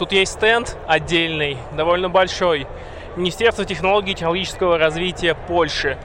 Тут 0.00 0.12
есть 0.12 0.32
стенд 0.32 0.78
отдельный, 0.86 1.58
довольно 1.76 2.08
большой. 2.08 2.66
Министерство 3.16 3.66
технологий 3.66 4.12
и 4.12 4.14
технологического 4.14 4.78
развития 4.78 5.34
Польши. 5.34 5.98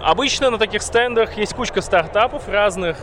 Обычно 0.00 0.50
на 0.50 0.58
таких 0.58 0.80
стендах 0.80 1.36
есть 1.36 1.54
кучка 1.54 1.80
стартапов 1.80 2.48
разных, 2.48 2.96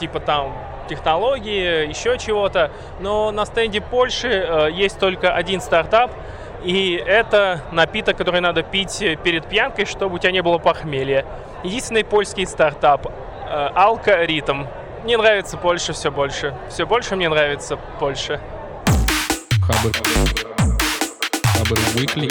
типа 0.00 0.18
там 0.18 0.52
технологии, 0.88 1.86
еще 1.86 2.18
чего-то. 2.18 2.72
Но 2.98 3.30
на 3.30 3.46
стенде 3.46 3.80
Польши 3.80 4.28
э, 4.28 4.70
есть 4.72 4.98
только 4.98 5.32
один 5.32 5.60
стартап, 5.60 6.10
и 6.64 7.00
это 7.06 7.60
напиток, 7.70 8.16
который 8.16 8.40
надо 8.40 8.64
пить 8.64 8.98
перед 9.22 9.46
пьянкой, 9.48 9.84
чтобы 9.84 10.16
у 10.16 10.18
тебя 10.18 10.32
не 10.32 10.42
было 10.42 10.58
похмелья. 10.58 11.24
Единственный 11.62 12.02
польский 12.02 12.44
стартап 12.44 13.06
э, 13.06 13.70
Алка 13.76 14.24
Ритм. 14.24 14.64
Мне 15.04 15.16
нравится 15.16 15.56
Польша 15.56 15.92
все 15.92 16.10
больше. 16.10 16.56
Все 16.70 16.86
больше 16.86 17.14
мне 17.14 17.28
нравится 17.28 17.78
Польша. 18.00 18.40
Хабр. 19.68 19.92
Хабр 21.44 21.78
Weekly. 21.94 22.30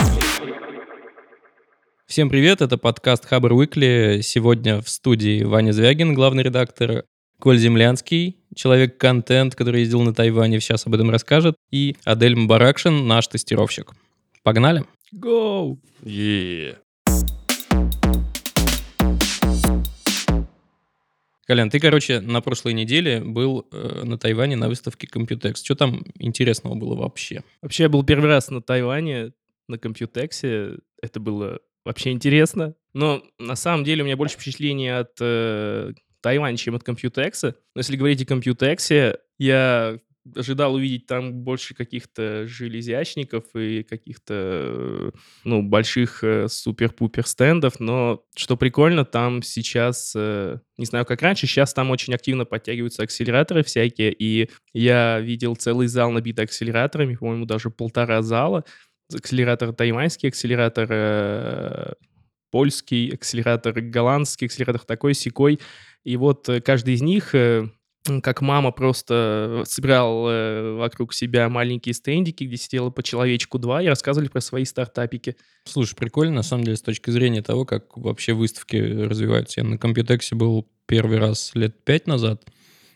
Всем 2.08 2.30
привет, 2.30 2.62
это 2.62 2.76
подкаст 2.78 3.26
Хабр 3.26 3.52
Weekly. 3.52 4.22
Сегодня 4.22 4.82
в 4.82 4.88
студии 4.88 5.44
Ваня 5.44 5.70
Звягин, 5.70 6.14
главный 6.14 6.42
редактор, 6.42 7.04
Коль 7.38 7.58
Землянский, 7.58 8.38
человек-контент, 8.56 9.54
который 9.54 9.82
ездил 9.82 10.02
на 10.02 10.12
Тайване, 10.12 10.58
сейчас 10.58 10.88
об 10.88 10.94
этом 10.94 11.10
расскажет, 11.10 11.54
и 11.70 11.94
Адель 12.04 12.34
Мбаракшин, 12.34 13.06
наш 13.06 13.28
тестировщик. 13.28 13.92
Погнали? 14.42 14.84
Go! 15.14 15.78
Yeah. 16.02 16.74
Колян, 21.48 21.70
ты, 21.70 21.80
короче, 21.80 22.20
на 22.20 22.42
прошлой 22.42 22.74
неделе 22.74 23.20
был 23.20 23.66
э, 23.72 24.02
на 24.04 24.18
Тайване 24.18 24.54
на 24.56 24.68
выставке 24.68 25.08
Computex. 25.10 25.56
Что 25.64 25.74
там 25.74 26.04
интересного 26.18 26.74
было 26.74 26.94
вообще? 26.94 27.42
Вообще, 27.62 27.84
я 27.84 27.88
был 27.88 28.04
первый 28.04 28.28
раз 28.28 28.50
на 28.50 28.60
Тайване, 28.60 29.32
на 29.66 29.76
Computex. 29.76 30.78
Это 31.00 31.20
было 31.20 31.60
вообще 31.86 32.10
интересно. 32.10 32.74
Но 32.92 33.22
на 33.38 33.56
самом 33.56 33.84
деле 33.84 34.02
у 34.02 34.04
меня 34.04 34.18
больше 34.18 34.34
впечатления 34.34 34.98
от 34.98 35.12
э, 35.22 35.94
Тайваня, 36.20 36.58
чем 36.58 36.74
от 36.74 36.86
Computex. 36.86 37.54
Но 37.74 37.78
если 37.78 37.96
говорить 37.96 38.20
о 38.20 38.34
Computex, 38.34 39.18
я 39.38 39.98
ожидал 40.36 40.74
увидеть 40.74 41.06
там 41.06 41.32
больше 41.32 41.74
каких-то 41.74 42.46
железячников 42.46 43.44
и 43.54 43.82
каких-то, 43.82 45.12
ну, 45.44 45.62
больших 45.62 46.22
э, 46.22 46.48
супер-пупер 46.48 47.26
стендов, 47.26 47.80
но 47.80 48.24
что 48.36 48.56
прикольно, 48.56 49.04
там 49.04 49.42
сейчас, 49.42 50.12
э, 50.16 50.58
не 50.76 50.86
знаю, 50.86 51.06
как 51.06 51.22
раньше, 51.22 51.46
сейчас 51.46 51.74
там 51.74 51.90
очень 51.90 52.14
активно 52.14 52.44
подтягиваются 52.44 53.02
акселераторы 53.02 53.62
всякие, 53.62 54.12
и 54.12 54.50
я 54.72 55.20
видел 55.20 55.56
целый 55.56 55.86
зал 55.86 56.10
набитый 56.10 56.44
акселераторами, 56.44 57.16
по-моему, 57.16 57.46
даже 57.46 57.70
полтора 57.70 58.22
зала, 58.22 58.64
акселератор 59.12 59.72
тайваньский, 59.72 60.28
акселератор 60.28 60.88
э, 60.90 61.92
польский, 62.50 63.10
акселератор 63.10 63.80
голландский, 63.80 64.46
акселератор 64.46 64.82
такой, 64.82 65.14
секой, 65.14 65.60
и 66.04 66.16
вот 66.16 66.48
каждый 66.64 66.94
из 66.94 67.02
них 67.02 67.34
как 68.22 68.40
мама 68.40 68.72
просто 68.72 69.62
собирал 69.66 70.28
э, 70.28 70.76
вокруг 70.76 71.14
себя 71.14 71.48
маленькие 71.48 71.94
стендики, 71.94 72.44
где 72.44 72.56
сидело 72.56 72.90
по 72.90 73.02
человечку 73.02 73.58
два 73.58 73.82
и 73.82 73.86
рассказывали 73.86 74.28
про 74.28 74.40
свои 74.40 74.64
стартапики. 74.64 75.36
Слушай, 75.64 75.94
прикольно, 75.96 76.36
на 76.36 76.42
самом 76.42 76.64
деле, 76.64 76.76
с 76.76 76.82
точки 76.82 77.10
зрения 77.10 77.42
того, 77.42 77.64
как 77.64 77.96
вообще 77.96 78.32
выставки 78.32 78.76
развиваются. 78.76 79.60
Я 79.60 79.66
на 79.66 79.74
Computex 79.74 80.34
был 80.34 80.68
первый 80.86 81.18
раз 81.18 81.52
лет 81.54 81.76
пять 81.84 82.06
назад. 82.06 82.44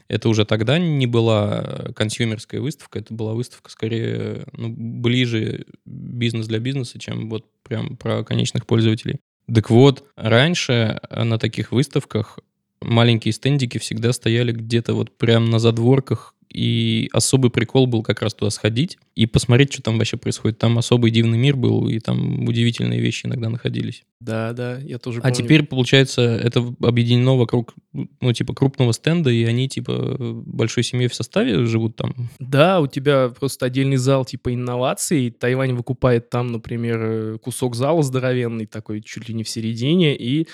Это 0.08 0.28
уже 0.28 0.44
тогда 0.44 0.78
не 0.78 1.06
была 1.06 1.92
консюмерская 1.94 2.60
выставка, 2.60 2.98
это 2.98 3.14
была 3.14 3.34
выставка 3.34 3.70
скорее 3.70 4.44
ну, 4.52 4.68
ближе 4.68 5.66
бизнес 5.86 6.46
для 6.48 6.58
бизнеса, 6.58 6.98
чем 6.98 7.30
вот 7.30 7.46
прям 7.62 7.96
про 7.96 8.24
конечных 8.24 8.66
пользователей. 8.66 9.20
Так 9.52 9.70
вот, 9.70 10.04
раньше 10.16 11.00
на 11.10 11.38
таких 11.38 11.72
выставках 11.72 12.38
маленькие 12.84 13.32
стендики 13.32 13.78
всегда 13.78 14.12
стояли 14.12 14.52
где-то 14.52 14.94
вот 14.94 15.16
прям 15.16 15.50
на 15.50 15.58
задворках, 15.58 16.34
и 16.52 17.08
особый 17.12 17.50
прикол 17.50 17.86
был 17.86 18.02
как 18.02 18.20
раз 18.20 18.34
туда 18.34 18.50
сходить 18.50 18.98
и 19.14 19.24
посмотреть, 19.24 19.72
что 19.72 19.82
там 19.82 19.96
вообще 19.96 20.18
происходит. 20.18 20.58
Там 20.58 20.76
особый 20.76 21.10
дивный 21.10 21.38
мир 21.38 21.56
был, 21.56 21.88
и 21.88 21.98
там 21.98 22.46
удивительные 22.46 23.00
вещи 23.00 23.24
иногда 23.24 23.48
находились. 23.48 24.02
Да, 24.20 24.52
да, 24.52 24.78
я 24.78 24.98
тоже 24.98 25.20
А 25.20 25.22
помню. 25.22 25.34
теперь, 25.36 25.62
получается, 25.62 26.20
это 26.20 26.62
объединено 26.82 27.38
вокруг, 27.38 27.74
ну, 27.94 28.32
типа, 28.34 28.52
крупного 28.54 28.92
стенда, 28.92 29.30
и 29.30 29.42
они, 29.44 29.66
типа, 29.66 30.18
большой 30.44 30.84
семьей 30.84 31.08
в 31.08 31.14
составе 31.14 31.64
живут 31.64 31.96
там? 31.96 32.14
Да, 32.38 32.80
у 32.80 32.86
тебя 32.86 33.30
просто 33.30 33.66
отдельный 33.66 33.96
зал, 33.96 34.26
типа, 34.26 34.52
инноваций. 34.52 35.30
Тайвань 35.30 35.72
выкупает 35.72 36.28
там, 36.28 36.48
например, 36.48 37.38
кусок 37.38 37.74
зала 37.74 38.02
здоровенный, 38.02 38.66
такой 38.66 39.00
чуть 39.00 39.26
ли 39.26 39.34
не 39.34 39.42
в 39.42 39.48
середине, 39.48 40.14
и 40.14 40.46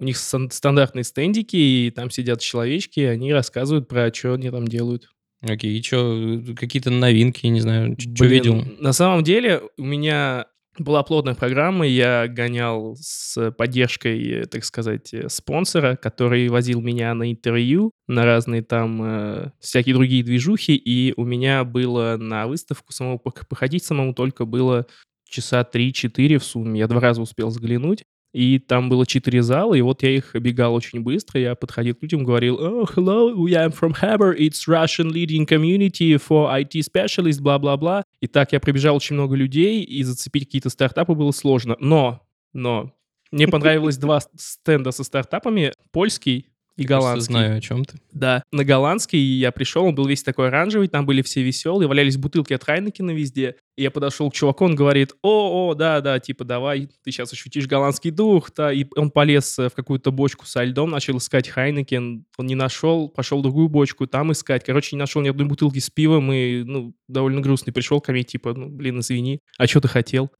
у 0.00 0.04
них 0.04 0.16
стандартные 0.16 1.04
стендики, 1.04 1.56
и 1.56 1.90
там 1.90 2.10
сидят 2.10 2.40
человечки, 2.40 3.00
и 3.00 3.04
они 3.04 3.32
рассказывают 3.32 3.86
про 3.86 4.12
что 4.12 4.34
они 4.34 4.50
там 4.50 4.66
делают. 4.66 5.10
Окей, 5.42 5.78
и 5.78 5.82
что, 5.82 6.42
какие-то 6.56 6.90
новинки, 6.90 7.46
не 7.46 7.60
знаю, 7.60 7.96
что 7.98 8.24
видел? 8.24 8.64
На 8.78 8.92
самом 8.92 9.22
деле 9.22 9.62
у 9.78 9.84
меня 9.84 10.46
была 10.78 11.02
плотная 11.02 11.34
программа, 11.34 11.86
я 11.86 12.28
гонял 12.28 12.96
с 12.98 13.50
поддержкой, 13.52 14.46
так 14.46 14.64
сказать, 14.64 15.14
спонсора, 15.28 15.96
который 15.96 16.48
возил 16.48 16.80
меня 16.80 17.12
на 17.14 17.30
интервью, 17.30 17.90
на 18.06 18.24
разные 18.24 18.62
там 18.62 19.02
э, 19.02 19.50
всякие 19.60 19.94
другие 19.94 20.22
движухи, 20.22 20.76
и 20.76 21.12
у 21.16 21.24
меня 21.24 21.64
было 21.64 22.16
на 22.18 22.46
выставку 22.46 22.92
самому 22.92 23.18
походить 23.18 23.84
самому 23.84 24.14
только 24.14 24.44
было 24.44 24.86
часа 25.28 25.66
3-4 25.70 26.38
в 26.38 26.44
сумме. 26.44 26.80
Я 26.80 26.86
два 26.86 27.00
раза 27.00 27.22
успел 27.22 27.48
взглянуть. 27.48 28.04
И 28.32 28.60
там 28.60 28.88
было 28.88 29.06
четыре 29.06 29.42
зала, 29.42 29.74
и 29.74 29.80
вот 29.80 30.02
я 30.02 30.10
их 30.10 30.34
обегал 30.34 30.74
очень 30.74 31.00
быстро. 31.00 31.40
Я 31.40 31.54
подходил 31.56 31.96
к 31.96 32.02
людям, 32.02 32.22
говорил, 32.22 32.58
oh, 32.60 32.88
hello, 32.94 33.34
I'm 33.34 33.72
from 33.72 33.94
Haber, 34.00 34.36
it's 34.36 34.68
Russian 34.68 35.10
leading 35.10 35.46
community 35.46 36.16
for 36.16 36.48
IT 36.48 36.80
specialist, 36.82 37.40
бла-бла-бла. 37.40 38.04
И 38.20 38.28
так 38.28 38.52
я 38.52 38.60
пробежал 38.60 38.96
очень 38.96 39.16
много 39.16 39.34
людей, 39.34 39.82
и 39.82 40.02
зацепить 40.04 40.44
какие-то 40.44 40.70
стартапы 40.70 41.14
было 41.14 41.32
сложно. 41.32 41.76
Но, 41.80 42.22
но, 42.52 42.92
мне 43.32 43.48
понравилось 43.48 43.96
два 43.96 44.20
стенда 44.36 44.90
со 44.90 45.04
стартапами. 45.04 45.72
Польский 45.92 46.46
и 46.76 46.84
голландский. 46.84 47.32
знаю, 47.32 47.58
о 47.58 47.60
чем 47.60 47.84
ты. 47.84 47.98
Да. 48.12 48.42
На 48.52 48.64
голландский 48.64 49.18
я 49.18 49.52
пришел, 49.52 49.84
он 49.84 49.94
был 49.94 50.06
весь 50.06 50.22
такой 50.22 50.48
оранжевый, 50.48 50.88
там 50.88 51.06
были 51.06 51.22
все 51.22 51.42
веселые, 51.42 51.88
валялись 51.88 52.16
бутылки 52.16 52.52
от 52.52 52.64
Хайнекена 52.64 53.10
везде. 53.10 53.56
И 53.76 53.82
я 53.82 53.90
подошел 53.90 54.30
к 54.30 54.34
чуваку, 54.34 54.64
он 54.64 54.74
говорит, 54.74 55.14
о, 55.22 55.70
о, 55.70 55.74
да, 55.74 56.00
да, 56.00 56.18
типа, 56.18 56.44
давай, 56.44 56.88
ты 57.02 57.10
сейчас 57.10 57.32
ощутишь 57.32 57.66
голландский 57.66 58.10
дух, 58.10 58.50
да. 58.56 58.72
И 58.72 58.86
он 58.96 59.10
полез 59.10 59.58
в 59.58 59.70
какую-то 59.70 60.10
бочку 60.10 60.46
со 60.46 60.64
льдом, 60.64 60.90
начал 60.90 61.18
искать 61.18 61.48
Хайнекен, 61.48 62.24
он 62.36 62.46
не 62.46 62.54
нашел, 62.54 63.08
пошел 63.08 63.40
в 63.40 63.42
другую 63.42 63.68
бочку, 63.68 64.06
там 64.06 64.32
искать. 64.32 64.64
Короче, 64.64 64.96
не 64.96 65.00
нашел 65.00 65.22
ни 65.22 65.28
одной 65.28 65.46
бутылки 65.46 65.78
с 65.78 65.90
пивом 65.90 66.32
и, 66.32 66.62
ну, 66.62 66.94
довольно 67.08 67.40
грустный 67.40 67.72
пришел 67.72 68.00
ко 68.00 68.12
мне, 68.12 68.22
типа, 68.22 68.54
ну, 68.54 68.68
блин, 68.68 69.00
извини, 69.00 69.40
а 69.58 69.66
что 69.66 69.80
ты 69.80 69.88
хотел? 69.88 70.30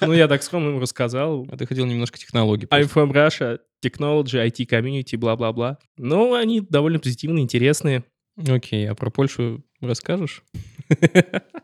Ну, 0.00 0.12
я 0.12 0.28
так 0.28 0.42
скромно 0.42 0.68
ему 0.68 0.80
рассказал. 0.80 1.46
А 1.50 1.56
ты 1.56 1.66
хотел 1.66 1.86
немножко 1.86 2.18
технологий. 2.18 2.66
I'm 2.66 2.92
from 2.92 3.12
Russia, 3.12 3.58
technology, 3.82 4.46
IT 4.46 4.66
community, 4.66 5.16
бла-бла-бла. 5.16 5.78
Ну, 5.96 6.34
они 6.34 6.60
довольно 6.60 6.98
позитивные, 6.98 7.44
интересные. 7.44 8.04
Окей, 8.36 8.88
а 8.88 8.94
про 8.94 9.10
Польшу 9.10 9.64
расскажешь? 9.80 10.42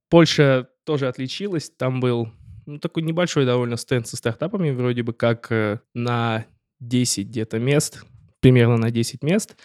Польша 0.09 0.69
тоже 0.85 1.09
отличилась. 1.09 1.71
Там 1.71 2.01
был 2.01 2.31
ну, 2.67 2.79
такой 2.79 3.03
небольшой 3.03 3.45
довольно 3.45 3.77
стенд 3.77 4.07
со 4.07 4.17
стартапами, 4.17 4.71
вроде 4.71 5.03
бы 5.03 5.13
как 5.13 5.51
э, 5.51 5.81
на 5.95 6.47
10 6.81 7.29
где-то 7.29 7.59
мест, 7.59 8.05
примерно 8.41 8.77
на 8.77 8.91
10 8.91 9.23
мест. 9.23 9.57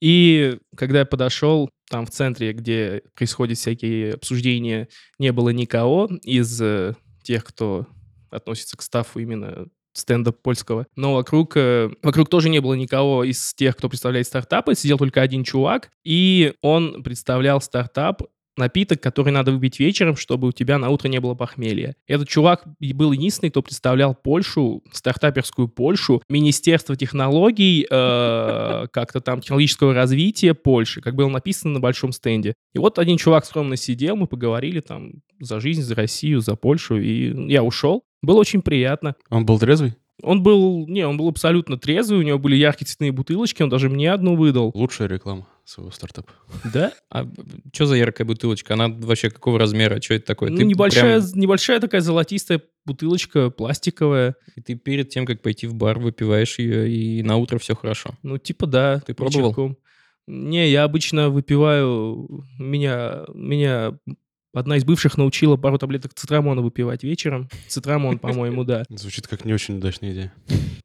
И 0.00 0.58
когда 0.76 1.00
я 1.00 1.06
подошел, 1.06 1.70
там 1.88 2.06
в 2.06 2.10
центре, 2.10 2.52
где 2.52 3.02
происходят 3.14 3.58
всякие 3.58 4.14
обсуждения, 4.14 4.88
не 5.18 5.32
было 5.32 5.50
никого 5.50 6.08
из 6.22 6.60
э, 6.60 6.94
тех, 7.22 7.44
кто 7.44 7.86
относится 8.30 8.76
к 8.76 8.82
стафу 8.82 9.20
именно 9.20 9.66
стендап 9.92 10.40
польского. 10.40 10.86
Но 10.96 11.14
вокруг, 11.14 11.56
э, 11.56 11.90
вокруг 12.02 12.28
тоже 12.28 12.48
не 12.48 12.60
было 12.60 12.74
никого 12.74 13.24
из 13.24 13.54
тех, 13.54 13.76
кто 13.76 13.88
представляет 13.88 14.26
стартапы. 14.26 14.74
Сидел 14.74 14.98
только 14.98 15.20
один 15.20 15.44
чувак, 15.44 15.90
и 16.02 16.54
он 16.62 17.02
представлял 17.02 17.60
стартап, 17.60 18.22
напиток, 18.56 19.00
который 19.00 19.32
надо 19.32 19.52
выпить 19.52 19.78
вечером, 19.80 20.16
чтобы 20.16 20.48
у 20.48 20.52
тебя 20.52 20.78
на 20.78 20.90
утро 20.90 21.08
не 21.08 21.20
было 21.20 21.34
похмелья. 21.34 21.94
Этот 22.06 22.28
чувак 22.28 22.64
был 22.80 23.12
единственный, 23.12 23.50
кто 23.50 23.62
представлял 23.62 24.14
Польшу, 24.14 24.82
стартаперскую 24.92 25.68
Польшу, 25.68 26.22
Министерство 26.28 26.96
технологий, 26.96 27.86
э, 27.88 28.86
как-то 28.92 29.20
там 29.20 29.40
технологического 29.40 29.94
развития 29.94 30.54
Польши, 30.54 31.00
как 31.00 31.14
было 31.14 31.28
написано 31.28 31.74
на 31.74 31.80
большом 31.80 32.12
стенде. 32.12 32.54
И 32.74 32.78
вот 32.78 32.98
один 32.98 33.16
чувак 33.16 33.44
скромно 33.44 33.76
сидел, 33.76 34.16
мы 34.16 34.26
поговорили 34.26 34.80
там 34.80 35.12
за 35.40 35.60
жизнь, 35.60 35.82
за 35.82 35.94
Россию, 35.94 36.40
за 36.40 36.56
Польшу, 36.56 36.96
и 36.96 37.50
я 37.50 37.62
ушел. 37.62 38.04
Было 38.22 38.38
очень 38.38 38.62
приятно. 38.62 39.16
Он 39.30 39.44
был 39.44 39.58
трезвый? 39.58 39.94
Он 40.22 40.42
был, 40.42 40.86
не, 40.86 41.06
он 41.06 41.16
был 41.16 41.28
абсолютно 41.28 41.76
трезвый, 41.78 42.20
у 42.20 42.22
него 42.22 42.38
были 42.38 42.54
яркие 42.56 42.86
цветные 42.86 43.10
бутылочки, 43.12 43.62
он 43.62 43.68
даже 43.68 43.88
мне 43.88 44.12
одну 44.12 44.36
выдал. 44.36 44.70
Лучшая 44.74 45.08
реклама 45.08 45.46
своего 45.64 45.90
стартапа. 45.90 46.32
Да? 46.72 46.92
А 47.10 47.26
что 47.72 47.86
за 47.86 47.96
яркая 47.96 48.26
бутылочка? 48.26 48.74
Она 48.74 48.88
вообще 48.88 49.30
какого 49.30 49.58
размера? 49.58 50.00
Что 50.00 50.14
это 50.14 50.26
такое? 50.26 50.50
Ну, 50.50 50.56
Ты 50.56 50.64
небольшая, 50.64 51.20
прям- 51.20 51.40
небольшая 51.40 51.80
такая 51.80 52.00
золотистая 52.00 52.62
бутылочка, 52.84 53.50
пластиковая. 53.50 54.36
и 54.56 54.60
ты 54.60 54.74
перед 54.76 55.08
тем, 55.08 55.26
как 55.26 55.42
пойти 55.42 55.66
в 55.66 55.74
бар, 55.74 55.98
выпиваешь 55.98 56.58
ее, 56.58 56.88
и 56.90 57.22
на 57.22 57.36
утро 57.36 57.58
все 57.58 57.74
хорошо. 57.74 58.10
Ну, 58.22 58.38
типа 58.38 58.66
да. 58.66 59.00
Ты 59.00 59.14
пробовал? 59.14 59.48
вечерком. 59.50 59.76
Не, 60.28 60.70
я 60.70 60.84
обычно 60.84 61.30
выпиваю... 61.30 62.46
Меня, 62.58 63.24
меня 63.34 63.98
одна 64.52 64.76
из 64.76 64.84
бывших 64.84 65.16
научила 65.16 65.56
пару 65.56 65.78
таблеток 65.78 66.14
цитрамона 66.14 66.62
выпивать 66.62 67.02
вечером. 67.02 67.48
Цитрамон, 67.68 68.18
по-моему, 68.18 68.64
да. 68.64 68.84
Звучит 68.88 69.26
как 69.28 69.44
не 69.44 69.52
очень 69.54 69.76
удачная 69.78 70.12
идея. 70.12 70.32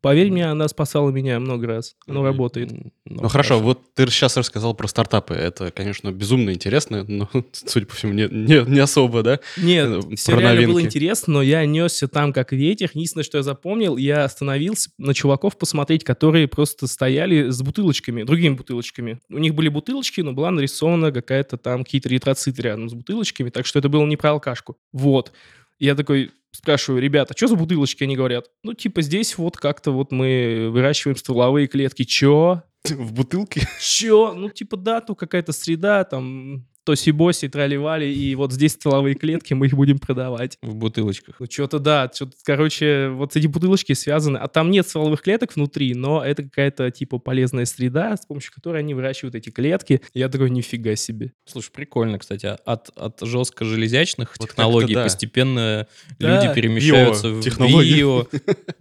Поверь 0.02 0.31
мне, 0.31 0.46
она 0.50 0.68
спасала 0.68 1.10
меня 1.10 1.40
много 1.40 1.68
раз. 1.68 1.96
Оно 2.08 2.24
работает. 2.24 2.72
М, 2.72 2.92
Ну 3.06 3.28
хорошо, 3.30 3.60
вот 3.60 3.94
ты 3.96 4.08
сейчас 4.10 4.38
рассказал 4.38 4.74
про 4.74 4.88
стартапы. 4.88 5.34
Это, 5.34 5.72
конечно, 5.72 6.12
безумно 6.12 6.52
интересно, 6.52 7.04
но, 7.08 7.30
судя 7.52 7.86
по 7.86 7.96
всему, 7.96 8.14
не, 8.14 8.28
не, 8.30 8.64
не 8.69 8.80
особо, 8.80 9.24
да? 9.24 9.40
Нет, 9.58 9.88
Э, 9.88 10.16
все 10.16 10.34
про 10.34 10.42
реально 10.42 10.62
было 10.68 10.74
новинки. 10.75 10.88
интересно, 10.88 11.34
но 11.34 11.42
я 11.42 11.66
несся 11.66 12.08
там 12.08 12.34
как 12.34 12.52
ветер. 12.52 12.90
Единственное, 12.94 13.24
что 13.24 13.38
я 13.38 13.44
запомнил, 13.44 13.98
я 13.98 14.24
остановился 14.24 14.90
на 14.98 15.14
чуваков 15.14 15.58
посмотреть, 15.58 16.04
которые 16.04 16.48
просто 16.48 16.88
стояли 16.88 17.50
с 17.50 17.62
бутылочками, 17.62 18.24
другими 18.24 18.54
бутылочками. 18.56 19.19
У 19.30 19.38
них 19.40 19.56
были 19.56 19.69
бутылочки, 19.69 20.22
но 20.22 20.34
была 20.34 20.52
нарисована 20.52 21.12
какая-то 21.12 21.58
там, 21.58 21.84
какие-то 21.84 22.10
ретроциты 22.10 22.62
рядом 22.62 22.90
с 22.90 22.94
бутылочками, 22.94 23.50
так 23.57 23.65
что 23.65 23.80
это 23.80 23.89
было 23.89 24.06
не 24.06 24.18
про 24.18 24.30
алкашку. 24.33 24.77
Вот. 24.94 25.31
Я 25.80 25.95
такой 25.95 26.31
спрашиваю, 26.51 27.01
ребята, 27.01 27.33
что 27.36 27.48
за 27.48 27.56
бутылочки? 27.56 28.04
Они 28.04 28.15
говорят, 28.15 28.51
ну, 28.62 28.75
типа, 28.75 29.01
здесь 29.01 29.36
вот 29.39 29.57
как-то 29.57 29.89
вот 29.89 30.12
мы 30.12 30.69
выращиваем 30.69 31.18
стволовые 31.18 31.65
клетки. 31.65 32.04
Чё? 32.04 32.62
В 32.88 33.13
бутылке? 33.13 33.68
Чё? 33.81 34.36
Ну, 34.36 34.51
типа, 34.51 34.77
да, 34.77 35.01
тут 35.01 35.18
какая-то 35.18 35.54
среда, 35.54 36.04
там, 36.04 36.68
тоси-боси, 36.88 37.50
трали-вали, 37.50 38.12
и 38.13 38.34
вот 38.36 38.54
здесь 38.54 38.74
стволовые 38.74 39.16
клетки, 39.16 39.54
мы 39.54 39.66
их 39.68 39.74
будем 39.74 40.00
продавать. 40.00 40.57
В 40.62 40.75
бутылочках. 40.75 41.36
Ну, 41.39 41.45
что-то 41.50 41.80
да, 41.80 42.10
что-то, 42.13 42.34
короче, 42.45 43.10
вот 43.10 43.36
эти 43.36 43.48
бутылочки 43.48 43.94
связаны, 43.94 44.38
а 44.38 44.48
там 44.48 44.72
нет 44.72 44.88
стволовых 44.88 45.22
клеток 45.22 45.56
внутри, 45.56 45.94
но 45.94 46.24
это 46.24 46.44
какая-то, 46.44 46.89
типа, 46.92 47.19
полезная 47.19 47.66
среда, 47.66 48.16
с 48.16 48.25
помощью 48.25 48.54
которой 48.54 48.80
они 48.80 48.94
выращивают 48.94 49.36
эти 49.36 49.50
клетки. 49.50 50.01
Я 50.13 50.30
такой, 50.30 50.50
нифига 50.50 50.95
себе. 50.95 51.34
Слушай, 51.45 51.72
прикольно, 51.74 52.19
кстати. 52.19 52.45
а 52.45 52.57
От, 52.66 52.90
от 52.95 53.19
жестко 53.22 53.66
железячных 53.66 54.33
Вот 54.40 54.50
технологий 54.50 54.94
да. 54.95 55.04
постепенно 55.04 55.88
Да. 56.19 56.44
люди 56.44 56.54
перемещаются 56.56 57.30
в 57.30 57.36
Биотехнологии. 57.36 57.95
био. 57.98 58.25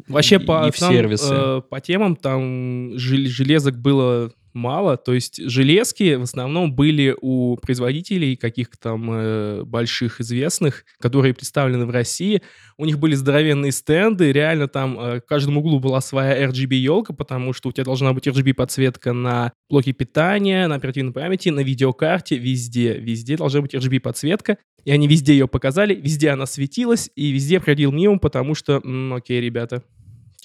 Вообще 0.09 0.37
И- 0.37 0.39
по, 0.39 0.69
и 0.69 0.71
в 0.71 0.79
там, 0.79 0.93
сервисы. 0.93 1.29
э, 1.35 1.63
по 1.69 1.81
темам 1.81 2.17
там 2.17 2.93
жел- 2.99 3.27
железок 3.27 3.77
было 3.79 4.33
мало, 4.57 4.97
то 4.97 5.13
есть 5.13 5.41
железки 5.49 6.15
в 6.15 6.23
основном 6.23 6.75
были 6.75 7.15
у 7.21 7.57
производителей 7.57 8.37
каких-то 8.37 8.77
там 8.79 9.11
э, 9.13 9.63
больших 9.65 10.21
известных, 10.21 10.85
которые 10.99 11.35
представлены 11.35 11.87
в 11.87 11.91
России. 11.91 12.43
У 12.79 12.85
них 12.85 12.99
были 12.99 13.15
здоровенные 13.15 13.71
стенды, 13.71 14.33
реально 14.33 14.67
там 14.67 14.99
э, 14.99 15.21
в 15.21 15.27
каждом 15.27 15.59
углу 15.59 15.79
была 15.79 16.01
своя 16.01 16.47
RGB-елка, 16.49 17.13
потому 17.13 17.53
что 17.53 17.69
у 17.69 17.73
тебя 17.73 17.85
должна 17.85 18.13
быть 18.13 18.27
RGB-подсветка 18.27 19.13
на 19.13 19.53
блоке 19.71 19.93
питания, 19.93 20.67
на 20.67 20.77
оперативной 20.77 21.13
памяти, 21.13 21.51
на 21.51 21.61
видеокарте, 21.61 22.37
везде, 22.37 22.99
везде 22.99 23.37
должна 23.37 23.61
быть 23.61 23.75
RGB-подсветка. 23.75 24.57
И 24.85 24.91
они 24.93 25.09
везде 25.09 25.33
ее 25.33 25.49
показали, 25.49 25.95
везде 25.95 26.31
она 26.31 26.47
светилась, 26.47 27.11
и 27.17 27.33
везде 27.33 27.59
проходил 27.59 27.91
мимо, 27.91 28.19
потому 28.21 28.55
что, 28.55 28.81
м, 28.85 29.15
окей, 29.15 29.41
ребята, 29.41 29.83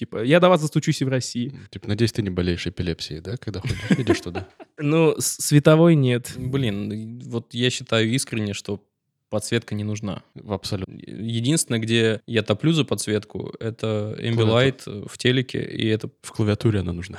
типа, 0.02 0.24
я 0.24 0.40
до 0.40 0.48
вас 0.48 0.60
застучусь 0.60 1.00
и 1.00 1.04
в 1.04 1.08
России. 1.08 1.54
Типа, 1.70 1.86
надеюсь, 1.86 2.10
ты 2.10 2.22
не 2.22 2.30
болеешь 2.30 2.66
эпилепсией, 2.66 3.20
да, 3.20 3.36
когда 3.36 3.60
ходишь, 3.60 3.78
идешь 3.98 4.20
туда? 4.20 4.48
Ну, 4.78 5.14
световой 5.18 5.94
нет. 5.94 6.32
Блин, 6.36 7.20
вот 7.24 7.54
я 7.54 7.70
считаю 7.70 8.10
искренне, 8.10 8.52
что 8.52 8.82
подсветка 9.28 9.76
не 9.76 9.84
нужна. 9.84 10.24
В 10.34 10.52
абсолютно. 10.52 10.92
Единственное, 10.92 11.78
где 11.78 12.20
я 12.26 12.42
топлю 12.42 12.72
за 12.72 12.84
подсветку, 12.84 13.54
это 13.60 14.16
Ambilight 14.18 15.06
в 15.08 15.18
телеке, 15.18 15.62
и 15.62 15.86
это... 15.86 16.10
В 16.22 16.32
клавиатуре 16.32 16.80
она 16.80 16.92
нужна. 16.92 17.18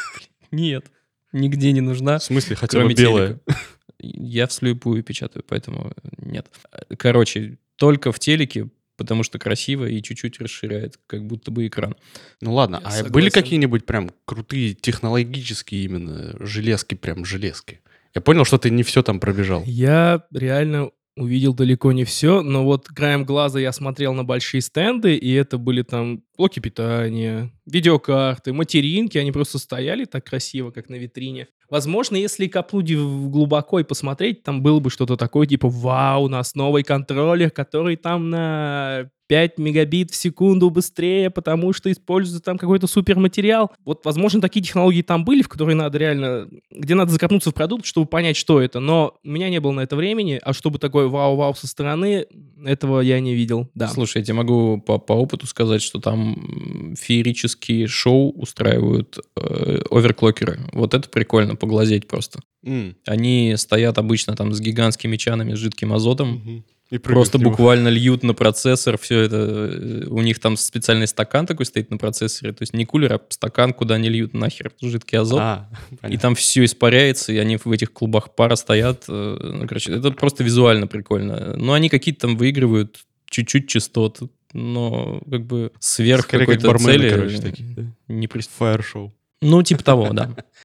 Нет, 0.50 0.86
нигде 1.32 1.72
не 1.72 1.82
нужна. 1.82 2.18
В 2.18 2.24
смысле, 2.24 2.56
хотя 2.56 2.82
бы 2.82 2.94
белая. 2.94 3.40
Я 3.98 4.46
вслепую 4.46 5.02
печатаю, 5.02 5.44
поэтому 5.46 5.92
нет. 6.16 6.46
Короче, 6.98 7.58
только 7.76 8.10
в 8.10 8.18
телеке, 8.18 8.68
потому 8.96 9.22
что 9.22 9.38
красиво 9.38 9.86
и 9.86 10.02
чуть-чуть 10.02 10.40
расширяет, 10.40 10.98
как 11.06 11.24
будто 11.26 11.50
бы 11.50 11.66
экран. 11.66 11.96
Ну 12.40 12.52
ладно, 12.54 12.76
Я 12.82 12.86
а 12.86 12.90
согласен. 12.90 13.12
были 13.12 13.30
какие-нибудь 13.30 13.86
прям 13.86 14.10
крутые 14.24 14.74
технологические 14.74 15.84
именно 15.84 16.36
железки, 16.44 16.94
прям 16.94 17.24
железки? 17.24 17.80
Я 18.14 18.20
понял, 18.20 18.44
что 18.44 18.58
ты 18.58 18.70
не 18.70 18.82
все 18.82 19.02
там 19.02 19.20
пробежал. 19.20 19.62
Я 19.64 20.24
реально 20.32 20.90
увидел 21.16 21.54
далеко 21.54 21.92
не 21.92 22.04
все, 22.04 22.42
но 22.42 22.64
вот 22.64 22.88
краем 22.88 23.24
глаза 23.24 23.60
я 23.60 23.72
смотрел 23.72 24.14
на 24.14 24.24
большие 24.24 24.60
стенды, 24.60 25.14
и 25.16 25.32
это 25.32 25.58
были 25.58 25.82
там 25.82 26.22
блоки 26.36 26.60
питания, 26.60 27.52
видеокарты, 27.66 28.52
материнки, 28.52 29.18
они 29.18 29.32
просто 29.32 29.58
стояли 29.58 30.04
так 30.04 30.24
красиво, 30.24 30.70
как 30.70 30.88
на 30.88 30.94
витрине. 30.94 31.48
Возможно, 31.68 32.16
если 32.16 32.48
копнуть 32.48 32.94
глубоко 32.94 33.80
и 33.80 33.84
посмотреть, 33.84 34.42
там 34.42 34.62
было 34.62 34.80
бы 34.80 34.90
что-то 34.90 35.16
такое, 35.16 35.46
типа, 35.46 35.68
вау, 35.68 36.24
у 36.24 36.28
нас 36.28 36.54
новый 36.54 36.82
контроллер, 36.82 37.50
который 37.50 37.96
там 37.96 38.30
на 38.30 39.10
5 39.32 39.56
мегабит 39.56 40.10
в 40.10 40.14
секунду 40.14 40.68
быстрее, 40.68 41.30
потому 41.30 41.72
что 41.72 41.90
используется 41.90 42.44
там 42.44 42.58
какой-то 42.58 42.86
суперматериал. 42.86 43.72
Вот, 43.82 44.04
возможно, 44.04 44.42
такие 44.42 44.62
технологии 44.62 45.00
там 45.00 45.24
были, 45.24 45.40
в 45.40 45.48
которые 45.48 45.74
надо 45.74 45.96
реально, 45.96 46.50
где 46.70 46.94
надо 46.94 47.12
закопнуться 47.12 47.50
в 47.50 47.54
продукт, 47.54 47.86
чтобы 47.86 48.06
понять, 48.06 48.36
что 48.36 48.60
это. 48.60 48.78
Но 48.78 49.14
у 49.24 49.28
меня 49.30 49.48
не 49.48 49.58
было 49.58 49.72
на 49.72 49.80
это 49.80 49.96
времени, 49.96 50.38
а 50.42 50.52
чтобы 50.52 50.78
такое 50.78 51.08
вау-вау 51.08 51.54
со 51.54 51.66
стороны, 51.66 52.26
этого 52.62 53.00
я 53.00 53.20
не 53.20 53.34
видел. 53.34 53.70
Да. 53.74 53.88
Слушай, 53.88 54.18
я 54.18 54.24
тебе 54.24 54.34
могу 54.34 54.78
по, 54.82 54.98
по 54.98 55.14
опыту 55.14 55.46
сказать, 55.46 55.80
что 55.80 55.98
там 55.98 56.94
феерические 56.98 57.86
шоу 57.86 58.32
устраивают 58.32 59.18
э, 59.36 59.78
оверклокеры. 59.90 60.60
Вот 60.74 60.92
это 60.92 61.08
прикольно, 61.08 61.56
поглазеть 61.56 62.06
просто. 62.06 62.40
М, 62.66 62.96
Они 63.06 63.54
стоят 63.56 63.96
обычно 63.96 64.36
там 64.36 64.52
с 64.52 64.60
гигантскими 64.60 65.16
чанами 65.16 65.54
с 65.54 65.58
жидким 65.58 65.94
азотом, 65.94 66.32
мгм. 66.34 66.64
И 66.92 66.98
Просто 66.98 67.38
буквально 67.38 67.88
льют 67.88 68.22
на 68.22 68.34
процессор 68.34 68.98
все 68.98 69.20
это. 69.20 69.36
э, 69.72 70.04
У 70.08 70.20
них 70.20 70.38
там 70.40 70.56
специальный 70.58 71.06
стакан 71.06 71.46
такой 71.46 71.64
стоит 71.64 71.90
на 71.90 71.96
процессоре. 71.96 72.52
То 72.52 72.62
есть 72.62 72.74
не 72.74 72.84
кулер, 72.84 73.14
а 73.14 73.20
стакан, 73.30 73.72
куда 73.72 73.94
они 73.94 74.10
льют 74.10 74.34
нахер 74.34 74.70
жидкий 74.80 75.18
азот. 75.18 75.40
А, 75.40 75.68
и 76.08 76.18
там 76.18 76.34
все 76.34 76.64
испаряется, 76.64 77.32
и 77.32 77.38
они 77.38 77.56
в 77.56 77.66
этих 77.72 77.92
клубах 77.94 78.34
пара 78.34 78.56
стоят. 78.56 79.04
э, 79.08 79.38
Ну, 79.40 79.66
короче, 79.66 79.92
это 79.94 80.10
просто 80.10 80.44
визуально 80.44 80.86
прикольно. 80.86 81.54
Но 81.56 81.72
они 81.72 81.88
какие-то 81.88 82.20
там 82.28 82.36
выигрывают 82.36 82.98
чуть-чуть 83.30 83.68
частот. 83.68 84.20
Но 84.52 85.22
как 85.30 85.46
бы 85.46 85.72
сверх 85.80 86.24
Скорее, 86.24 86.44
как 86.46 86.60
какой-то 86.60 86.68
бармены, 86.68 86.92
цели 86.92 87.10
короче, 87.10 87.38
такие. 87.38 87.68
да? 87.74 87.82
не 88.08 88.26
прис- 88.26 88.50
Фаер-шоу. 88.58 89.14
Ну, 89.40 89.62
типа 89.62 89.82
того, 89.82 90.10
да. 90.12 90.30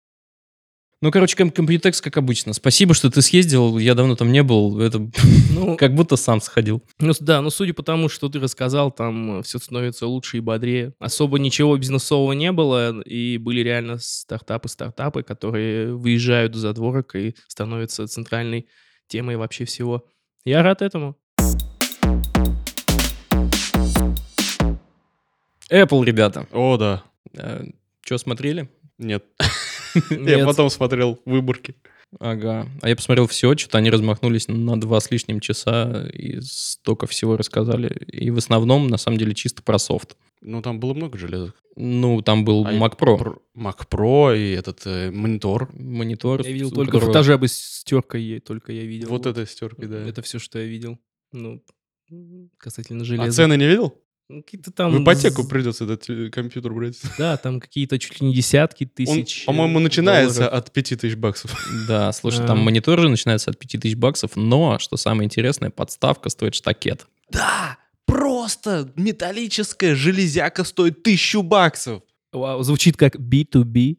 Ну, 0.99 1.11
короче, 1.11 1.35
Computex, 1.37 2.01
как 2.01 2.17
обычно. 2.17 2.53
Спасибо, 2.53 2.95
что 2.95 3.11
ты 3.11 3.21
съездил. 3.21 3.77
Я 3.77 3.93
давно 3.93 4.15
там 4.15 4.31
не 4.31 4.41
был. 4.41 4.79
Это 4.81 4.99
Ну, 5.51 5.77
как 5.77 5.93
будто 5.93 6.15
сам 6.15 6.41
сходил. 6.41 6.83
Ну, 6.99 7.13
да, 7.19 7.41
но 7.41 7.51
судя 7.51 7.75
по 7.75 7.83
тому, 7.83 8.09
что 8.09 8.29
ты 8.29 8.39
рассказал, 8.39 8.91
там 8.91 9.43
все 9.43 9.59
становится 9.59 10.07
лучше 10.07 10.37
и 10.37 10.39
бодрее. 10.39 10.93
Особо 10.99 11.37
ничего 11.37 11.77
бизнесового 11.77 12.33
не 12.33 12.51
было, 12.51 12.99
и 13.01 13.37
были 13.37 13.59
реально 13.61 13.99
стартапы-стартапы, 13.99 15.21
которые 15.21 15.93
выезжают 15.93 16.55
за 16.55 16.73
дворок 16.73 17.15
и 17.15 17.35
становятся 17.47 18.07
центральной 18.07 18.67
темой 19.07 19.35
вообще 19.35 19.65
всего. 19.65 20.03
Я 20.45 20.63
рад 20.63 20.81
этому. 20.81 21.15
Apple, 25.69 26.05
ребята. 26.05 26.47
О, 26.51 26.77
да. 26.77 27.03
Что, 28.03 28.17
смотрели? 28.17 28.67
Нет. 28.97 29.25
Я 30.09 30.45
потом 30.45 30.69
смотрел 30.69 31.19
выборки. 31.25 31.75
Ага. 32.19 32.67
А 32.81 32.87
я 32.89 32.95
посмотрел 32.95 33.27
все, 33.27 33.55
что-то 33.57 33.79
они 33.79 33.89
размахнулись 33.89 34.47
на 34.47 34.79
два 34.79 34.99
с 35.01 35.11
лишним 35.11 35.41
часа 35.41 36.07
и 36.13 36.39
столько 36.41 37.05
всего 37.05 37.35
рассказали. 37.35 37.89
И 38.07 38.29
в 38.31 38.37
основном, 38.37 38.87
на 38.87 38.97
самом 38.97 39.17
деле, 39.17 39.33
чисто 39.35 39.61
про 39.61 39.77
софт. 39.77 40.15
Ну, 40.41 40.61
там 40.61 40.79
было 40.79 40.93
много 40.93 41.17
железок. 41.17 41.55
Ну, 41.75 42.21
там 42.21 42.45
был 42.45 42.65
А 42.65 42.71
Mac 42.73 42.97
Pro. 42.97 43.39
Mac 43.57 43.87
Pro 43.89 44.37
и 44.37 44.51
этот 44.53 44.83
э, 44.85 45.11
монитор. 45.11 45.69
Монитор. 45.73 46.43
Я 46.43 46.51
видел 46.51 46.71
только 46.71 46.93
которого- 46.93 47.07
фотожабы 47.13 47.47
с 47.49 47.53
стеркой, 47.57 48.23
е- 48.23 48.39
только 48.39 48.71
я 48.71 48.83
видел. 48.83 49.09
Вот 49.09 49.25
это 49.25 49.45
стерки, 49.45 49.85
да. 49.85 49.97
Это 50.07 50.21
все, 50.21 50.39
что 50.39 50.59
я 50.59 50.65
видел. 50.65 50.99
Ну, 51.33 51.61
касательно 52.57 53.01
А 53.01 53.05
железа. 53.05 53.31
цены 53.35 53.57
не 53.57 53.67
видел? 53.67 53.95
Ну, 54.29 54.43
Какие-то 54.43 54.71
там... 54.71 54.91
В 54.91 55.03
ипотеку 55.03 55.47
придется 55.47 55.85
этот 55.85 56.33
компьютер 56.33 56.73
брать. 56.73 56.97
Да, 57.17 57.37
там 57.37 57.59
какие-то 57.61 57.97
чуть 57.97 58.19
ли 58.19 58.27
не 58.27 58.33
десятки 58.33 58.83
Он, 58.83 58.89
тысяч. 59.23 59.45
по-моему, 59.45 59.79
э, 59.79 59.83
начинается 59.83 60.39
долларов. 60.41 60.57
от 60.59 60.71
5000 60.73 61.15
баксов. 61.15 61.67
Да, 61.87 62.11
слушай, 62.11 62.43
А. 62.43 62.47
там 62.47 62.59
монитор 62.59 62.99
же 62.99 63.07
начинается 63.09 63.51
от 63.51 63.57
5000 63.59 63.95
баксов, 63.95 64.35
но, 64.35 64.79
что 64.79 64.97
самое 64.97 65.25
интересное, 65.25 65.69
подставка 65.69 66.29
стоит 66.29 66.55
штакет. 66.55 67.07
Да, 67.31 67.77
просто 68.05 68.91
металлическая 68.97 69.95
железяка 69.95 70.63
стоит 70.65 71.03
тысячу 71.03 71.41
баксов. 71.41 72.01
Вау, 72.33 72.61
звучит 72.63 72.97
как 72.97 73.15
B2B. 73.15 73.97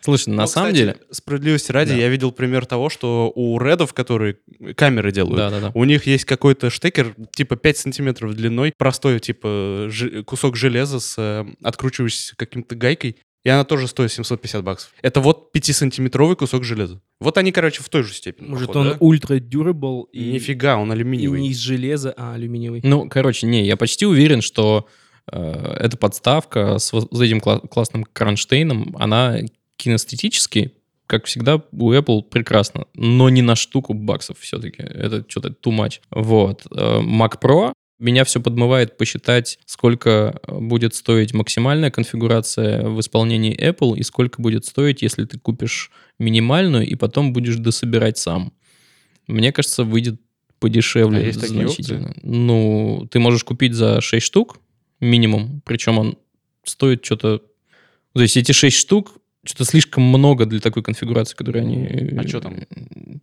Слушай, 0.00 0.30
на 0.30 0.42
Ну, 0.42 0.46
самом 0.46 0.68
кстати, 0.72 0.76
деле... 0.76 0.96
Справедливости 1.10 1.72
ради, 1.72 1.90
Да. 1.90 1.96
я 1.96 2.08
видел 2.08 2.32
пример 2.32 2.66
того, 2.66 2.88
что 2.90 3.32
у 3.34 3.58
редов, 3.60 3.94
которые 3.94 4.36
камеры 4.76 5.12
делают, 5.12 5.36
Да-да-да. 5.36 5.70
у 5.74 5.84
них 5.84 6.06
есть 6.06 6.24
какой-то 6.24 6.70
штекер, 6.70 7.14
типа 7.34 7.56
5 7.56 7.76
сантиметров 7.78 8.34
длиной, 8.34 8.72
простой, 8.76 9.20
типа 9.20 9.86
жи- 9.88 10.22
кусок 10.24 10.56
железа 10.56 11.00
с 11.00 11.14
э, 11.18 11.44
откручивающейся 11.62 12.36
каким-то 12.36 12.74
гайкой, 12.74 13.16
и 13.44 13.48
она 13.48 13.64
тоже 13.64 13.88
стоит 13.88 14.12
750 14.12 14.62
баксов. 14.62 14.92
Это 15.02 15.20
вот 15.20 15.50
5-сантиметровый 15.52 16.36
кусок 16.36 16.62
железа. 16.64 17.00
Вот 17.20 17.38
они, 17.38 17.50
короче, 17.50 17.82
в 17.82 17.88
той 17.88 18.04
же 18.04 18.14
степени. 18.14 18.46
Может, 18.48 18.68
походу, 18.68 18.80
он 18.80 18.92
да? 18.92 18.96
ультра 19.00 19.36
durable 19.38 20.04
и, 20.12 20.30
Нифига, 20.32 20.76
он 20.76 20.90
и 20.90 20.94
алюминиевый. 20.94 21.40
не 21.40 21.50
из 21.50 21.58
железа, 21.58 22.14
а 22.16 22.34
алюминиевый. 22.34 22.80
Ну, 22.84 23.08
короче, 23.08 23.46
не, 23.48 23.66
я 23.66 23.76
почти 23.76 24.06
уверен, 24.06 24.42
что 24.42 24.86
эта 25.26 25.96
подставка 25.96 26.78
с 26.78 26.92
вот 26.92 27.12
этим 27.20 27.38
кла- 27.38 27.66
классным 27.66 28.04
кронштейном, 28.04 28.96
она 28.98 29.38
кинестетически, 29.76 30.72
как 31.06 31.26
всегда, 31.26 31.62
у 31.72 31.92
Apple 31.92 32.22
прекрасно, 32.22 32.86
но 32.94 33.28
не 33.28 33.42
на 33.42 33.56
штуку 33.56 33.94
баксов 33.94 34.38
все-таки. 34.38 34.82
Это 34.82 35.24
что-то 35.28 35.50
too 35.50 35.76
much. 35.76 36.00
Вот. 36.10 36.66
Э, 36.70 37.00
Mac 37.00 37.40
Pro 37.40 37.72
меня 37.98 38.24
все 38.24 38.40
подмывает 38.40 38.96
посчитать, 38.96 39.58
сколько 39.66 40.40
э, 40.46 40.58
будет 40.58 40.94
стоить 40.94 41.34
максимальная 41.34 41.90
конфигурация 41.90 42.82
в 42.82 42.98
исполнении 43.00 43.56
Apple 43.56 43.96
и 43.96 44.02
сколько 44.02 44.40
будет 44.40 44.64
стоить, 44.64 45.02
если 45.02 45.24
ты 45.24 45.38
купишь 45.38 45.90
минимальную 46.18 46.86
и 46.86 46.94
потом 46.94 47.32
будешь 47.32 47.56
дособирать 47.56 48.18
сам. 48.18 48.52
Мне 49.26 49.52
кажется, 49.52 49.84
выйдет 49.84 50.20
подешевле 50.58 51.18
А 51.18 51.22
есть 51.22 51.40
такие 51.40 51.66
значительно. 51.66 52.14
Ну, 52.22 53.06
ты 53.10 53.18
можешь 53.18 53.44
купить 53.44 53.74
за 53.74 54.00
6 54.00 54.24
штук 54.24 54.58
минимум, 55.02 55.60
причем 55.66 55.98
он 55.98 56.18
стоит 56.64 57.04
что-то... 57.04 57.42
То 58.14 58.22
есть 58.22 58.36
эти 58.36 58.52
6 58.52 58.76
штук 58.76 59.18
что-то 59.44 59.64
слишком 59.64 60.04
много 60.04 60.46
для 60.46 60.60
такой 60.60 60.82
конфигурации, 60.82 61.34
которую 61.34 61.64
они... 61.64 61.86
А 62.16 62.24
чё 62.24 62.40
там? 62.40 62.56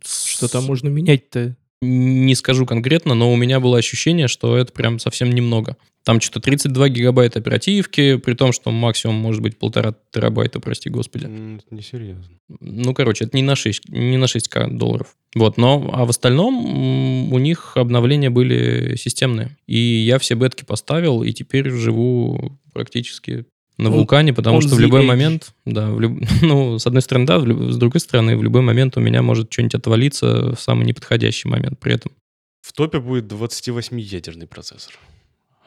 Что 0.04 0.48
там 0.48 0.64
можно 0.64 0.88
менять-то? 0.88 1.56
Не 1.82 2.34
скажу 2.34 2.66
конкретно, 2.66 3.14
но 3.14 3.32
у 3.32 3.36
меня 3.36 3.58
было 3.58 3.78
ощущение, 3.78 4.28
что 4.28 4.56
это 4.56 4.72
прям 4.72 4.98
совсем 4.98 5.30
немного. 5.30 5.76
Там 6.04 6.20
что-то 6.20 6.40
32 6.40 6.88
гигабайта 6.90 7.38
оперативки, 7.38 8.16
при 8.16 8.34
том, 8.34 8.52
что 8.52 8.70
максимум 8.70 9.16
может 9.16 9.42
быть 9.42 9.58
полтора 9.58 9.94
терабайта, 10.10 10.60
прости 10.60 10.90
господи. 10.90 11.24
Это 11.24 11.74
Несерьезно. 11.74 12.24
Ну, 12.60 12.94
короче, 12.94 13.24
это 13.24 13.36
не 13.36 13.42
на 13.42 13.54
6, 13.54 13.88
не 13.88 14.16
на 14.16 14.24
6к 14.24 14.76
долларов. 14.76 15.14
Вот, 15.34 15.56
но, 15.56 15.90
а 15.92 16.04
в 16.04 16.10
остальном 16.10 17.32
у 17.32 17.38
них 17.38 17.76
обновления 17.76 18.30
были 18.30 18.96
системные. 18.96 19.56
И 19.66 19.78
я 19.78 20.18
все 20.18 20.34
бетки 20.34 20.64
поставил, 20.64 21.22
и 21.22 21.32
теперь 21.32 21.70
живу 21.70 22.58
практически 22.72 23.46
на 23.80 23.88
Он- 23.88 23.96
вулкане, 23.96 24.32
потому 24.32 24.56
он 24.56 24.62
что 24.62 24.74
в 24.76 24.80
любой 24.80 25.02
edge. 25.02 25.06
момент, 25.06 25.54
да, 25.64 25.90
в 25.90 26.00
люб- 26.00 26.20
ну, 26.42 26.78
с 26.78 26.86
одной 26.86 27.02
стороны, 27.02 27.26
да, 27.26 27.38
люб- 27.38 27.70
с 27.72 27.76
другой 27.76 28.00
стороны, 28.00 28.36
в 28.36 28.42
любой 28.42 28.62
момент 28.62 28.96
у 28.96 29.00
меня 29.00 29.22
может 29.22 29.52
что-нибудь 29.52 29.74
отвалиться 29.74 30.54
в 30.54 30.60
самый 30.60 30.84
неподходящий 30.86 31.48
момент 31.48 31.78
при 31.80 31.94
этом. 31.94 32.12
В 32.60 32.72
топе 32.72 33.00
будет 33.00 33.24
28-ядерный 33.32 34.46
процессор. 34.46 34.92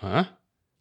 А? 0.02 0.28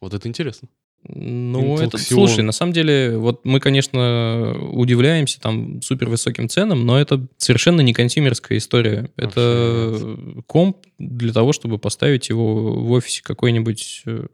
Вот 0.00 0.14
это 0.14 0.28
интересно. 0.28 0.68
Ну, 1.08 1.74
Intel 1.78 1.86
это, 1.88 1.96
Xeon. 1.96 2.14
слушай, 2.14 2.44
на 2.44 2.52
самом 2.52 2.72
деле, 2.72 3.16
вот 3.18 3.44
мы, 3.44 3.58
конечно, 3.58 4.54
удивляемся 4.70 5.40
там 5.40 5.82
супер 5.82 6.08
высоким 6.08 6.48
ценам, 6.48 6.86
но 6.86 6.96
это 7.00 7.26
совершенно 7.38 7.80
не 7.80 7.92
консюмерская 7.92 8.58
история. 8.58 9.10
Это 9.16 10.16
комп 10.46 10.76
для 10.98 11.32
того, 11.32 11.52
чтобы 11.52 11.78
поставить 11.78 12.28
его 12.28 12.74
в 12.74 12.90
офисе 12.92 13.22
какой-нибудь 13.24 14.02
э, 14.06 14.26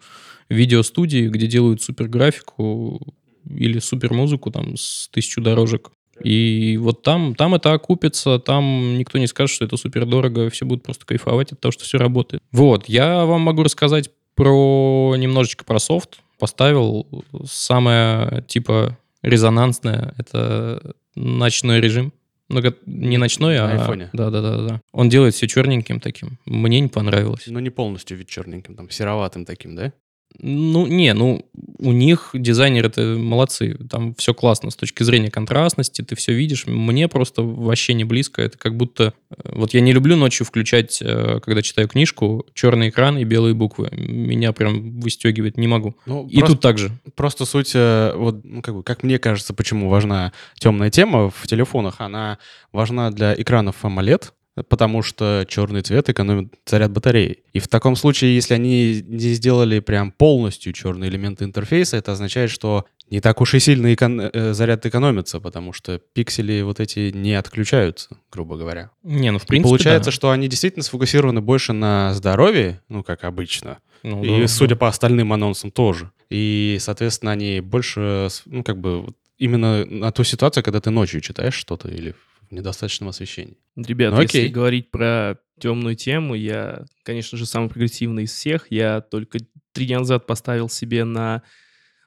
видеостудии, 0.49 1.29
где 1.29 1.47
делают 1.47 1.83
супер 1.83 2.09
графику 2.09 3.01
или 3.49 3.79
супер 3.79 4.13
музыку 4.13 4.51
там 4.51 4.77
с 4.77 5.09
тысячу 5.11 5.41
дорожек. 5.41 5.91
И 6.23 6.77
вот 6.81 7.03
там, 7.03 7.35
там 7.35 7.55
это 7.55 7.73
окупится, 7.73 8.39
там 8.39 8.99
никто 8.99 9.19
не 9.19 9.27
скажет, 9.27 9.55
что 9.55 9.65
это 9.65 9.77
супер 9.77 10.05
дорого, 10.05 10.51
все 10.51 10.67
будут 10.67 10.83
просто 10.83 11.07
кайфовать 11.07 11.53
от 11.53 11.61
того, 11.61 11.73
что 11.73 11.85
все 11.85 11.99
работает. 11.99 12.43
Вот, 12.51 12.89
я 12.89 13.25
вам 13.25 13.43
могу 13.43 13.63
рассказать 13.63 14.11
про 14.35 15.15
немножечко 15.17 15.65
про 15.65 15.79
софт. 15.79 16.21
Поставил 16.39 17.07
самое 17.45 18.45
типа 18.47 18.97
резонансное, 19.23 20.15
это 20.17 20.95
ночной 21.15 21.81
режим. 21.81 22.13
Ну, 22.49 22.63
не 22.87 23.19
ночной, 23.19 23.59
На 23.59 23.73
а... 23.73 23.73
айфоне. 23.73 24.09
Да, 24.13 24.31
да, 24.31 24.41
да, 24.41 24.57
да. 24.67 24.81
Он 24.93 25.09
делает 25.09 25.35
все 25.35 25.47
черненьким 25.47 26.01
таким. 26.01 26.39
Мне 26.47 26.81
не 26.81 26.89
понравилось. 26.89 27.45
Но 27.47 27.61
не 27.61 27.71
полностью 27.71 28.17
вид 28.17 28.29
черненьким, 28.29 28.75
там, 28.75 28.89
сероватым 28.89 29.45
таким, 29.45 29.77
да? 29.77 29.93
Ну, 30.41 30.87
не, 30.87 31.15
ну, 31.15 31.45
у 31.79 31.91
них 31.91 32.31
дизайнеры-то 32.33 33.17
молодцы. 33.19 33.77
Там 33.91 34.15
все 34.15 34.35
классно 34.35 34.71
с 34.71 34.77
точки 34.77 35.03
зрения 35.03 35.31
контрастности, 35.33 36.03
ты 36.03 36.15
все 36.15 36.33
видишь. 36.33 36.67
Мне 36.67 37.09
просто 37.09 37.43
вообще 37.43 37.95
не 37.95 38.05
близко. 38.05 38.43
Это 38.43 38.57
как 38.57 38.77
будто... 38.77 39.15
э, 39.31 39.35
Вот 39.55 39.75
я 39.75 39.81
не 39.81 39.93
люблю 39.93 40.15
ночью 40.17 40.47
включать, 40.47 41.01
э, 41.03 41.41
когда 41.43 41.61
читаю 41.63 41.89
книжку, 41.89 42.47
черный 42.55 42.91
экран 42.91 43.19
и 43.19 43.25
белые 43.25 43.55
буквы. 43.55 43.89
Меня 43.91 44.53
прям 44.53 45.01
выстегивает, 45.01 45.57
не 45.57 45.67
могу. 45.67 45.97
Ну, 46.07 46.29
И 46.29 46.39
просто, 46.39 46.55
тут 46.55 46.63
так 46.63 46.79
же. 46.79 46.91
просто 47.17 47.45
суть, 47.45 47.73
э, 47.75 48.13
вот, 48.15 48.45
ну, 48.45 48.63
как 48.63 48.77
бы, 48.77 48.83
как 48.85 49.03
мне 49.03 49.19
кажется, 49.19 49.55
почему 49.55 49.89
важна 49.89 50.33
темная 50.61 50.91
тема 50.91 51.31
в 51.31 51.47
телефонах, 51.49 51.97
она 51.99 52.39
важна 52.73 53.11
для 53.11 53.35
экранов 53.35 53.77
AMOLED, 53.85 54.31
потому 54.69 55.03
что 55.03 55.45
черный 55.49 55.83
цвет 55.83 56.09
экономит 56.09 56.55
заряд 56.67 56.91
батареи. 56.93 57.39
И 57.53 57.59
в 57.59 57.69
таком 57.69 57.97
случае, 57.97 58.35
если 58.35 58.55
они 58.55 59.03
не 59.07 59.35
сделали 59.35 59.81
прям 59.81 60.13
полностью 60.13 60.73
черные 60.73 61.11
элементы 61.11 61.45
интерфейса, 61.45 61.97
это 61.97 62.13
означает, 62.13 62.51
что 62.51 62.87
не 63.11 63.21
так 63.21 63.41
уж 63.41 63.55
и 63.55 63.59
сильно 63.59 63.93
экон- 63.95 64.21
э, 64.21 64.53
заряд 64.53 64.85
экономится, 64.85 65.41
потому 65.41 65.73
что 65.73 65.99
пиксели 66.13 66.61
вот 66.63 66.79
эти 66.81 67.11
не 67.15 67.35
отключаются, 67.35 68.19
грубо 68.31 68.57
говоря. 68.57 68.91
Не, 69.03 69.33
ну, 69.33 69.39
в 69.39 69.45
И 69.45 69.47
принципе, 69.47 69.69
получается, 69.69 70.11
да. 70.11 70.15
что 70.15 70.31
они 70.31 70.47
действительно 70.49 70.83
сфокусированы 70.83 71.41
больше 71.41 71.73
на 71.73 72.13
здоровье, 72.15 72.83
ну, 72.89 73.03
как 73.03 73.25
обычно, 73.25 73.79
Ну, 74.03 74.23
и, 74.23 74.43
да, 74.43 74.49
судя 74.49 74.75
да. 74.75 74.81
по 74.81 74.89
остальным 74.89 75.33
анонсам, 75.33 75.71
тоже. 75.71 76.11
И, 76.29 76.77
соответственно, 76.81 77.33
они 77.33 77.61
больше, 77.61 78.29
ну, 78.45 78.63
как 78.63 78.79
бы, 78.79 79.07
именно 79.39 79.87
на 79.87 80.13
ту 80.13 80.23
ситуацию, 80.25 80.63
когда 80.63 80.81
ты 80.81 80.91
ночью 80.91 81.23
читаешь 81.23 81.55
что-то 81.55 81.89
или 81.89 82.15
в 82.49 82.53
недостаточном 82.53 83.11
освещении. 83.11 83.57
Ребят, 83.77 84.15
Ну, 84.15 84.23
если 84.23 84.49
говорить 84.49 84.91
про 84.91 85.39
темную 85.61 85.97
тему, 85.97 86.35
я, 86.35 86.85
конечно 87.03 87.37
же, 87.37 87.47
самый 87.47 87.69
прогрессивный 87.69 88.25
из 88.25 88.33
всех. 88.33 88.67
Я 88.71 89.01
только 89.01 89.39
три 89.73 89.87
дня 89.87 89.99
назад 89.99 90.27
поставил 90.27 90.69
себе 90.69 91.05
на 91.05 91.43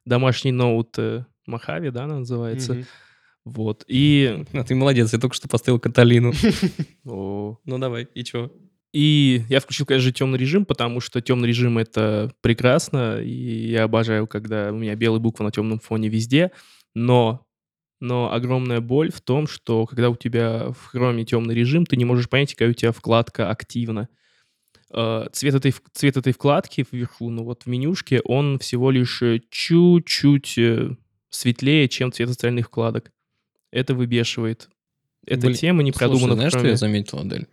домашний 0.06 0.52
ноут 0.52 0.96
э, 0.98 1.26
Махави, 1.46 1.90
да, 1.92 2.06
она 2.06 2.20
называется. 2.20 2.86
Вот. 3.46 3.84
И... 3.88 4.46
А 4.54 4.64
ты 4.64 4.76
молодец, 4.76 5.14
я 5.14 5.20
только 5.20 5.36
что 5.36 5.48
поставил 5.48 5.80
Каталину. 5.80 6.34
Ну, 7.04 7.58
давай, 7.66 8.08
и 8.14 8.24
чего? 8.24 8.52
И 8.94 9.44
я 9.48 9.62
включил, 9.62 9.86
конечно 9.86 10.04
же, 10.04 10.14
темный 10.14 10.38
режим, 10.38 10.66
потому 10.66 11.00
что 11.00 11.22
темный 11.22 11.48
режим 11.48 11.78
это 11.78 12.32
прекрасно, 12.42 13.22
и 13.22 13.70
я 13.70 13.84
обожаю, 13.84 14.28
когда 14.28 14.72
у 14.72 14.76
меня 14.76 14.96
белые 14.96 15.22
буквы 15.22 15.46
на 15.46 15.52
темном 15.52 15.80
фоне 15.80 16.10
везде. 16.10 16.52
Но, 16.94 17.46
но 18.02 18.34
огромная 18.34 18.82
боль 18.82 19.12
в 19.12 19.22
том, 19.22 19.48
что 19.48 19.86
когда 19.86 20.10
у 20.10 20.16
тебя 20.16 20.72
в 20.72 20.88
хроме 20.88 21.24
темный 21.24 21.56
режим, 21.56 21.86
ты 21.86 21.96
не 21.96 22.04
можешь 22.04 22.28
понять, 22.28 22.52
какая 22.54 22.72
у 22.72 22.74
тебя 22.74 22.92
вкладка 22.92 23.50
активна. 23.50 24.10
Э, 24.92 25.28
Цвет 25.32 25.54
этой, 25.54 25.74
цвет 25.94 26.18
этой 26.18 26.34
вкладки 26.34 26.86
вверху, 26.92 27.30
ну 27.30 27.44
вот 27.44 27.64
в 27.64 27.68
менюшке, 27.68 28.20
он 28.22 28.60
всего 28.60 28.92
лишь 28.92 29.22
э, 29.22 29.40
чуть-чуть 29.50 30.58
э, 30.58 30.96
светлее, 31.30 31.88
чем 31.88 32.12
цвет 32.12 32.30
остальных 32.30 32.68
вкладок. 32.68 33.12
Это 33.70 33.94
выбешивает. 33.94 34.70
Эта 35.26 35.48
Блин, 35.48 35.58
тема 35.58 35.84
не 35.84 35.92
Слушай, 35.92 36.00
продумана 36.00 36.34
в 36.34 36.36
знаешь, 36.36 36.54
что 36.54 36.68
я 36.68 36.76
заметил, 36.76 37.20
Адель? 37.20 37.48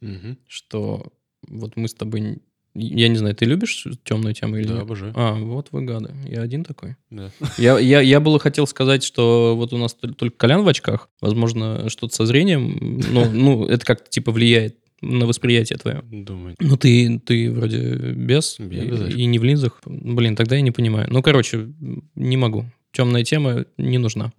Мгм. 0.00 0.38
Что 0.48 1.12
вот 1.46 1.76
мы 1.76 1.88
с 1.88 1.94
тобой... 1.94 2.38
Я 2.74 3.08
не 3.08 3.16
знаю, 3.16 3.34
ты 3.34 3.46
любишь 3.46 3.84
темную 4.04 4.34
тему 4.34 4.56
или 4.56 4.66
Да, 4.66 4.74
нет? 4.74 4.82
обожаю. 4.82 5.12
А, 5.16 5.34
вот 5.34 5.68
вы 5.72 5.82
гады. 5.82 6.14
Я 6.24 6.42
один 6.42 6.64
такой. 6.64 6.96
Да. 7.10 7.30
Я, 7.58 7.78
я, 7.78 8.00
я 8.00 8.20
было 8.20 8.38
хотел 8.38 8.66
сказать, 8.66 9.02
что 9.02 9.54
вот 9.56 9.72
у 9.72 9.76
нас 9.76 9.96
тол- 10.00 10.14
только 10.14 10.36
Колян 10.36 10.62
в 10.62 10.68
очках. 10.68 11.08
Возможно, 11.20 11.88
что-то 11.88 12.14
со 12.14 12.26
зрением. 12.26 13.00
Ну, 13.10 13.30
ну 13.32 13.66
это 13.66 13.84
как-то 13.84 14.08
типа 14.08 14.30
влияет 14.30 14.76
на 15.00 15.26
восприятие 15.26 15.78
твое. 15.78 16.02
Думаю. 16.10 16.54
Ну, 16.60 16.76
ты, 16.76 17.18
ты 17.18 17.50
вроде 17.50 17.94
без, 17.94 18.58
Без 18.60 19.14
и, 19.14 19.22
и 19.22 19.24
не 19.26 19.38
в 19.38 19.44
линзах. 19.44 19.80
Блин, 19.84 20.36
тогда 20.36 20.56
я 20.56 20.62
не 20.62 20.70
понимаю. 20.70 21.08
Ну, 21.10 21.22
короче, 21.22 21.72
не 22.14 22.36
могу. 22.36 22.66
Темная 22.92 23.24
тема 23.24 23.64
не 23.78 23.98
нужна. 23.98 24.32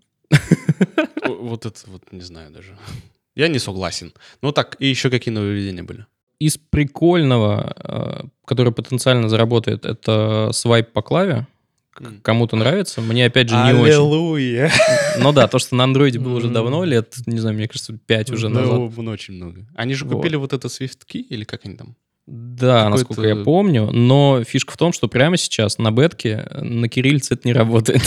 Вот 1.28 1.66
это 1.66 1.80
вот 1.88 2.04
не 2.12 2.22
знаю 2.22 2.52
даже. 2.52 2.78
Я 3.36 3.48
не 3.48 3.60
согласен. 3.60 4.14
Ну 4.42 4.52
так, 4.52 4.76
и 4.80 4.88
еще 4.88 5.10
какие 5.10 5.34
нововведения 5.34 5.84
были? 5.84 6.06
Из 6.42 6.58
прикольного, 6.58 7.76
э, 7.78 8.28
который 8.48 8.74
потенциально 8.74 9.30
заработает, 9.30 9.86
это 9.86 10.50
свайп 10.54 10.92
по 10.92 11.04
клаве. 11.04 11.46
Кому-то 12.24 12.56
нравится. 12.56 13.00
Мне, 13.00 13.26
опять 13.26 13.50
же, 13.50 13.56
не 13.56 13.74
очень. 13.74 13.94
Аллилуйя! 13.94 14.72
Ну 15.20 15.34
да, 15.34 15.48
то, 15.48 15.60
что 15.60 15.76
на 15.76 15.84
андроиде 15.84 16.18
было 16.18 16.38
уже 16.38 16.50
давно, 16.50 16.84
лет, 16.84 17.14
не 17.28 17.38
знаю, 17.38 17.56
мне 17.56 17.68
кажется, 17.68 17.94
5 17.94 18.32
уже 18.32 18.50
назад. 18.50 18.74
Ну, 18.74 19.12
очень 19.12 19.36
много. 19.36 19.68
Они 19.76 19.94
же 19.94 20.06
купили 20.06 20.36
вот 20.36 20.52
это 20.54 20.68
Swift 20.68 21.02
Key, 21.08 21.20
или 21.20 21.44
как 21.44 21.64
они 21.66 21.76
там? 21.76 21.96
Да, 22.26 22.90
насколько 22.90 23.28
я 23.28 23.36
помню, 23.36 23.92
но 23.92 24.44
фишка 24.44 24.74
в 24.74 24.78
том, 24.78 24.94
что 24.94 25.08
прямо 25.08 25.38
сейчас 25.38 25.78
на 25.78 25.92
бетке 25.92 26.48
на 26.60 26.90
кириллице 26.90 27.36
это 27.36 27.48
не 27.48 27.54
работает. 27.54 28.02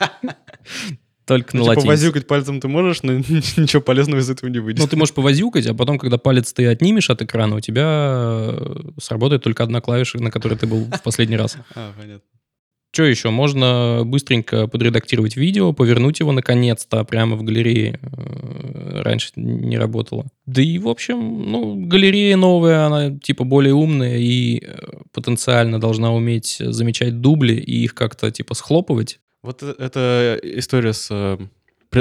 Только 1.26 1.56
на 1.56 1.60
Ну, 1.60 1.64
типа, 1.64 1.70
латинице. 1.70 1.86
возюкать 1.88 2.26
пальцем 2.26 2.60
ты 2.60 2.68
можешь, 2.68 3.02
но 3.02 3.12
ничего 3.56 3.80
полезного 3.80 4.20
из 4.20 4.28
этого 4.28 4.50
не 4.50 4.58
выйдет. 4.58 4.82
Ну, 4.82 4.86
ты 4.88 4.96
можешь 4.96 5.14
повозюкать, 5.14 5.66
а 5.66 5.74
потом, 5.74 5.98
когда 5.98 6.18
палец 6.18 6.52
ты 6.52 6.66
отнимешь 6.66 7.08
от 7.10 7.22
экрана, 7.22 7.56
у 7.56 7.60
тебя 7.60 7.84
э, 7.86 8.76
сработает 9.00 9.42
только 9.42 9.62
одна 9.62 9.80
клавиша, 9.80 10.18
на 10.22 10.30
которой 10.30 10.58
ты 10.58 10.66
был 10.66 10.84
в 10.84 11.02
последний 11.02 11.36
раз. 11.36 11.56
А, 11.74 11.92
понятно. 11.98 12.20
Что 12.92 13.02
еще? 13.02 13.30
Можно 13.30 14.02
быстренько 14.04 14.68
подредактировать 14.68 15.36
видео, 15.36 15.72
повернуть 15.72 16.20
его 16.20 16.30
наконец-то 16.30 17.02
прямо 17.02 17.34
в 17.34 17.42
галерее. 17.42 17.98
Э, 18.02 19.02
Раньше 19.02 19.30
не 19.34 19.76
работало. 19.78 20.26
Да 20.46 20.62
и, 20.62 20.78
в 20.78 20.88
общем, 20.88 21.50
ну, 21.50 21.74
галерея 21.86 22.36
новая, 22.36 22.84
она 22.86 23.18
типа 23.18 23.42
более 23.44 23.74
умная 23.74 24.18
и 24.18 24.60
э, 24.62 24.78
потенциально 25.12 25.80
должна 25.80 26.12
уметь 26.14 26.58
замечать 26.60 27.20
дубли 27.20 27.54
и 27.54 27.82
их 27.82 27.94
как-то 27.94 28.30
типа 28.30 28.54
схлопывать. 28.54 29.18
Вот 29.44 29.62
э- 29.62 29.74
это 29.78 30.38
история 30.42 30.92
с 30.92 31.08
э, 31.10 31.38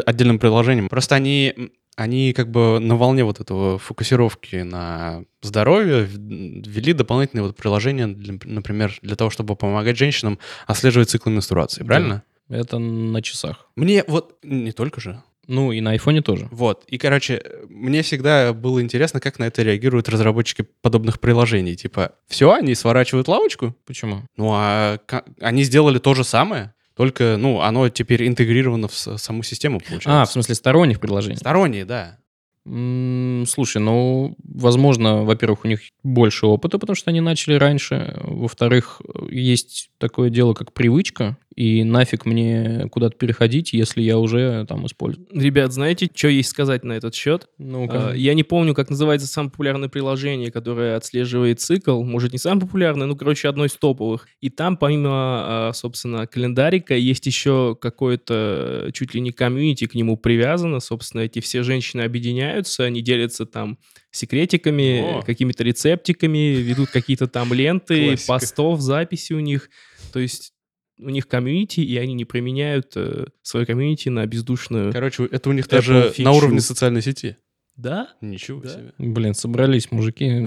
отдельным 0.05 0.39
приложением. 0.39 0.89
Просто 0.89 1.15
они, 1.15 1.53
они 1.95 2.33
как 2.33 2.49
бы 2.49 2.79
на 2.79 2.95
волне 2.95 3.23
вот 3.23 3.39
этого 3.39 3.77
фокусировки 3.77 4.55
на 4.63 5.25
здоровье 5.41 6.07
ввели 6.09 6.93
дополнительные 6.93 7.43
вот 7.43 7.55
приложения, 7.57 8.07
для- 8.07 8.39
например, 8.45 8.97
для 9.01 9.15
того, 9.15 9.29
чтобы 9.29 9.55
помогать 9.55 9.97
женщинам 9.97 10.39
отслеживать 10.67 11.09
циклы 11.09 11.31
менструации, 11.33 11.83
правильно? 11.83 12.23
Это 12.49 12.77
на 12.79 13.21
часах. 13.21 13.67
Мне 13.75 14.03
вот 14.07 14.37
не 14.43 14.71
только 14.71 15.01
же. 15.01 15.21
Ну, 15.45 15.73
и 15.73 15.81
на 15.81 15.91
айфоне 15.91 16.21
тоже. 16.21 16.47
Вот. 16.51 16.85
И, 16.87 16.97
короче, 16.97 17.43
мне 17.67 18.01
всегда 18.01 18.53
было 18.53 18.81
интересно, 18.81 19.19
как 19.19 19.39
на 19.39 19.43
это 19.43 19.61
реагируют 19.63 20.07
разработчики 20.07 20.65
подобных 20.81 21.19
приложений. 21.19 21.75
Типа, 21.75 22.13
все, 22.27 22.53
они 22.53 22.73
сворачивают 22.75 23.27
лавочку, 23.27 23.75
Почему? 23.85 24.21
ну 24.37 24.51
а 24.53 24.99
они 25.41 25.63
сделали 25.63 25.99
то 25.99 26.13
же 26.13 26.23
самое, 26.23 26.73
только, 26.95 27.37
ну, 27.37 27.61
оно 27.61 27.89
теперь 27.89 28.27
интегрировано 28.27 28.87
в 28.87 28.93
саму 28.93 29.43
систему, 29.43 29.79
получается. 29.79 30.21
А, 30.21 30.25
в 30.25 30.31
смысле 30.31 30.55
сторонних 30.55 30.99
приложений. 30.99 31.37
Сторонние, 31.37 31.85
да. 31.85 32.17
Слушай, 32.65 33.81
ну, 33.81 34.37
возможно, 34.41 35.23
во-первых, 35.23 35.65
у 35.65 35.67
них 35.67 35.81
больше 36.01 36.45
опыта, 36.45 36.79
потому 36.79 36.95
что 36.95 37.09
они 37.09 37.19
начали 37.19 37.55
раньше. 37.55 38.17
Во-вторых, 38.23 39.01
есть 39.29 39.89
такое 39.97 40.29
дело, 40.29 40.53
как 40.53 40.71
привычка, 40.71 41.37
и 41.55 41.83
нафиг 41.83 42.25
мне 42.25 42.87
куда-то 42.91 43.17
переходить, 43.17 43.73
если 43.73 44.01
я 44.01 44.17
уже 44.17 44.65
там 44.67 44.85
использую. 44.85 45.27
Ребят, 45.31 45.71
знаете, 45.71 46.09
что 46.13 46.27
есть 46.27 46.49
сказать 46.49 46.83
на 46.83 46.93
этот 46.93 47.13
счет? 47.15 47.47
ну 47.57 47.87
А, 47.91 48.13
Я 48.13 48.33
не 48.33 48.43
помню, 48.43 48.73
как 48.73 48.89
называется 48.89 49.27
самое 49.27 49.51
популярное 49.51 49.89
приложение, 49.89 50.51
которое 50.51 50.95
отслеживает 50.95 51.59
цикл. 51.59 52.01
Может, 52.03 52.33
не 52.33 52.39
самое 52.39 52.61
популярное, 52.61 53.07
ну, 53.07 53.15
короче, 53.15 53.47
одно 53.49 53.65
из 53.65 53.73
топовых. 53.73 54.27
И 54.41 54.49
там, 54.49 54.77
помимо, 54.77 55.09
а, 55.11 55.71
собственно, 55.73 56.25
календарика, 56.27 56.95
есть 56.95 57.25
еще 57.25 57.77
какое-то 57.79 58.89
чуть 58.93 59.13
ли 59.13 59.21
не 59.21 59.31
комьюнити 59.31 59.85
к 59.85 59.95
нему 59.95 60.17
привязано. 60.17 60.79
Собственно, 60.79 61.21
эти 61.21 61.39
все 61.39 61.63
женщины 61.63 62.01
объединяются, 62.01 62.83
они 62.83 63.01
делятся 63.01 63.45
там 63.45 63.77
секретиками, 64.11 65.19
О. 65.19 65.21
какими-то 65.21 65.63
рецептиками, 65.63 66.55
ведут 66.55 66.89
какие-то 66.89 67.27
там 67.27 67.53
ленты, 67.53 68.07
Классика. 68.09 68.27
постов, 68.33 68.79
записи 68.81 69.33
у 69.33 69.39
них. 69.39 69.69
То 70.11 70.19
есть 70.19 70.53
у 70.99 71.09
них 71.09 71.27
комьюнити, 71.27 71.79
и 71.81 71.97
они 71.97 72.13
не 72.13 72.25
применяют 72.25 72.93
э, 72.95 73.25
свое 73.41 73.65
комьюнити 73.65 74.09
на 74.09 74.25
бездушную... 74.25 74.91
Короче, 74.93 75.25
это 75.25 75.49
у 75.49 75.53
них 75.53 75.65
Apple 75.65 75.69
даже 75.71 75.93
на 75.93 76.09
фичу. 76.09 76.31
уровне 76.31 76.61
социальной 76.61 77.01
сети. 77.01 77.37
Да? 77.75 78.09
Ничего 78.21 78.61
Да. 78.61 78.69
себе. 78.69 78.93
Блин, 78.99 79.33
собрались 79.33 79.91
мужики, 79.91 80.45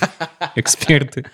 эксперты. 0.56 1.24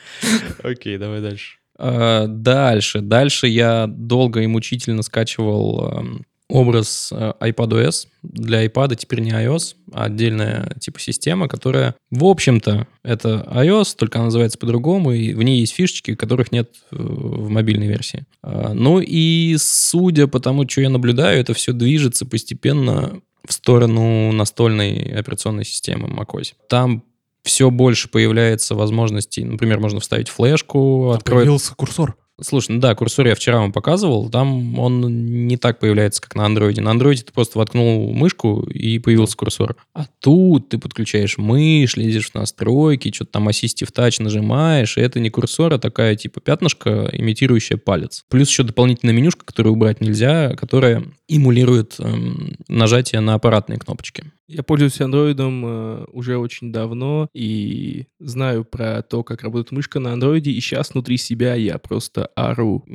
Окей, 0.62 0.98
давай 0.98 1.20
дальше. 1.20 1.58
А, 1.76 2.26
Дальше. 2.26 3.00
Дальше 3.00 3.48
я 3.48 3.86
долго 3.88 4.40
и 4.42 4.46
мучительно 4.46 5.02
скачивал 5.02 5.90
эм, 5.92 6.26
образ 6.48 7.10
э, 7.12 7.32
iPadOS. 7.40 8.08
Для 8.22 8.64
iPad 8.66 8.96
теперь 8.96 9.20
не 9.20 9.30
iOS, 9.30 9.76
а 9.92 10.04
отдельная 10.04 10.74
типа 10.80 11.00
система, 11.00 11.48
которая, 11.48 11.94
в 12.10 12.24
общем-то, 12.24 12.86
это 13.02 13.48
iOS, 13.50 13.96
только 13.96 14.18
она 14.18 14.26
называется 14.26 14.58
по-другому, 14.58 15.12
и 15.12 15.34
в 15.34 15.42
ней 15.42 15.60
есть 15.60 15.74
фишечки, 15.74 16.14
которых 16.14 16.52
нет 16.52 16.70
в 16.90 17.48
мобильной 17.48 17.86
версии. 17.86 18.26
А, 18.42 18.74
Ну 18.74 19.00
и 19.00 19.56
судя 19.58 20.26
по 20.26 20.40
тому, 20.40 20.68
что 20.68 20.82
я 20.82 20.90
наблюдаю, 20.90 21.40
это 21.40 21.54
все 21.54 21.72
движется 21.72 22.26
постепенно 22.26 23.20
в 23.46 23.52
сторону 23.52 24.32
настольной 24.32 25.18
операционной 25.18 25.64
системы 25.64 26.08
macOS. 26.08 26.54
Там 26.68 27.04
все 27.42 27.70
больше 27.70 28.08
появляется 28.08 28.74
возможностей. 28.74 29.44
Например, 29.44 29.78
можно 29.78 30.00
вставить 30.00 30.28
флешку, 30.28 31.10
откроет 31.10 31.42
Появился 31.42 31.74
курсор. 31.74 32.16
Слушай, 32.40 32.72
ну 32.72 32.80
да, 32.80 32.94
курсор 32.96 33.28
я 33.28 33.36
вчера 33.36 33.60
вам 33.60 33.72
показывал, 33.72 34.28
там 34.28 34.76
он 34.78 35.46
не 35.46 35.56
так 35.56 35.78
появляется, 35.78 36.20
как 36.20 36.34
на 36.34 36.44
андроиде. 36.44 36.80
На 36.80 36.90
андроиде 36.90 37.22
ты 37.22 37.32
просто 37.32 37.58
воткнул 37.58 38.12
мышку 38.12 38.62
и 38.62 38.98
появился 38.98 39.36
курсор. 39.36 39.76
А 39.94 40.06
тут 40.18 40.68
ты 40.68 40.78
подключаешь 40.78 41.38
мышь, 41.38 41.96
лезешь 41.96 42.30
в 42.30 42.34
настройки, 42.34 43.12
что-то 43.14 43.32
там 43.32 43.48
Assistive 43.48 43.92
Touch 43.94 44.20
нажимаешь, 44.20 44.96
и 44.96 45.00
это 45.00 45.20
не 45.20 45.30
курсор, 45.30 45.74
а 45.74 45.78
такая 45.78 46.16
типа 46.16 46.40
пятнышко, 46.40 47.08
имитирующая 47.12 47.76
палец. 47.76 48.24
Плюс 48.28 48.48
еще 48.48 48.64
дополнительная 48.64 49.14
менюшка, 49.14 49.44
которую 49.44 49.74
убрать 49.74 50.00
нельзя, 50.00 50.56
которая 50.56 51.04
эмулирует 51.28 51.94
эм, 52.00 52.56
нажатие 52.66 53.20
на 53.20 53.34
аппаратные 53.34 53.78
кнопочки. 53.78 54.24
Я 54.46 54.62
пользуюсь 54.62 55.00
андроидом 55.00 55.64
э, 55.64 56.04
уже 56.12 56.36
очень 56.36 56.70
давно 56.70 57.28
и 57.32 58.06
знаю 58.18 58.64
про 58.64 59.02
то, 59.02 59.22
как 59.22 59.42
работает 59.42 59.72
мышка 59.72 60.00
на 60.00 60.12
андроиде, 60.12 60.50
и 60.50 60.60
сейчас 60.60 60.92
внутри 60.92 61.16
себя 61.16 61.54
я 61.54 61.78
просто 61.78 62.26
ору. 62.34 62.84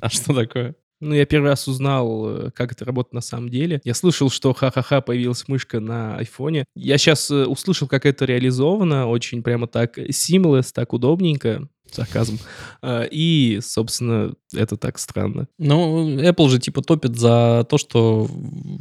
А 0.00 0.10
что 0.10 0.34
такое? 0.34 0.76
Ну, 1.00 1.14
я 1.14 1.24
первый 1.24 1.48
раз 1.48 1.66
узнал, 1.66 2.28
э, 2.28 2.50
как 2.50 2.72
это 2.72 2.84
работает 2.84 3.14
на 3.14 3.20
самом 3.20 3.48
деле. 3.48 3.80
Я 3.84 3.94
слышал, 3.94 4.30
что 4.30 4.52
ха-ха-ха 4.52 5.00
появилась 5.00 5.48
мышка 5.48 5.80
на 5.80 6.16
айфоне. 6.16 6.64
Я 6.74 6.98
сейчас 6.98 7.30
услышал, 7.30 7.88
как 7.88 8.04
это 8.04 8.24
реализовано, 8.24 9.06
очень 9.06 9.42
прямо 9.42 9.66
так 9.66 9.96
seamless, 9.98 10.72
так 10.74 10.92
удобненько. 10.92 11.68
Сарказм. 11.90 12.38
Э, 12.82 13.06
И, 13.10 13.60
собственно, 13.62 14.34
это 14.54 14.76
так 14.76 14.98
странно. 14.98 15.48
Ну, 15.58 16.18
Apple 16.18 16.48
же 16.48 16.58
типа 16.58 16.82
топит 16.82 17.16
за 17.18 17.66
то, 17.68 17.78
что 17.78 18.28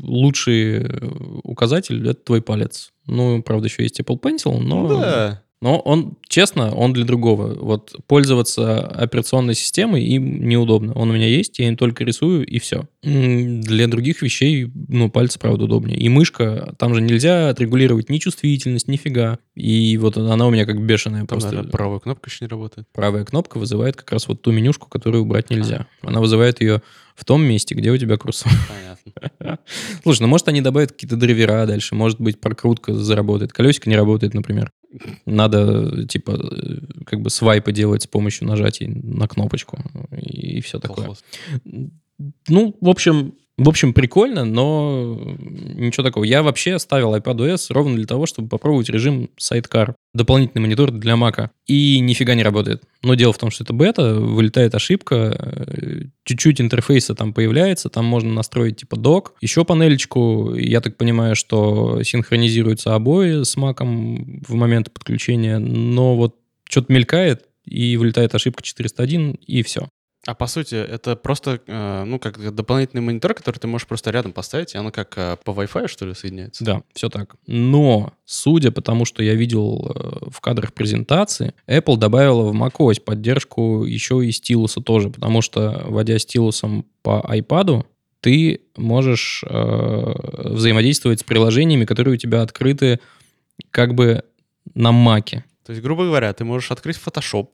лучший 0.03 0.83
э, 0.83 1.09
указатель— 1.43 2.07
это 2.09 2.21
твой 2.21 2.41
палец. 2.41 2.91
Ну, 3.05 3.41
правда, 3.41 3.67
еще 3.67 3.83
есть 3.83 3.99
Apple 3.99 4.19
Pencil, 4.19 4.57
но... 4.59 4.87
Ну 4.87 4.99
да. 4.99 5.43
Но 5.59 5.79
он, 5.79 6.17
честно, 6.27 6.73
он 6.73 6.93
для 6.93 7.03
другого. 7.03 7.55
Вот 7.55 7.95
пользоваться 8.05 8.79
операционной 8.79 9.55
системой 9.55 10.03
им 10.03 10.47
неудобно. 10.47 10.93
Он 10.93 11.09
у 11.09 11.13
меня 11.13 11.27
есть, 11.27 11.57
я 11.57 11.67
им 11.67 11.77
только 11.77 12.03
рисую, 12.03 12.45
и 12.45 12.59
все. 12.59 12.87
Для 13.01 13.87
других 13.87 14.21
вещей, 14.21 14.71
ну, 14.87 15.09
пальцы, 15.09 15.39
правда, 15.39 15.65
удобнее. 15.65 15.97
И 15.97 16.09
мышка, 16.09 16.75
там 16.77 16.93
же 16.93 17.01
нельзя 17.01 17.49
отрегулировать 17.49 18.09
ни 18.09 18.19
чувствительность, 18.19 18.87
нифига. 18.87 19.39
И 19.55 19.97
вот 19.97 20.17
она 20.17 20.45
у 20.45 20.51
меня 20.51 20.65
как 20.65 20.79
бешеная. 20.79 21.21
Там, 21.21 21.27
Просто 21.27 21.49
наверное, 21.49 21.71
правая 21.71 21.99
кнопка 21.99 22.29
еще 22.29 22.45
не 22.45 22.49
работает. 22.49 22.87
правая 22.93 23.25
кнопка 23.25 23.57
вызывает 23.57 23.95
как 23.95 24.11
раз 24.11 24.27
вот 24.27 24.41
ту 24.43 24.51
менюшку, 24.51 24.87
которую 24.87 25.23
убрать 25.23 25.49
нельзя. 25.49 25.87
Она 26.03 26.19
вызывает 26.19 26.61
ее 26.61 26.83
в 27.15 27.25
том 27.25 27.43
месте, 27.43 27.73
где 27.73 27.89
у 27.91 27.97
тебя 27.97 28.17
курсор. 28.17 28.51
Понятно. 28.69 29.57
Слушай, 30.03 30.21
ну 30.21 30.27
может 30.27 30.47
они 30.49 30.61
добавят 30.61 30.91
какие-то 30.91 31.15
драйвера 31.15 31.65
дальше, 31.65 31.95
может 31.95 32.21
быть 32.21 32.39
прокрутка 32.39 32.93
заработает, 32.93 33.53
колесико 33.53 33.89
не 33.89 33.95
работает, 33.95 34.35
например. 34.35 34.71
Надо, 35.25 36.05
типа, 36.07 36.37
как 37.05 37.21
бы 37.21 37.29
свайпы 37.29 37.71
делать 37.71 38.03
с 38.03 38.07
помощью 38.07 38.47
нажатий 38.47 38.87
на 38.87 39.27
кнопочку 39.27 39.79
и 40.11 40.61
все 40.61 40.79
такое. 40.79 41.13
Ну, 42.47 42.75
в 42.79 42.89
общем, 42.89 43.33
в 43.57 43.67
общем, 43.69 43.91
прикольно, 43.91 44.45
но 44.45 45.19
ничего 45.39 46.03
такого. 46.03 46.23
Я 46.23 46.43
вообще 46.43 46.77
ставил 46.77 47.15
iPadOS 47.15 47.73
ровно 47.73 47.95
для 47.95 48.05
того, 48.05 48.27
чтобы 48.27 48.49
попробовать 48.49 48.89
режим 48.89 49.31
Sidecar. 49.39 49.95
Дополнительный 50.13 50.61
монитор 50.61 50.91
для 50.91 51.15
Мака. 51.15 51.49
И 51.65 51.99
нифига 51.99 52.35
не 52.35 52.43
работает. 52.43 52.83
Но 53.01 53.15
дело 53.15 53.33
в 53.33 53.39
том, 53.39 53.49
что 53.49 53.63
это 53.63 53.73
бета, 53.73 54.13
вылетает 54.13 54.75
ошибка, 54.75 55.35
э, 55.39 56.01
чуть-чуть 56.23 56.61
интерфейса 56.61 57.15
там 57.15 57.33
появляется, 57.33 57.89
там 57.89 58.05
можно 58.05 58.31
настроить 58.31 58.77
типа 58.77 58.95
док, 58.95 59.33
еще 59.41 59.65
панелечку. 59.65 60.53
Я 60.53 60.79
так 60.79 60.95
понимаю, 60.95 61.35
что 61.35 62.03
синхронизируются 62.03 62.93
обои 62.93 63.41
с 63.41 63.57
Маком 63.57 64.43
в 64.47 64.53
момент 64.53 64.91
подключения, 64.91 65.57
но 65.57 66.15
вот 66.15 66.35
что-то 66.69 66.93
мелькает, 66.93 67.45
и 67.65 67.97
вылетает 67.97 68.33
ошибка 68.33 68.63
401, 68.63 69.31
и 69.31 69.61
все. 69.63 69.89
А 70.27 70.35
по 70.35 70.45
сути, 70.47 70.75
это 70.75 71.15
просто, 71.15 71.61
э, 71.65 72.03
ну, 72.03 72.19
как 72.19 72.53
дополнительный 72.53 73.01
монитор, 73.01 73.33
который 73.33 73.59
ты 73.59 73.67
можешь 73.67 73.87
просто 73.87 74.11
рядом 74.11 74.33
поставить, 74.33 74.75
и 74.75 74.77
оно 74.77 74.91
как 74.91 75.17
э, 75.17 75.37
по 75.41 75.51
Wi-Fi, 75.51 75.87
что 75.87 76.05
ли, 76.05 76.13
соединяется? 76.13 76.65
Да, 76.65 76.81
все 76.93 77.07
так. 77.07 77.37
Но, 77.47 78.11
судя 78.25 78.71
по 78.71 78.81
тому, 78.81 79.05
что 79.05 79.23
я 79.23 79.35
видел 79.35 79.89
э, 79.95 80.29
в 80.29 80.41
кадрах 80.41 80.73
презентации, 80.73 81.53
Apple 81.65 81.95
добавила 81.95 82.41
в 82.41 82.53
macOS 82.53 82.99
поддержку 82.99 83.85
еще 83.85 84.25
и 84.25 84.33
стилуса 84.33 84.81
тоже, 84.81 85.11
потому 85.11 85.41
что, 85.41 85.85
вводя 85.87 86.19
стилусом 86.19 86.85
по 87.03 87.25
iPad, 87.25 87.85
ты 88.19 88.59
можешь 88.75 89.45
э, 89.47 90.13
взаимодействовать 90.49 91.21
с 91.21 91.23
приложениями, 91.23 91.85
которые 91.85 92.15
у 92.15 92.17
тебя 92.17 92.41
открыты 92.41 92.99
как 93.71 93.95
бы 93.95 94.25
на 94.73 94.91
Маке. 94.91 95.45
То 95.65 95.71
есть, 95.71 95.81
грубо 95.81 96.03
говоря, 96.03 96.33
ты 96.33 96.43
можешь 96.43 96.69
открыть 96.71 96.97
Photoshop 96.97 97.47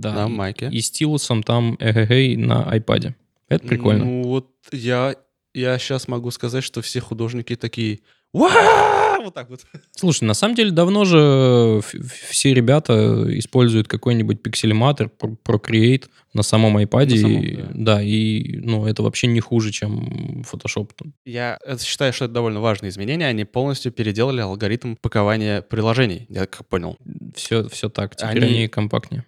Да. 0.00 0.12
на 0.12 0.26
и- 0.26 0.36
Маке. 0.36 0.68
И 0.70 0.80
стилусом 0.80 1.42
там 1.42 1.76
эгэгэй 1.80 2.36
на 2.36 2.62
iPad. 2.76 3.14
Это 3.48 3.66
прикольно. 3.66 4.04
Ну 4.04 4.22
вот 4.24 4.50
я, 4.72 5.14
я 5.54 5.78
сейчас 5.78 6.08
могу 6.08 6.30
сказать, 6.30 6.64
что 6.64 6.82
все 6.82 7.00
художники 7.00 7.54
такие! 7.56 8.00
Вот 8.32 9.34
так 9.34 9.48
вот. 9.50 9.60
Слушай, 9.92 10.24
на 10.24 10.34
самом 10.34 10.54
деле 10.54 10.70
давно 10.70 11.04
же 11.04 11.78
ф- 11.78 11.94
все 12.28 12.54
ребята 12.54 13.24
используют 13.38 13.88
какой-нибудь 13.88 14.42
пикселематор, 14.42 15.10
Pro- 15.18 15.36
Procreate 15.44 16.04
на 16.32 16.42
самом 16.42 16.76
iPad. 16.78 17.10
На 17.10 17.16
самом, 17.16 17.42
и, 17.42 17.56
да. 17.56 17.68
да. 17.74 18.02
и 18.02 18.58
ну, 18.58 18.86
это 18.86 19.02
вообще 19.02 19.26
не 19.26 19.40
хуже, 19.40 19.72
чем 19.72 20.42
Photoshop. 20.42 20.90
Я 21.24 21.58
это 21.64 21.82
считаю, 21.84 22.12
что 22.12 22.26
это 22.26 22.34
довольно 22.34 22.60
важное 22.60 22.90
изменение. 22.90 23.26
Они 23.28 23.44
полностью 23.44 23.90
переделали 23.90 24.40
алгоритм 24.42 24.94
пакования 25.00 25.62
приложений, 25.62 26.26
я 26.28 26.46
как 26.46 26.66
понял. 26.68 26.96
Все, 27.34 27.68
все 27.68 27.88
так. 27.88 28.14
Теперь 28.16 28.44
Они- 28.44 28.54
они... 28.58 28.68
компактнее. 28.68 29.24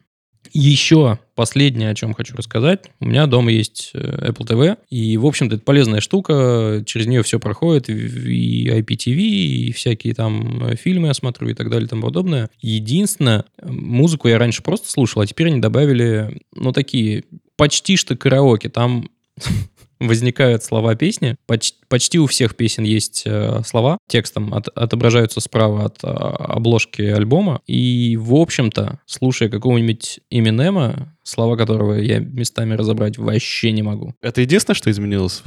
Еще 0.53 1.19
последнее, 1.35 1.91
о 1.91 1.95
чем 1.95 2.15
хочу 2.15 2.37
рассказать. 2.37 2.87
У 3.01 3.07
меня 3.07 3.27
дома 3.27 3.53
есть 3.53 3.91
э, 3.95 4.31
Apple 4.31 4.47
TV, 4.47 4.77
и, 4.91 5.17
в 5.17 5.27
общем-то, 5.27 5.57
это 5.57 5.65
полезная 5.65 6.01
штука. 6.01 6.83
Через 6.87 7.07
нее 7.07 7.23
все 7.23 7.39
проходит, 7.39 7.89
и 7.89 8.69
IPTV, 8.69 9.17
и 9.17 9.73
всякие 9.73 10.15
там 10.15 10.65
э, 10.65 10.77
фильмы 10.77 11.09
я 11.09 11.15
смотрю 11.15 11.49
и 11.49 11.55
так 11.55 11.71
далее 11.71 11.87
и 11.87 11.89
тому 11.89 12.03
подобное. 12.03 12.51
Единственное, 12.61 13.45
музыку 13.63 14.29
я 14.29 14.39
раньше 14.39 14.63
просто 14.63 14.91
слушал, 14.91 15.23
а 15.23 15.27
теперь 15.27 15.49
они 15.49 15.61
добавили, 15.61 16.41
ну, 16.55 16.73
такие 16.73 17.25
почти 17.57 17.97
что 17.97 18.17
караоке. 18.17 18.69
Там 18.69 19.11
возникают 20.01 20.65
слова 20.65 20.95
песни. 20.95 21.37
Поч- 21.47 21.75
почти 21.89 22.19
у 22.19 22.27
всех 22.27 22.57
песен 22.57 22.85
есть 22.85 23.23
э, 23.27 23.63
слова. 23.65 23.99
Текстом 24.09 24.55
от- 24.55 24.69
отображаются 24.69 25.41
справа 25.41 25.87
от 25.87 25.99
а, 26.03 26.09
обложки 26.57 27.03
альбома. 27.03 27.61
И, 27.67 28.17
в 28.21 28.35
общем-то, 28.35 29.01
слушая 29.07 29.49
какого-нибудь 29.49 30.21
Эминема, 30.31 31.17
слова 31.29 31.57
которого 31.57 31.95
я 31.95 32.19
местами 32.19 32.75
разобрать 32.75 33.19
вообще 33.19 33.73
не 33.73 33.83
могу. 33.83 34.15
Это 34.23 34.41
единственное, 34.41 34.77
что 34.77 34.91
изменилось? 34.91 35.43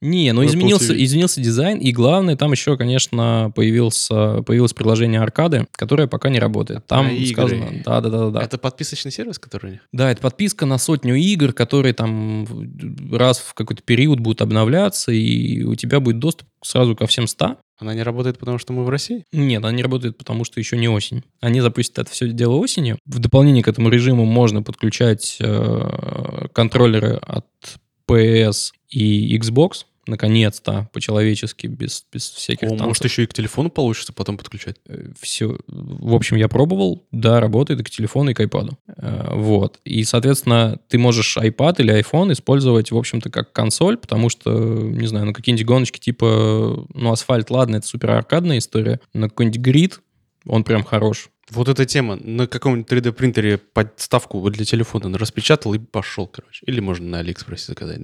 Не, 0.00 0.32
ну 0.32 0.44
изменился, 0.44 0.92
изменился 1.02 1.40
дизайн, 1.40 1.78
и 1.78 1.92
главное, 1.92 2.36
там 2.36 2.52
еще, 2.52 2.76
конечно, 2.76 3.52
появился, 3.54 4.42
появилось 4.42 4.72
приложение 4.72 5.20
аркады, 5.20 5.66
которое 5.72 6.08
пока 6.08 6.28
не 6.28 6.38
работает. 6.38 6.86
Там 6.86 7.08
игры. 7.08 7.26
сказано, 7.26 7.66
да, 7.84 8.00
да, 8.00 8.08
да, 8.10 8.30
да. 8.30 8.42
Это 8.42 8.58
подписочный 8.58 9.12
сервис, 9.12 9.38
который 9.38 9.66
у 9.66 9.72
них? 9.72 9.80
Да, 9.92 10.10
это 10.10 10.20
подписка 10.20 10.66
на 10.66 10.78
сотню 10.78 11.14
игр, 11.14 11.52
которые 11.52 11.94
там 11.94 12.46
раз 13.12 13.38
в 13.38 13.54
какой-то 13.54 13.82
период 13.82 14.20
будут 14.20 14.42
обновляться, 14.42 15.12
и 15.12 15.62
у 15.62 15.74
тебя 15.74 16.00
будет 16.00 16.18
доступ 16.18 16.48
сразу 16.62 16.96
ко 16.96 17.06
всем 17.06 17.26
100. 17.26 17.58
Она 17.78 17.94
не 17.94 18.02
работает, 18.02 18.38
потому 18.38 18.58
что 18.58 18.72
мы 18.72 18.84
в 18.84 18.88
России? 18.88 19.24
Нет, 19.32 19.62
она 19.64 19.72
не 19.72 19.82
работает, 19.82 20.16
потому 20.16 20.44
что 20.44 20.60
еще 20.60 20.76
не 20.76 20.88
осень. 20.88 21.24
Они 21.40 21.60
запустят 21.60 21.98
это 21.98 22.10
все 22.10 22.28
дело 22.28 22.54
осенью. 22.54 22.98
В 23.04 23.18
дополнение 23.18 23.64
к 23.64 23.68
этому 23.68 23.88
режиму 23.88 24.24
можно 24.24 24.62
подключать 24.62 25.36
э, 25.40 26.46
контроллеры 26.52 27.14
от 27.14 27.46
PS 28.08 28.72
и 28.90 29.36
Xbox. 29.38 29.86
Наконец-то, 30.06 30.88
по-человечески, 30.92 31.66
без, 31.66 32.04
без 32.12 32.30
всяких 32.30 32.68
О, 32.68 32.70
танцев. 32.70 32.86
может, 32.86 33.04
еще 33.04 33.24
и 33.24 33.26
к 33.26 33.34
телефону 33.34 33.70
получится 33.70 34.12
потом 34.12 34.36
подключать? 34.36 34.76
все. 35.20 35.56
В 35.66 36.14
общем, 36.14 36.36
я 36.36 36.48
пробовал, 36.48 37.06
да, 37.10 37.40
работает 37.40 37.80
и 37.80 37.84
к 37.84 37.90
телефону, 37.90 38.30
и 38.30 38.34
к 38.34 38.40
iPad. 38.40 38.72
Э, 38.96 39.30
Вот. 39.34 39.80
И, 39.84 40.04
соответственно, 40.04 40.78
ты 40.88 40.98
можешь 40.98 41.36
iPad 41.36 41.76
или 41.78 42.00
iPhone 42.00 42.32
использовать, 42.32 42.90
в 42.90 42.96
общем-то, 42.96 43.30
как 43.30 43.52
консоль, 43.52 43.96
потому 43.96 44.28
что, 44.28 44.50
не 44.52 45.06
знаю, 45.06 45.26
ну, 45.26 45.32
какие-нибудь 45.32 45.66
гоночки 45.66 45.98
типа, 45.98 46.86
ну, 46.92 47.12
асфальт, 47.12 47.50
ладно, 47.50 47.76
это 47.76 47.86
супер 47.86 48.10
аркадная 48.10 48.58
история, 48.58 49.00
но 49.12 49.28
какой-нибудь 49.28 49.60
грид, 49.60 50.00
он 50.46 50.64
прям 50.64 50.84
хорош. 50.84 51.30
Вот 51.50 51.68
эта 51.68 51.84
тема. 51.84 52.16
На 52.16 52.46
каком-нибудь 52.46 52.90
3D-принтере 52.90 53.58
подставку 53.58 54.40
вот 54.40 54.52
для 54.54 54.64
телефона 54.64 55.16
распечатал 55.18 55.74
и 55.74 55.78
пошел, 55.78 56.26
короче. 56.26 56.64
Или 56.66 56.80
можно 56.80 57.06
на 57.06 57.18
Алиэкспрессе 57.18 57.66
заказать? 57.66 58.00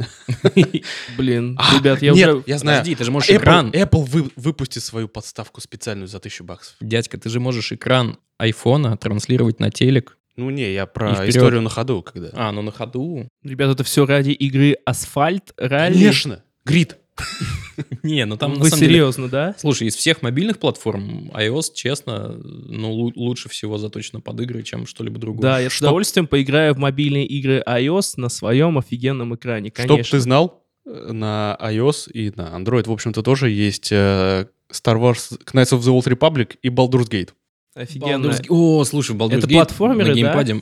Блин, 1.17 1.57
А, 1.59 1.79
ребят, 1.79 2.03
я 2.03 2.13
уже... 2.13 2.43
я 2.47 2.59
знаю. 2.59 2.79
Подожди, 2.81 2.95
ты 2.97 3.05
же 3.05 3.11
можешь 3.11 3.31
Apple, 3.31 3.37
экран... 3.39 3.71
Apple 3.71 4.05
вы- 4.05 4.31
выпустит 4.37 4.83
свою 4.83 5.09
подставку 5.09 5.61
специальную 5.61 6.09
за 6.09 6.21
тысячу 6.21 6.45
баксов. 6.45 6.77
Дядька, 6.81 7.19
ты 7.19 7.29
же 7.29 7.41
можешь 7.41 7.73
экран 7.73 8.19
айфона 8.39 8.97
транслировать 8.97 9.61
на 9.61 9.71
телек. 9.71 10.17
Ну 10.37 10.49
не, 10.51 10.73
я 10.73 10.87
про 10.87 11.29
историю 11.29 11.61
на 11.61 11.71
ходу, 11.71 12.03
когда. 12.03 12.31
А, 12.33 12.53
ну 12.53 12.63
на 12.63 12.71
ходу. 12.73 13.29
Ребят, 13.43 13.71
это 13.71 13.85
все 13.85 14.07
ради 14.07 14.31
игры 14.31 14.77
Асфальт, 14.87 15.53
ралли. 15.57 15.95
Конечно, 15.95 16.43
грид. 16.65 16.97
Не, 18.03 18.25
ну 18.27 18.37
там 18.37 18.55
Вы 18.55 18.71
деле- 18.71 18.77
серьезно, 18.89 19.29
да? 19.29 19.55
Слушай, 19.59 19.89
из 19.89 19.97
всех 19.97 20.23
мобильных 20.23 20.59
платформ 20.59 21.31
iOS, 21.35 21.73
честно, 21.75 22.29
ну, 22.43 22.93
лу- 22.93 23.13
лучше 23.17 23.49
всего 23.49 23.79
заточено 23.79 24.21
под 24.21 24.41
игры, 24.41 24.63
чем 24.63 24.87
что-либо 24.87 25.19
другое. 25.19 25.43
Да, 25.43 25.61
я 25.61 25.69
с 25.71 25.73
Чтоб- 25.73 25.87
удовольствием 25.89 26.27
поиграю 26.27 26.75
в 26.75 26.79
мобильные 26.79 27.27
игры 27.27 27.63
iOS 27.67 28.15
на 28.17 28.29
своем 28.29 28.79
офигенном 28.79 29.35
экране, 29.35 29.71
Чтоб 29.75 29.87
конечно. 29.89 30.19
ты 30.19 30.21
знал, 30.21 30.63
э, 30.87 31.13
на 31.13 31.57
iOS 31.61 32.11
и 32.13 32.33
на 32.37 32.57
Android, 32.59 32.89
в 32.89 32.93
общем-то, 32.93 33.23
тоже 33.23 33.51
есть 33.51 33.89
э, 33.93 34.47
Star 34.73 34.97
Wars 35.01 35.39
Knights 35.53 35.73
of 35.77 35.81
the 35.81 35.91
Old 35.97 36.07
Republic 36.07 36.57
и 36.63 36.69
Baldur's 36.69 37.09
Gate. 37.11 37.31
Офигенно. 37.75 38.27
Baldur's 38.27 38.45
О, 38.49 38.85
слушай, 38.85 39.15
Baldur's 39.17 39.39
Это 39.39 39.47
Gate 39.47 39.53
платформеры, 39.53 40.15
на 40.17 40.23
да? 40.35 40.61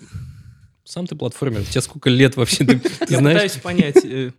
Сам 0.88 1.06
ты 1.06 1.14
платформер. 1.16 1.64
Тебе 1.64 1.80
сколько 1.82 2.08
лет 2.08 2.36
вообще? 2.36 2.64
Ты, 2.64 2.78
ты 3.06 3.06
Я 3.10 3.18
знаешь? 3.18 3.36
пытаюсь 3.52 3.62
понять... 3.62 4.04
э, 4.04 4.30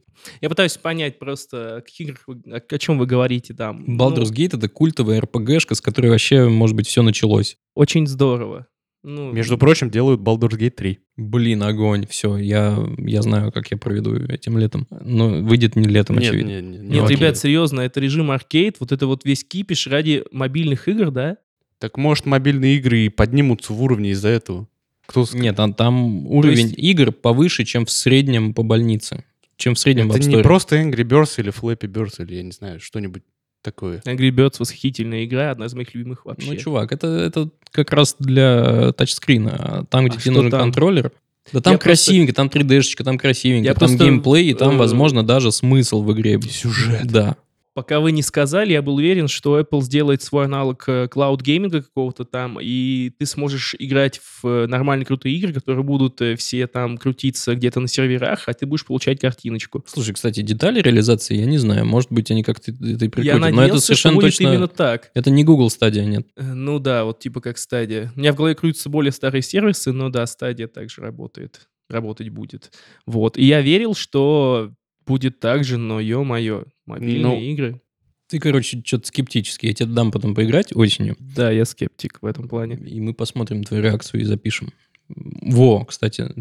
Я 0.42 0.50
пытаюсь 0.50 0.78
понять 0.78 1.20
просто, 1.20 1.78
о 1.78 1.82
каких 1.82 2.08
играх 2.08 2.24
вы- 2.28 2.42
о, 2.52 2.58
о 2.58 2.78
чем 2.80 2.98
вы 2.98 3.06
говорите 3.06 3.54
там. 3.54 3.86
Baldur's 4.00 4.30
Ну, 4.30 4.34
Gate 4.34 4.58
это 4.58 4.68
культовая 4.68 5.22
РПГшка, 5.22 5.76
с 5.76 5.82
которой 5.82 6.08
вообще, 6.10 6.48
может 6.50 6.76
быть, 6.76 6.88
все 6.88 7.04
началось. 7.04 7.58
очень 7.76 8.08
здорово. 8.08 8.66
Ну, 9.04 9.32
Между 9.32 9.58
прочим, 9.58 9.90
делают 9.92 10.20
Baldur's 10.22 10.58
Gate 10.58 10.72
3. 10.72 11.00
Блин, 11.18 11.64
огонь, 11.64 12.06
все, 12.08 12.36
я, 12.36 12.78
я 12.98 13.22
знаю, 13.22 13.52
как 13.54 13.70
я 13.72 13.78
проведу 13.78 14.14
этим 14.16 14.58
летом. 14.58 14.88
Но 14.90 15.30
выйдет 15.30 15.76
не 15.78 15.88
летом, 15.88 16.18
Нет, 16.18 16.30
очевидно. 16.32 16.50
не- 16.50 16.62
не- 16.62 16.78
не 16.80 16.90
Нет, 16.96 17.04
окей. 17.06 17.16
ребят, 17.16 17.38
серьезно, 17.38 17.82
это 17.82 18.00
режим 18.02 18.32
аркейд, 18.32 18.78
вот 18.80 18.92
это 18.92 19.06
вот 19.08 19.24
весь 19.24 19.46
кипиш 19.46 19.88
ради 19.88 20.26
мобильных 20.32 20.88
игр, 20.90 21.12
да? 21.12 21.38
Так 21.78 21.98
может 21.98 22.26
мобильные 22.26 22.76
игры 22.78 23.02
и 23.06 23.10
поднимутся 23.10 23.72
в 23.72 23.82
уровне 23.82 24.10
из-за 24.12 24.28
этого? 24.30 24.68
Кто 25.10 25.26
Нет, 25.34 25.56
там, 25.56 25.74
там 25.74 26.28
уровень 26.28 26.68
есть- 26.68 26.78
игр 26.78 27.12
повыше, 27.12 27.66
чем 27.66 27.86
в 27.88 27.90
среднем 27.92 28.54
по 28.54 28.62
больнице. 28.62 29.24
Чем 29.58 29.74
в 29.74 29.80
среднем 29.80 30.08
в 30.08 30.16
Это 30.16 30.24
App 30.24 30.38
не 30.38 30.44
просто 30.44 30.76
Angry 30.80 31.04
Birds 31.04 31.34
или 31.38 31.52
Flappy 31.52 31.92
Birds, 31.92 32.24
или 32.24 32.36
я 32.36 32.44
не 32.44 32.52
знаю, 32.52 32.80
что-нибудь 32.80 33.24
такое. 33.64 34.02
Angry 34.06 34.30
Birds 34.30 34.58
восхитительная 34.60 35.26
игра, 35.26 35.50
одна 35.50 35.66
из 35.66 35.74
моих 35.74 35.96
любимых 35.96 36.26
вообще. 36.26 36.52
Ну, 36.52 36.56
чувак, 36.58 36.92
это, 36.92 37.08
это 37.08 37.50
как 37.72 37.92
раз 37.92 38.16
для 38.20 38.92
тачскрина. 38.94 39.52
А 39.58 39.86
Там, 39.86 40.06
где 40.06 40.18
А 40.18 40.22
тебе 40.22 40.32
нужен 40.36 40.52
там? 40.52 40.62
контроллер, 40.62 41.12
да 41.52 41.60
там 41.60 41.74
Я 41.74 41.78
просто- 41.80 41.84
красивенько, 41.84 42.34
там 42.34 42.48
3D-шечка, 42.48 43.04
там 43.04 43.18
красивенько, 43.18 43.66
Я 43.66 43.74
там 43.74 43.80
просто, 43.90 44.06
геймплей, 44.06 44.52
и 44.52 44.54
там, 44.54 44.76
э, 44.76 44.78
возможно, 44.78 45.24
даже 45.26 45.52
смысл 45.52 46.04
в 46.04 46.14
игре. 46.14 46.40
Сюжет. 46.42 47.08
Да. 47.08 47.36
Пока 47.80 48.02
вы 48.02 48.12
не 48.12 48.22
сказали, 48.22 48.74
я 48.74 48.82
был 48.82 48.96
уверен, 48.96 49.30
что 49.30 49.58
Apple 49.58 49.82
сделает 49.84 50.22
свой 50.22 50.44
аналог 50.44 50.84
э, 50.88 51.08
клауд 51.08 51.42
гейминга 51.42 51.82
какого-то 51.82 52.26
там, 52.26 52.58
и 52.62 53.10
ты 53.18 53.26
сможешь 53.26 53.74
играть 53.80 54.20
в 54.20 54.46
э, 54.46 54.68
нормальные 54.68 55.06
крутые 55.06 55.38
игры, 55.38 55.54
которые 55.54 55.86
будут 55.86 56.20
э, 56.20 56.36
все 56.36 56.68
там 56.68 56.98
крутиться 56.98 57.56
где-то 57.56 57.80
на 57.80 57.88
серверах, 57.88 58.50
а 58.50 58.54
ты 58.54 58.66
будешь 58.66 58.86
получать 58.86 59.22
картиночку. 59.22 59.82
Слушай, 59.88 60.14
кстати, 60.14 60.42
детали 60.42 60.82
реализации 60.82 61.38
я 61.38 61.46
не 61.46 61.58
знаю. 61.58 61.86
Может 61.86 62.12
быть, 62.12 62.30
они 62.32 62.44
как-то 62.44 62.72
это 62.72 62.82
и 62.82 63.08
прикрутят. 63.08 63.26
Я 63.26 63.38
но 63.38 63.48
это 63.48 63.56
надеялся, 63.56 63.78
что 63.78 63.86
совершенно 63.86 64.16
будет 64.16 64.26
точно... 64.26 64.44
именно 64.50 64.68
так. 64.68 65.12
Это 65.14 65.30
не 65.30 65.46
Google 65.46 65.70
стадия, 65.70 66.04
нет. 66.04 66.28
Ну 66.36 66.80
да, 66.80 67.06
вот 67.06 67.20
типа 67.20 67.40
как 67.40 67.58
стадия. 67.58 68.12
У 68.14 68.20
меня 68.20 68.34
в 68.34 68.36
голове 68.36 68.56
крутятся 68.56 68.90
более 68.90 69.14
старые 69.14 69.42
сервисы, 69.42 69.94
но 69.94 70.10
да, 70.10 70.26
стадия 70.26 70.68
также 70.68 71.00
работает, 71.00 71.70
работать 71.90 72.28
будет. 72.28 72.74
Вот. 73.06 73.38
И 73.38 73.46
я 73.46 73.62
верил, 73.62 73.96
что 73.96 74.74
будет 75.10 75.40
так 75.40 75.64
же, 75.64 75.78
но 75.78 76.00
ё-моё, 76.00 76.66
мобильные 76.90 77.22
Ну, 77.24 77.40
игры. 77.40 77.82
Ты, 78.28 78.40
короче, 78.40 78.82
что-то 78.86 79.08
скептический. 79.08 79.70
Я 79.70 79.74
тебе 79.76 79.90
дам 79.94 80.12
потом 80.12 80.36
поиграть 80.36 80.76
осенью, 80.76 81.16
Да, 81.20 81.50
я 81.52 81.66
скептик 81.66 82.20
в 82.22 82.26
этом 82.26 82.48
плане. 82.48 82.76
и 82.76 83.00
мы 83.00 83.14
посмотрим 83.14 83.64
твою 83.64 83.82
реакцию 83.84 84.22
и 84.22 84.24
запишем. 84.26 84.72
Во, 85.08 85.86
кстати, 85.86 86.32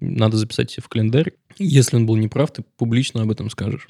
надо 0.00 0.36
записать 0.36 0.70
себе 0.70 0.82
в 0.84 0.88
календарь. 0.88 1.32
Если 1.58 1.96
он 1.96 2.06
был 2.06 2.14
неправ, 2.16 2.52
ты 2.52 2.62
публично 2.76 3.22
об 3.22 3.30
этом 3.32 3.50
скажешь. 3.50 3.88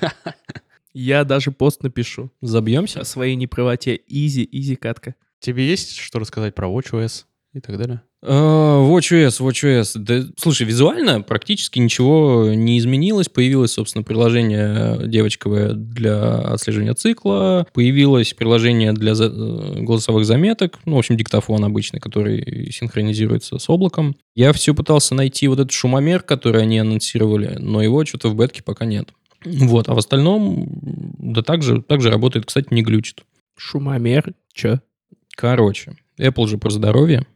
Я 0.92 1.24
даже 1.24 1.50
пост 1.50 1.82
напишу 1.82 2.30
Забьемся? 2.40 3.00
о 3.00 3.04
своей 3.04 3.34
неправоте. 3.34 4.00
Изи, 4.06 4.48
изи 4.52 4.76
катка. 4.76 5.16
Тебе 5.40 5.68
есть 5.68 5.96
что 5.96 6.20
рассказать 6.20 6.54
про 6.54 6.68
WatchOS 6.68 7.24
и 7.54 7.60
так 7.60 7.78
далее? 7.78 8.02
А, 8.22 8.80
WatchOS, 8.82 9.40
WatchOS. 9.40 9.92
Да, 9.96 10.24
слушай, 10.36 10.66
визуально 10.66 11.20
практически 11.22 11.78
ничего 11.78 12.50
не 12.52 12.78
изменилось. 12.78 13.28
Появилось, 13.28 13.72
собственно, 13.72 14.02
приложение 14.02 15.06
девочковое 15.06 15.72
для 15.72 16.38
отслеживания 16.38 16.94
цикла. 16.94 17.66
Появилось 17.72 18.34
приложение 18.34 18.92
для 18.92 19.14
за- 19.14 19.26
э, 19.26 19.80
голосовых 19.82 20.24
заметок. 20.26 20.78
Ну, 20.84 20.96
в 20.96 20.98
общем, 20.98 21.16
диктофон 21.16 21.64
обычный, 21.64 22.00
который 22.00 22.70
синхронизируется 22.72 23.58
с 23.58 23.70
облаком. 23.70 24.16
Я 24.34 24.52
все 24.52 24.74
пытался 24.74 25.14
найти 25.14 25.46
вот 25.48 25.60
этот 25.60 25.70
шумомер, 25.72 26.22
который 26.22 26.62
они 26.62 26.78
анонсировали, 26.78 27.56
но 27.60 27.82
его 27.82 28.04
что-то 28.04 28.28
в 28.30 28.34
бетке 28.36 28.62
пока 28.62 28.84
нет. 28.84 29.10
Вот, 29.44 29.88
а 29.88 29.94
в 29.94 29.98
остальном, 29.98 30.66
да 31.18 31.42
так 31.42 31.62
же, 31.62 31.82
так 31.82 32.00
же 32.00 32.10
работает, 32.10 32.46
кстати, 32.46 32.68
не 32.70 32.82
глючит. 32.82 33.22
Шумомер. 33.56 34.32
Чё? 34.52 34.80
Короче, 35.36 35.96
Apple 36.18 36.46
же 36.48 36.58
про 36.58 36.70
здоровье. 36.70 37.26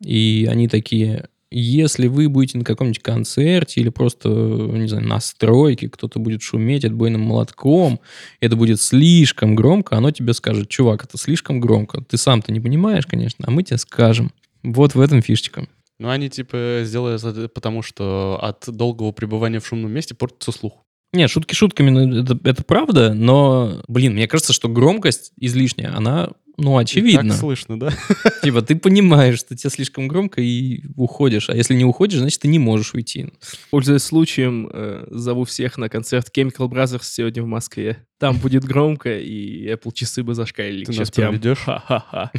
И 0.00 0.48
они 0.50 0.68
такие, 0.68 1.28
если 1.50 2.08
вы 2.08 2.28
будете 2.28 2.58
на 2.58 2.64
каком-нибудь 2.64 3.02
концерте 3.02 3.80
или 3.80 3.88
просто, 3.88 4.28
не 4.28 4.88
знаю, 4.88 5.06
на 5.06 5.20
стройке, 5.20 5.88
кто-то 5.88 6.18
будет 6.18 6.42
шуметь 6.42 6.84
отбойным 6.84 7.22
молотком, 7.22 8.00
это 8.40 8.56
будет 8.56 8.80
слишком 8.80 9.54
громко, 9.54 9.96
оно 9.96 10.10
тебе 10.10 10.34
скажет, 10.34 10.68
чувак, 10.68 11.04
это 11.04 11.16
слишком 11.18 11.60
громко. 11.60 12.02
Ты 12.02 12.16
сам-то 12.16 12.52
не 12.52 12.60
понимаешь, 12.60 13.06
конечно, 13.06 13.44
а 13.46 13.50
мы 13.50 13.62
тебе 13.62 13.78
скажем. 13.78 14.32
Вот 14.62 14.94
в 14.94 15.00
этом 15.00 15.22
фишечка. 15.22 15.68
Ну, 15.98 16.10
они 16.10 16.28
типа 16.28 16.82
сделали 16.84 17.14
это 17.14 17.48
потому, 17.48 17.82
что 17.82 18.38
от 18.42 18.64
долгого 18.66 19.12
пребывания 19.12 19.60
в 19.60 19.66
шумном 19.66 19.92
месте 19.92 20.14
портится 20.14 20.52
слух. 20.52 20.82
Нет, 21.12 21.30
шутки 21.30 21.54
шутками, 21.54 21.90
ну, 21.90 22.22
это, 22.22 22.38
это 22.44 22.64
правда, 22.64 23.14
но, 23.14 23.82
блин, 23.88 24.14
мне 24.14 24.28
кажется, 24.28 24.52
что 24.52 24.68
громкость 24.68 25.32
излишняя, 25.38 25.96
она 25.96 26.30
ну, 26.56 26.78
очевидно. 26.78 27.30
Так 27.30 27.38
слышно, 27.38 27.78
да? 27.78 27.90
Типа 28.42 28.62
ты 28.62 28.76
понимаешь, 28.76 29.38
что 29.38 29.56
тебе 29.56 29.70
слишком 29.70 30.08
громко 30.08 30.40
и 30.40 30.82
уходишь. 30.96 31.50
А 31.50 31.56
если 31.56 31.74
не 31.74 31.84
уходишь, 31.84 32.18
значит, 32.18 32.40
ты 32.40 32.48
не 32.48 32.58
можешь 32.58 32.94
уйти. 32.94 33.28
Пользуясь 33.70 34.02
случаем, 34.02 34.68
э, 34.72 35.06
зову 35.10 35.44
всех 35.44 35.76
на 35.76 35.88
концерт 35.88 36.30
Chemical 36.34 36.68
Brothers 36.68 37.02
сегодня 37.02 37.42
в 37.42 37.46
Москве. 37.46 38.06
Там 38.18 38.38
будет 38.38 38.64
громко, 38.64 39.18
и 39.18 39.68
Apple 39.68 39.92
часы 39.92 40.22
бы 40.22 40.34
зашкалили. 40.34 40.84
Ты 40.84 40.98
нас 40.98 41.10
проведешь? 41.10 41.58
Ха-ха-ха. 41.58 42.30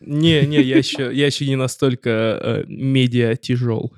Не, 0.00 0.46
не, 0.46 0.60
я 0.60 0.78
еще, 0.78 1.10
я 1.12 1.26
еще 1.26 1.46
не 1.46 1.56
настолько 1.56 2.10
э, 2.10 2.64
медиа 2.66 3.36
тяжел. 3.36 3.92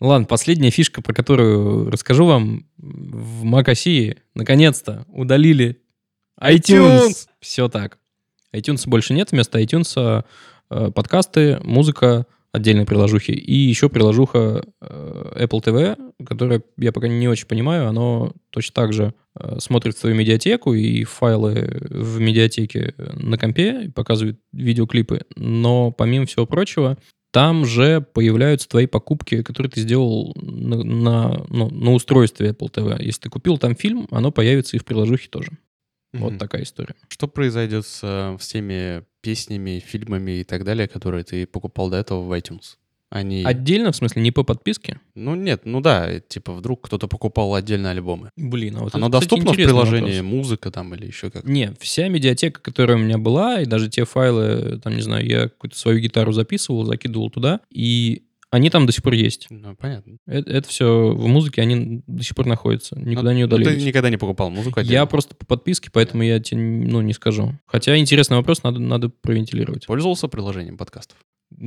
Ладно, 0.00 0.26
последняя 0.26 0.70
фишка, 0.70 1.00
про 1.00 1.14
которую 1.14 1.90
расскажу 1.90 2.26
вам. 2.26 2.66
В 2.76 3.44
Mac 3.44 4.18
наконец-то 4.34 5.06
удалили 5.08 5.80
iTunes. 6.40 7.08
iTunes. 7.08 7.26
Все 7.40 7.68
так. 7.68 7.98
iTunes 8.54 8.82
больше 8.86 9.14
нет. 9.14 9.32
Вместо 9.32 9.58
iTunes 9.60 10.24
э, 10.70 10.90
подкасты, 10.90 11.60
музыка, 11.62 12.26
отдельные 12.52 12.84
приложухи. 12.84 13.30
И 13.30 13.54
еще 13.54 13.88
приложуха 13.88 14.64
э, 14.82 15.44
Apple 15.44 15.62
TV, 15.62 16.12
которая, 16.26 16.62
я 16.76 16.92
пока 16.92 17.08
не 17.08 17.28
очень 17.28 17.46
понимаю, 17.46 17.88
оно 17.88 18.32
точно 18.50 18.74
так 18.74 18.92
же 18.92 19.14
э, 19.38 19.56
смотрит 19.60 19.96
свою 19.96 20.14
медиатеку 20.14 20.74
и 20.74 21.04
файлы 21.04 21.78
в 21.88 22.20
медиатеке 22.20 22.94
на 22.98 23.38
компе, 23.38 23.90
показывает 23.94 24.38
видеоклипы. 24.52 25.22
Но 25.36 25.90
помимо 25.90 26.26
всего 26.26 26.44
прочего, 26.44 26.98
там 27.30 27.66
же 27.66 28.00
появляются 28.00 28.68
твои 28.68 28.86
покупки, 28.86 29.42
которые 29.42 29.70
ты 29.70 29.80
сделал 29.80 30.34
на, 30.36 30.82
на, 30.82 31.46
ну, 31.48 31.70
на 31.70 31.92
устройстве 31.92 32.50
Apple 32.50 32.70
TV. 32.70 33.02
Если 33.02 33.22
ты 33.22 33.28
купил 33.28 33.58
там 33.58 33.74
фильм, 33.74 34.08
оно 34.10 34.32
появится 34.32 34.76
и 34.76 34.80
в 34.80 34.84
приложухе 34.84 35.28
тоже. 35.28 35.50
Mm-hmm. 35.50 36.18
Вот 36.18 36.38
такая 36.38 36.62
история. 36.62 36.94
Что 37.08 37.28
произойдет 37.28 37.86
с 37.86 38.00
э, 38.02 38.36
всеми 38.38 39.04
песнями, 39.20 39.82
фильмами 39.84 40.40
и 40.40 40.44
так 40.44 40.64
далее, 40.64 40.88
которые 40.88 41.24
ты 41.24 41.46
покупал 41.46 41.90
до 41.90 41.98
этого 41.98 42.22
в 42.22 42.32
iTunes? 42.32 42.76
Они... 43.10 43.44
Отдельно, 43.44 43.92
в 43.92 43.96
смысле, 43.96 44.22
не 44.22 44.32
по 44.32 44.42
подписке? 44.42 45.00
Ну 45.14 45.34
нет, 45.34 45.62
ну 45.64 45.80
да, 45.80 46.18
типа 46.20 46.52
вдруг 46.52 46.86
кто-то 46.86 47.06
покупал 47.06 47.54
отдельно 47.54 47.90
альбомы. 47.90 48.30
Блин, 48.36 48.76
а 48.76 48.80
вот 48.80 48.94
Оно 48.94 49.06
это, 49.06 49.18
кстати, 49.18 49.30
доступно 49.30 49.50
в 49.50 49.54
интересный 49.54 49.72
приложении, 49.72 50.18
вопрос. 50.20 50.32
музыка 50.32 50.70
там 50.70 50.94
или 50.94 51.06
еще 51.06 51.30
как? 51.30 51.44
Не, 51.44 51.72
вся 51.80 52.08
медиатека, 52.08 52.60
которая 52.60 52.96
у 52.96 53.00
меня 53.00 53.18
была, 53.18 53.60
и 53.60 53.66
даже 53.66 53.88
те 53.88 54.04
файлы, 54.04 54.80
там, 54.82 54.94
не 54.96 55.02
знаю, 55.02 55.26
я 55.26 55.42
какую-то 55.44 55.78
свою 55.78 56.00
гитару 56.00 56.32
записывал, 56.32 56.84
закидывал 56.84 57.30
туда, 57.30 57.60
и 57.70 58.22
они 58.50 58.70
там 58.70 58.86
до 58.86 58.92
сих 58.92 59.02
пор 59.02 59.14
есть. 59.14 59.48
Ну, 59.50 59.74
понятно. 59.76 60.16
Это, 60.26 60.50
это 60.50 60.68
все 60.68 61.10
в 61.10 61.26
музыке, 61.26 61.62
они 61.62 62.02
до 62.06 62.22
сих 62.22 62.34
пор 62.36 62.46
находятся, 62.46 62.98
никуда 62.98 63.30
Ну, 63.30 63.36
не 63.36 63.42
ну, 63.42 63.46
удалились. 63.46 63.82
ты 63.82 63.88
никогда 63.88 64.08
не 64.08 64.16
покупал 64.16 64.50
музыку 64.50 64.80
Я 64.80 64.84
отдельно? 64.84 65.06
просто 65.06 65.34
по 65.34 65.44
подписке, 65.44 65.90
поэтому 65.92 66.22
я 66.22 66.38
тебе 66.40 66.60
ну, 66.60 67.00
не 67.02 67.12
скажу. 67.12 67.54
Хотя 67.66 67.96
интересный 67.96 68.36
вопрос, 68.36 68.62
надо, 68.62 68.78
надо 68.78 69.08
провентилировать. 69.08 69.86
Пользовался 69.86 70.28
приложением 70.28 70.76
подкастов? 70.78 71.18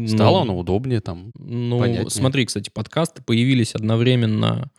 Стало 0.08 0.38
Ну, 0.38 0.42
оно 0.42 0.58
удобнее 0.58 1.02
там? 1.02 1.32
Ну, 1.38 1.80
понятнее. 1.80 2.10
смотри, 2.10 2.46
кстати, 2.46 2.70
подкасты 2.70 3.24
появились 3.24 3.76
одновременно 3.76 4.70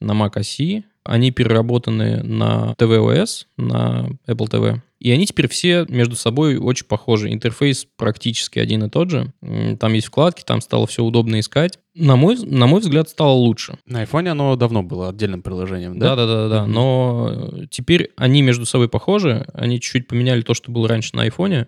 на 0.00 0.12
Mac 0.12 0.34
OS, 0.34 0.84
они 1.04 1.30
переработаны 1.30 2.22
на 2.22 2.74
tvOS, 2.78 3.46
на 3.56 4.10
Apple 4.26 4.50
TV. 4.50 4.80
И 5.00 5.10
они 5.10 5.24
теперь 5.24 5.48
все 5.48 5.86
между 5.88 6.14
собой 6.14 6.58
очень 6.58 6.84
похожи. 6.86 7.32
Интерфейс 7.32 7.86
практически 7.96 8.58
один 8.58 8.84
и 8.84 8.90
тот 8.90 9.10
же. 9.10 9.32
Там 9.80 9.94
есть 9.94 10.08
вкладки, 10.08 10.44
там 10.44 10.60
стало 10.60 10.86
все 10.86 11.02
удобно 11.02 11.40
искать. 11.40 11.78
На 11.94 12.16
мой, 12.16 12.36
на 12.36 12.66
мой 12.66 12.80
взгляд, 12.80 13.08
стало 13.08 13.32
лучше. 13.32 13.78
На 13.86 14.00
айфоне 14.00 14.32
оно 14.32 14.56
давно 14.56 14.82
было 14.82 15.08
отдельным 15.08 15.42
приложением, 15.42 15.98
да? 15.98 16.14
Да, 16.14 16.26
да, 16.26 16.26
да, 16.26 16.48
да. 16.48 16.62
Мгм. 16.64 16.72
Но 16.72 17.50
теперь 17.70 18.12
они 18.16 18.42
между 18.42 18.66
собой 18.66 18.90
похожи. 18.90 19.46
Они 19.54 19.80
чуть-чуть 19.80 20.06
поменяли 20.06 20.42
то, 20.42 20.52
что 20.52 20.70
было 20.70 20.86
раньше 20.86 21.16
на 21.16 21.26
э, 21.26 21.66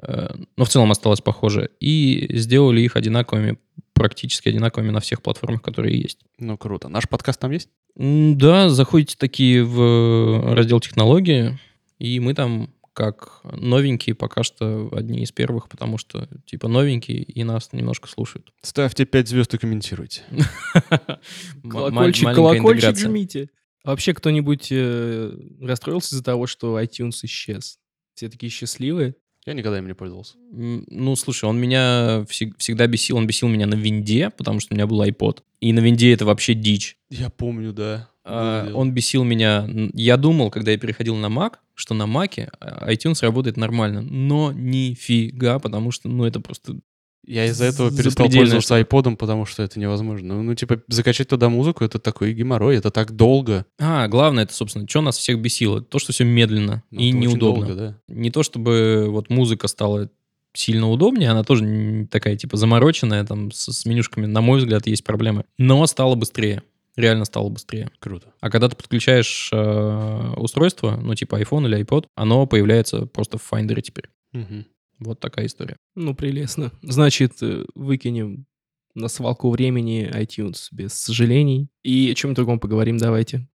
но 0.00 0.64
в 0.64 0.68
целом 0.68 0.90
осталось 0.90 1.20
похоже. 1.20 1.70
И 1.80 2.28
сделали 2.30 2.80
их 2.80 2.96
одинаковыми, 2.96 3.58
практически 3.92 4.48
одинаковыми 4.48 4.90
на 4.90 5.00
всех 5.00 5.22
платформах, 5.22 5.62
которые 5.62 6.00
есть. 6.00 6.20
Ну, 6.38 6.56
круто. 6.56 6.88
Наш 6.88 7.08
подкаст 7.08 7.40
там 7.40 7.50
есть? 7.50 7.68
Да, 7.94 8.70
заходите 8.70 9.16
такие 9.18 9.64
в 9.64 10.54
раздел 10.54 10.80
технологии, 10.80 11.58
и 11.98 12.20
мы 12.20 12.34
там 12.34 12.70
как 12.94 13.40
новенькие 13.44 14.14
пока 14.14 14.42
что 14.42 14.88
одни 14.92 15.22
из 15.22 15.32
первых, 15.32 15.68
потому 15.68 15.98
что 15.98 16.28
типа 16.46 16.68
новенькие 16.68 17.22
и 17.22 17.44
нас 17.44 17.70
немножко 17.72 18.08
слушают. 18.08 18.52
Ставьте 18.62 19.06
5 19.06 19.28
звезд 19.28 19.54
и 19.54 19.58
комментируйте. 19.58 20.22
Колокольчик, 21.70 22.34
колокольчик 22.34 22.96
жмите. 22.96 23.48
Вообще 23.84 24.14
кто-нибудь 24.14 24.68
э, 24.70 25.34
расстроился 25.60 26.14
из-за 26.14 26.22
того, 26.22 26.46
что 26.46 26.80
iTunes 26.80 27.18
исчез? 27.22 27.78
Все 28.14 28.28
такие 28.28 28.50
счастливые? 28.50 29.16
Я 29.44 29.54
никогда 29.54 29.78
им 29.78 29.88
не 29.88 29.94
пользовался. 29.94 30.34
Ну, 30.52 31.16
слушай, 31.16 31.46
он 31.46 31.58
меня 31.58 32.24
всег- 32.28 32.54
всегда 32.58 32.86
бесил. 32.86 33.16
Он 33.16 33.26
бесил 33.26 33.48
меня 33.48 33.66
на 33.66 33.74
винде, 33.74 34.30
потому 34.30 34.60
что 34.60 34.72
у 34.72 34.76
меня 34.76 34.86
был 34.86 35.02
iPod. 35.02 35.40
И 35.60 35.72
на 35.72 35.80
винде 35.80 36.12
это 36.12 36.24
вообще 36.24 36.54
дичь. 36.54 36.96
Я 37.10 37.28
помню, 37.28 37.72
да. 37.72 38.08
А. 38.24 38.70
Он 38.72 38.92
бесил 38.92 39.24
меня. 39.24 39.68
Я 39.94 40.16
думал, 40.16 40.50
когда 40.50 40.70
я 40.70 40.78
переходил 40.78 41.16
на 41.16 41.26
Mac, 41.26 41.54
что 41.74 41.94
на 41.94 42.04
Mac 42.04 42.50
iTunes 42.60 43.18
работает 43.22 43.56
нормально. 43.56 44.00
Но 44.02 44.52
нифига, 44.52 45.58
потому 45.58 45.90
что, 45.90 46.08
ну, 46.08 46.24
это 46.24 46.38
просто... 46.38 46.76
Я 47.24 47.46
из-за 47.46 47.66
этого 47.66 47.90
перестал 47.90 48.28
пользоваться 48.28 48.74
айподом, 48.74 49.16
потому 49.16 49.46
что 49.46 49.62
это 49.62 49.78
невозможно. 49.78 50.34
Ну, 50.34 50.42
ну, 50.42 50.54
типа, 50.54 50.82
закачать 50.88 51.28
туда 51.28 51.48
музыку, 51.48 51.84
это 51.84 51.98
такой 51.98 52.32
геморрой, 52.32 52.76
это 52.76 52.90
так 52.90 53.12
долго. 53.12 53.64
А, 53.78 54.08
главное, 54.08 54.44
это, 54.44 54.54
собственно, 54.54 54.88
что 54.88 55.02
нас 55.02 55.16
всех 55.18 55.38
бесило? 55.40 55.80
То, 55.80 55.98
что 55.98 56.12
все 56.12 56.24
медленно 56.24 56.82
Ну, 56.90 57.00
и 57.00 57.12
неудобно. 57.12 57.66
долго, 57.66 57.74
да. 57.74 57.98
Не 58.08 58.30
то, 58.30 58.42
чтобы 58.42 59.06
вот 59.08 59.30
музыка 59.30 59.68
стала 59.68 60.10
сильно 60.52 60.90
удобнее, 60.90 61.30
она 61.30 61.44
тоже 61.44 62.08
такая, 62.10 62.36
типа, 62.36 62.56
замороченная, 62.56 63.24
там, 63.24 63.52
с, 63.52 63.72
с 63.72 63.86
менюшками, 63.86 64.26
на 64.26 64.40
мой 64.40 64.58
взгляд, 64.58 64.86
есть 64.86 65.04
проблемы. 65.04 65.44
Но 65.58 65.86
стало 65.86 66.14
быстрее. 66.16 66.62
Реально 66.96 67.24
стало 67.24 67.48
быстрее. 67.48 67.90
Круто. 68.00 68.28
А 68.40 68.50
когда 68.50 68.68
ты 68.68 68.76
подключаешь 68.76 69.48
э, 69.50 70.32
устройство, 70.36 70.98
ну, 71.02 71.14
типа 71.14 71.40
iPhone 71.40 71.66
или 71.66 71.80
iPod, 71.82 72.04
оно 72.16 72.46
появляется 72.46 73.06
просто 73.06 73.38
в 73.38 73.50
Finder 73.50 73.80
теперь. 73.80 74.10
Мгм. 74.32 74.66
Вот 74.98 75.20
такая 75.20 75.46
история. 75.46 75.76
Ну, 75.94 76.14
прелестно. 76.14 76.72
Значит, 76.82 77.42
э, 77.42 77.64
выкинем 77.74 78.46
на 78.94 79.08
свалку 79.08 79.50
времени 79.50 80.10
iTunes 80.12 80.68
без 80.70 80.92
сожалений. 80.94 81.68
И 81.82 82.10
о 82.10 82.14
чем 82.14 82.34
другом 82.34 82.60
поговорим 82.60 82.98
давайте. 82.98 83.48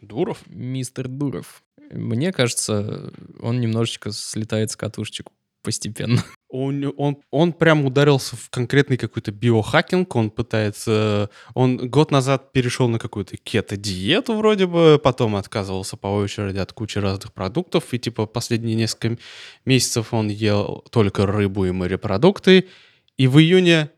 Дуров? 0.00 0.42
Мистер 0.46 1.08
Дуров. 1.08 1.62
Мне 1.90 2.32
кажется, 2.32 3.12
он 3.40 3.60
немножечко 3.60 4.10
слетает 4.10 4.70
с 4.70 4.76
катушечек 4.76 5.30
постепенно. 5.64 6.22
Он, 6.56 6.94
он, 6.98 7.16
он 7.32 7.52
прям 7.52 7.84
ударился 7.84 8.36
в 8.36 8.48
конкретный 8.48 8.96
какой-то 8.96 9.32
биохакинг, 9.32 10.14
он 10.14 10.30
пытается... 10.30 11.28
Он 11.54 11.90
год 11.90 12.12
назад 12.12 12.52
перешел 12.52 12.86
на 12.86 13.00
какую-то 13.00 13.36
кето-диету 13.36 14.36
вроде 14.36 14.68
бы, 14.68 15.00
потом 15.02 15.34
отказывался 15.34 15.96
по 15.96 16.06
очереди 16.06 16.58
от 16.58 16.72
кучи 16.72 16.98
разных 16.98 17.32
продуктов, 17.32 17.92
и 17.92 17.98
типа 17.98 18.26
последние 18.26 18.76
несколько 18.76 19.20
месяцев 19.64 20.14
он 20.14 20.28
ел 20.28 20.84
только 20.92 21.26
рыбу 21.26 21.64
и 21.66 21.72
морепродукты, 21.72 22.68
и 23.16 23.26
в 23.26 23.40
июне, 23.40 23.90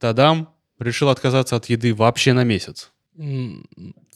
тадам, 0.00 0.52
решил 0.80 1.08
отказаться 1.08 1.54
от 1.54 1.66
еды 1.66 1.94
вообще 1.94 2.32
на 2.32 2.42
месяц. 2.42 2.90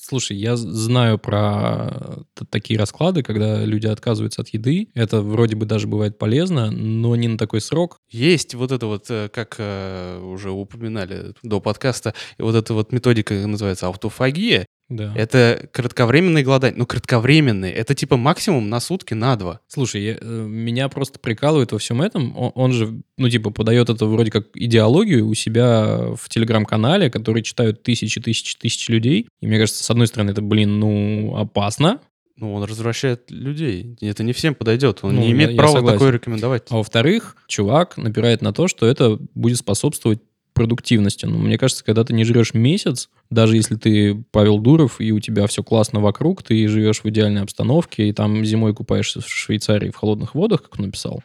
Слушай, 0.09 0.37
я 0.37 0.57
знаю 0.57 1.19
про 1.19 2.23
т- 2.35 2.45
такие 2.49 2.79
расклады, 2.79 3.25
когда 3.25 3.65
люди 3.65 3.89
отказываются 3.89 4.43
от 4.43 4.49
еды. 4.51 4.89
Это 4.95 5.21
вроде 5.21 5.57
бы 5.57 5.67
даже 5.67 5.89
бывает 5.89 6.17
полезно, 6.17 6.71
но 6.71 7.17
не 7.17 7.27
на 7.27 7.37
такой 7.37 7.61
срок. 7.61 7.99
Есть 8.09 8.55
вот 8.55 8.71
это 8.71 8.87
вот, 8.87 9.07
э, 9.11 9.29
как 9.33 9.57
э, 9.59 10.21
уже 10.23 10.53
упоминали 10.53 11.35
до 11.43 11.61
подкаста, 11.61 12.15
вот 12.39 12.55
эта 12.55 12.73
вот 12.73 12.93
методика 12.93 13.35
называется 13.35 13.89
аутофагия. 13.89 14.67
Да. 14.89 15.13
Это 15.17 15.69
кратковременные 15.73 16.45
голодания. 16.45 16.77
Ну, 16.79 16.87
кратковременные. 16.87 17.73
Это 17.73 17.95
типа 17.95 18.17
максимум 18.17 18.69
на 18.69 18.79
сутки, 18.79 19.15
на 19.15 19.35
два. 19.35 19.61
Слушай, 19.67 20.03
я, 20.03 20.19
э, 20.21 20.47
меня 20.47 20.89
просто 20.89 21.19
прикалывает 21.19 21.73
во 21.73 21.79
всем 21.79 22.01
этом. 22.03 22.37
Он, 22.37 22.53
он 22.55 22.73
же, 22.73 23.01
ну, 23.19 23.29
типа, 23.29 23.51
подает 23.51 23.91
это 23.91 24.07
вроде 24.07 24.31
как 24.31 24.47
идеологию 24.55 25.27
у 25.27 25.35
себя 25.35 26.15
в 26.15 26.29
телеграм-канале, 26.29 27.11
который 27.11 27.43
читают 27.43 27.83
тысячи, 27.83 28.21
тысячи, 28.21 28.57
тысячи 28.57 28.91
людей. 28.93 29.29
И 29.41 29.47
мне 29.49 29.59
кажется, 29.59 29.83
с 29.83 29.91
одной 29.97 30.07
стороны, 30.07 30.31
это, 30.31 30.43
блин, 30.43 30.79
ну, 30.79 31.37
опасно. 31.37 32.01
Ну, 32.37 32.53
он 32.53 32.65
развращает 32.65 33.31
людей. 33.31 33.97
Это 34.03 34.23
не 34.23 34.33
всем 34.35 34.55
подойдет. 34.55 34.99
Он 35.03 35.15
Ну, 35.15 35.21
не 35.23 35.29
я- 35.29 35.33
имеет 35.33 35.51
я 35.53 35.57
права 35.57 35.73
согласен. 35.77 35.99
такое 35.99 36.13
рекомендовать. 36.13 36.65
А 36.69 36.77
во-вторых, 36.77 37.37
чувак 37.49 37.97
напирает 37.97 38.43
на 38.43 38.53
то, 38.53 38.69
что 38.69 38.85
это 38.87 39.19
будет 39.35 39.57
способствовать 39.57 40.21
продуктивности. 40.53 41.27
Ну, 41.27 41.39
мне 41.39 41.59
кажется, 41.59 41.85
когда 41.85 42.03
ты 42.05 42.15
не 42.15 42.25
жрешь 42.25 42.55
месяц, 42.55 43.11
даже 43.31 43.57
если 43.57 43.77
ты 43.77 44.25
Павел 44.33 44.59
Дуров, 44.59 45.01
и 45.03 45.13
у 45.13 45.21
тебя 45.21 45.47
все 45.47 45.63
классно 45.63 46.01
вокруг, 46.01 46.43
ты 46.43 46.67
живешь 46.69 47.01
в 47.05 47.09
идеальной 47.09 47.43
обстановке, 47.43 48.09
и 48.09 48.13
там 48.13 48.43
зимой 48.45 48.75
купаешься 48.75 49.21
в 49.21 49.29
Швейцарии 49.29 49.91
в 49.91 49.97
холодных 49.97 50.35
водах, 50.35 50.63
как 50.63 50.79
он 50.79 50.87
написал, 50.87 51.23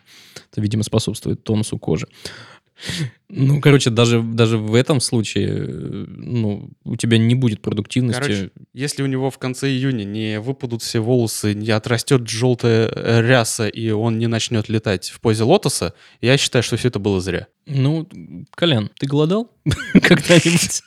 это, 0.52 0.60
видимо, 0.62 0.84
способствует 0.84 1.44
тонусу 1.44 1.78
кожи. 1.78 2.08
Ну, 3.30 3.62
короче, 3.62 3.90
даже, 3.90 4.22
даже 4.22 4.58
в 4.58 4.76
этом 4.76 5.00
случае, 5.00 5.48
э, 5.50 6.06
ну, 6.08 6.70
у 6.84 6.96
тебя 6.98 7.18
не 7.18 7.34
будет 7.36 7.62
продуктивности. 7.62 8.22
Короче, 8.22 8.52
если 8.74 9.04
у 9.04 9.06
него 9.06 9.30
в 9.32 9.38
конце 9.38 9.70
июня 9.70 10.04
не 10.04 10.40
выпадут 10.40 10.82
все 10.82 11.00
волосы, 11.00 11.54
не 11.54 11.72
отрастет 11.72 12.28
желтая 12.28 12.92
э, 12.94 13.22
ряса, 13.22 13.68
и 13.68 13.90
он 13.92 14.20
не 14.20 14.28
начнет 14.28 14.68
летать 14.68 15.10
в 15.10 15.22
позе 15.22 15.44
лотоса, 15.44 15.94
я 16.20 16.38
считаю, 16.38 16.64
что 16.64 16.76
все 16.76 16.90
это 16.90 17.00
было 17.00 17.22
зря. 17.22 17.48
Ну, 17.66 18.08
Колян, 18.54 18.90
ты 19.00 19.08
голодал 19.08 19.50
когда-нибудь? 19.94 20.82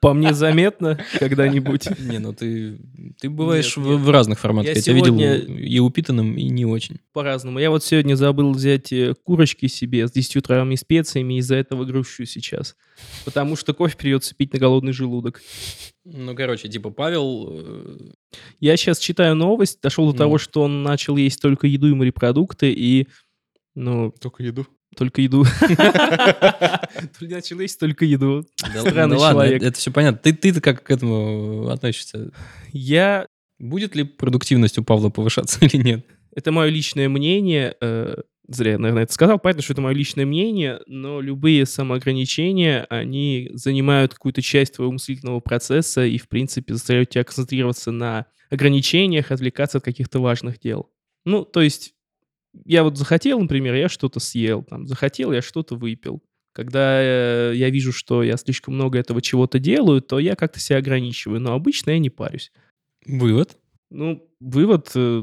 По 0.00 0.14
мне 0.14 0.32
заметно 0.32 0.98
когда-нибудь. 1.18 1.88
Не, 1.98 2.18
ну 2.18 2.32
ты, 2.32 2.78
ты 3.20 3.28
бываешь 3.28 3.76
Нет, 3.76 3.86
в, 3.86 3.90
нет. 3.90 4.00
в 4.00 4.10
разных 4.10 4.38
форматах. 4.38 4.70
Я 4.70 4.76
Я, 4.76 4.82
тебя 4.82 4.94
видел 4.94 5.18
сегодня- 5.18 5.36
и 5.58 5.78
упитанным, 5.80 6.36
и 6.36 6.44
не 6.48 6.64
очень. 6.64 6.98
По-разному. 7.12 7.58
Я 7.58 7.70
вот 7.70 7.82
сегодня 7.84 8.14
забыл 8.14 8.52
взять 8.52 8.92
э, 8.92 9.14
курочки 9.24 9.66
себе 9.66 10.06
с 10.06 10.12
10 10.12 10.40
травами 10.44 10.76
специями, 10.76 11.34
и 11.34 11.38
из-за 11.38 11.56
этого 11.56 11.84
грущу 11.84 12.24
сейчас. 12.26 12.76
Потому 13.24 13.56
что 13.56 13.74
кофе 13.74 13.96
придется 13.96 14.34
пить 14.34 14.52
на 14.52 14.58
голодный 14.60 14.92
желудок. 14.92 15.40
Ну, 16.04 16.34
короче, 16.36 16.68
типа 16.68 16.90
Павел... 16.90 17.48
э, 17.50 17.96
Я 18.60 18.76
сейчас 18.76 18.98
читаю 19.00 19.34
новость, 19.34 19.80
дошел 19.82 20.06
до 20.06 20.12
Ну. 20.12 20.18
того, 20.18 20.38
что 20.38 20.62
он 20.62 20.82
начал 20.82 21.16
есть 21.16 21.42
только 21.42 21.66
еду 21.66 21.88
и 21.88 21.94
морепродукты, 21.94 22.72
и, 22.72 23.08
ну, 23.74 24.12
Только 24.20 24.42
еду. 24.44 24.66
Только 24.98 25.22
еду. 25.22 25.44
Начал 27.20 27.60
есть 27.60 27.78
только 27.78 28.04
еду. 28.04 28.44
Странный 28.56 29.16
человек. 29.16 29.62
это, 29.62 29.78
все 29.78 29.90
понятно. 29.90 30.18
Ты, 30.22 30.32
ты-то 30.34 30.60
как 30.60 30.82
к 30.82 30.90
этому 30.90 31.68
относишься? 31.68 32.30
Я... 32.72 33.26
Будет 33.58 33.96
ли 33.96 34.04
продуктивность 34.04 34.78
у 34.78 34.84
Павла 34.84 35.08
повышаться 35.10 35.58
или 35.64 35.76
нет? 35.82 36.06
Это 36.34 36.52
мое 36.52 36.68
личное 36.68 37.08
мнение. 37.08 37.74
э, 37.80 38.16
Зря 38.48 38.72
я, 38.72 38.78
наверное, 38.78 39.02
это 39.04 39.12
сказал. 39.12 39.38
Понятно, 39.38 39.62
что 39.62 39.74
это 39.74 39.82
мое 39.82 39.94
личное 39.94 40.24
мнение, 40.24 40.80
но 40.86 41.20
любые 41.20 41.66
самоограничения, 41.66 42.86
они 42.88 43.50
занимают 43.52 44.14
какую-то 44.14 44.40
часть 44.40 44.74
твоего 44.74 44.92
мыслительного 44.92 45.40
процесса 45.40 46.06
и, 46.06 46.16
в 46.16 46.28
принципе, 46.28 46.72
заставляют 46.72 47.10
тебя 47.10 47.24
концентрироваться 47.24 47.90
на 47.90 48.26
ограничениях, 48.48 49.30
отвлекаться 49.30 49.78
от 49.78 49.84
каких-то 49.84 50.20
важных 50.20 50.58
дел. 50.60 50.88
Ну, 51.26 51.44
то 51.44 51.60
есть, 51.60 51.92
я 52.64 52.82
вот 52.82 52.96
захотел, 52.96 53.40
например, 53.40 53.74
я 53.74 53.88
что-то 53.88 54.20
съел, 54.20 54.62
там, 54.62 54.86
захотел, 54.86 55.32
я 55.32 55.42
что-то 55.42 55.76
выпил. 55.76 56.22
Когда 56.52 57.00
э, 57.00 57.52
я 57.54 57.70
вижу, 57.70 57.92
что 57.92 58.22
я 58.22 58.36
слишком 58.36 58.74
много 58.74 58.98
этого 58.98 59.22
чего-то 59.22 59.58
делаю, 59.58 60.02
то 60.02 60.18
я 60.18 60.34
как-то 60.34 60.58
себя 60.58 60.78
ограничиваю, 60.78 61.40
но 61.40 61.52
обычно 61.52 61.90
я 61.90 61.98
не 61.98 62.10
парюсь. 62.10 62.50
Вывод. 63.06 63.56
Ну, 63.90 64.28
вывод, 64.40 64.90
э, 64.94 65.22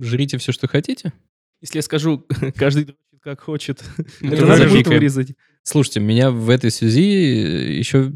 Жрите 0.00 0.38
все, 0.38 0.52
что 0.52 0.68
хотите. 0.68 1.12
если 1.60 1.78
я 1.78 1.82
скажу, 1.82 2.24
каждый 2.54 2.96
как 3.20 3.40
хочет, 3.40 3.82
это 4.20 4.46
надо 4.46 4.68
будет 4.68 4.86
вырезать. 4.86 5.34
Слушайте, 5.62 6.00
меня 6.00 6.30
в 6.30 6.48
этой 6.48 6.70
связи 6.70 7.78
еще 7.78 8.12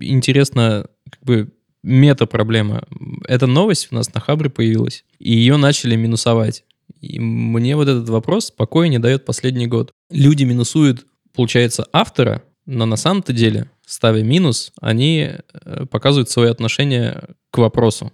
интересно, 0.00 0.88
как 1.10 1.22
бы, 1.22 1.52
мета-проблема. 1.82 2.86
Эта 3.28 3.46
новость 3.46 3.88
у 3.90 3.94
нас 3.94 4.12
на 4.14 4.20
Хабре 4.20 4.48
появилась, 4.48 5.04
и 5.18 5.34
ее 5.34 5.58
начали 5.58 5.96
минусовать. 5.96 6.64
И 7.00 7.18
мне 7.18 7.76
вот 7.76 7.88
этот 7.88 8.08
вопрос 8.08 8.50
покоя 8.50 8.88
не 8.88 8.98
дает 8.98 9.24
последний 9.24 9.66
год. 9.66 9.92
Люди 10.10 10.44
минусуют, 10.44 11.06
получается, 11.34 11.86
автора, 11.92 12.42
но 12.66 12.86
на 12.86 12.96
самом-то 12.96 13.32
деле, 13.32 13.70
ставя 13.86 14.22
минус, 14.22 14.72
они 14.80 15.30
э, 15.30 15.86
показывают 15.86 16.30
свое 16.30 16.50
отношение 16.50 17.22
к 17.50 17.58
вопросу. 17.58 18.12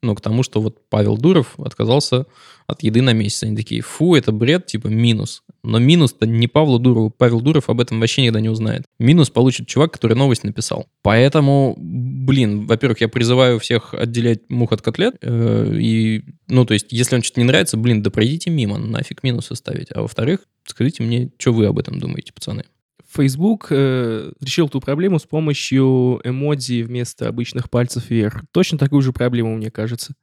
Ну, 0.00 0.14
к 0.14 0.20
тому, 0.20 0.44
что 0.44 0.60
вот 0.60 0.88
Павел 0.88 1.16
Дуров 1.16 1.54
отказался 1.58 2.26
от 2.68 2.82
еды 2.82 3.02
на 3.02 3.12
месяц. 3.12 3.42
Они 3.42 3.56
такие, 3.56 3.80
фу, 3.80 4.14
это 4.14 4.30
бред, 4.30 4.66
типа 4.66 4.86
минус. 4.86 5.42
Но 5.64 5.78
минус-то 5.80 6.24
не 6.26 6.46
Павлу 6.46 6.78
Дурову. 6.78 7.10
Павел 7.10 7.40
Дуров 7.40 7.68
об 7.68 7.80
этом 7.80 7.98
вообще 7.98 8.22
никогда 8.22 8.40
не 8.40 8.48
узнает. 8.48 8.84
Минус 9.00 9.30
получит 9.30 9.66
чувак, 9.66 9.92
который 9.92 10.16
новость 10.16 10.44
написал. 10.44 10.86
Поэтому, 11.02 11.74
блин, 11.76 12.66
во-первых, 12.66 13.00
я 13.00 13.08
призываю 13.08 13.58
всех 13.58 13.92
отделять 13.92 14.48
мух 14.48 14.72
от 14.72 14.82
котлет. 14.82 15.16
э, 15.20 15.76
и, 15.80 16.22
ну, 16.46 16.64
то 16.64 16.74
есть, 16.74 16.86
если 16.90 17.16
вам 17.16 17.24
что-то 17.24 17.40
не 17.40 17.46
нравится, 17.46 17.76
блин, 17.76 18.02
да 18.02 18.10
пройдите 18.10 18.50
мимо, 18.50 18.78
нафиг 18.78 19.24
минусы 19.24 19.56
ставить. 19.56 19.88
А 19.92 20.02
во-вторых, 20.02 20.40
скажите 20.64 21.02
мне, 21.02 21.30
что 21.38 21.52
вы 21.52 21.66
об 21.66 21.78
этом 21.78 21.98
думаете, 21.98 22.32
пацаны? 22.32 22.64
Facebook 23.08 23.68
э, 23.70 24.32
решил 24.40 24.66
эту 24.66 24.80
проблему 24.80 25.18
с 25.18 25.24
помощью 25.24 26.20
эмодзи 26.24 26.82
вместо 26.82 27.28
обычных 27.28 27.70
пальцев 27.70 28.10
вверх. 28.10 28.42
Точно 28.52 28.78
такую 28.78 29.02
же 29.02 29.12
проблему, 29.12 29.56
мне 29.56 29.70
кажется. 29.70 30.14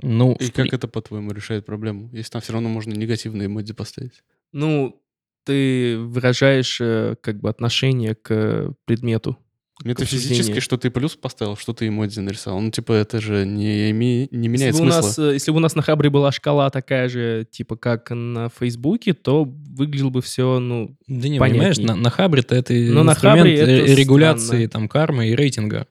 Ну, 0.00 0.34
И 0.34 0.50
как 0.50 0.72
это, 0.72 0.88
по-твоему, 0.88 1.32
решает 1.32 1.66
проблему? 1.66 2.08
Если 2.12 2.30
там 2.30 2.40
все 2.40 2.52
равно 2.52 2.68
можно 2.68 2.92
негативные 2.92 3.46
эмодзи 3.46 3.74
поставить. 3.74 4.22
Ну, 4.52 5.02
ты 5.44 5.98
выражаешь 5.98 6.80
э, 6.80 7.16
как 7.20 7.40
бы 7.40 7.50
отношение 7.50 8.14
к 8.14 8.74
предмету. 8.84 9.36
Метафизически, 9.84 10.32
обсуждение. 10.34 10.60
что 10.60 10.76
ты 10.76 10.90
плюс 10.90 11.16
поставил, 11.16 11.56
что 11.56 11.72
ты 11.72 11.88
эмодзи 11.88 12.20
нарисовал. 12.20 12.60
Ну, 12.60 12.70
типа, 12.70 12.92
это 12.92 13.20
же 13.20 13.46
не, 13.46 13.90
не 13.92 14.48
меняет 14.48 14.74
если, 14.74 14.82
бы 14.82 14.88
у 14.88 14.92
смысла. 14.92 15.06
нас, 15.06 15.18
э, 15.18 15.32
если 15.34 15.50
бы 15.50 15.56
у 15.56 15.60
нас 15.60 15.74
на 15.74 15.82
Хабре 15.82 16.10
была 16.10 16.30
шкала 16.32 16.68
такая 16.70 17.08
же, 17.08 17.46
типа 17.50 17.76
как 17.76 18.10
на 18.10 18.48
Фейсбуке, 18.58 19.14
то 19.14 19.44
выглядело 19.44 20.10
бы 20.10 20.20
все, 20.22 20.58
ну, 20.58 20.96
Да 21.06 21.28
не, 21.28 21.38
понятней. 21.38 21.58
понимаешь, 21.60 21.78
на, 21.78 21.94
на 21.96 22.10
Хабре-то 22.10 22.54
это 22.54 22.72
Но 22.74 23.02
на 23.04 23.14
Хабре 23.14 23.54
это 23.54 23.70
э, 23.70 23.94
регуляции 23.94 24.46
странно. 24.46 24.68
там 24.68 24.88
кармы 24.88 25.28
и 25.28 25.34
рейтинга. 25.34 25.86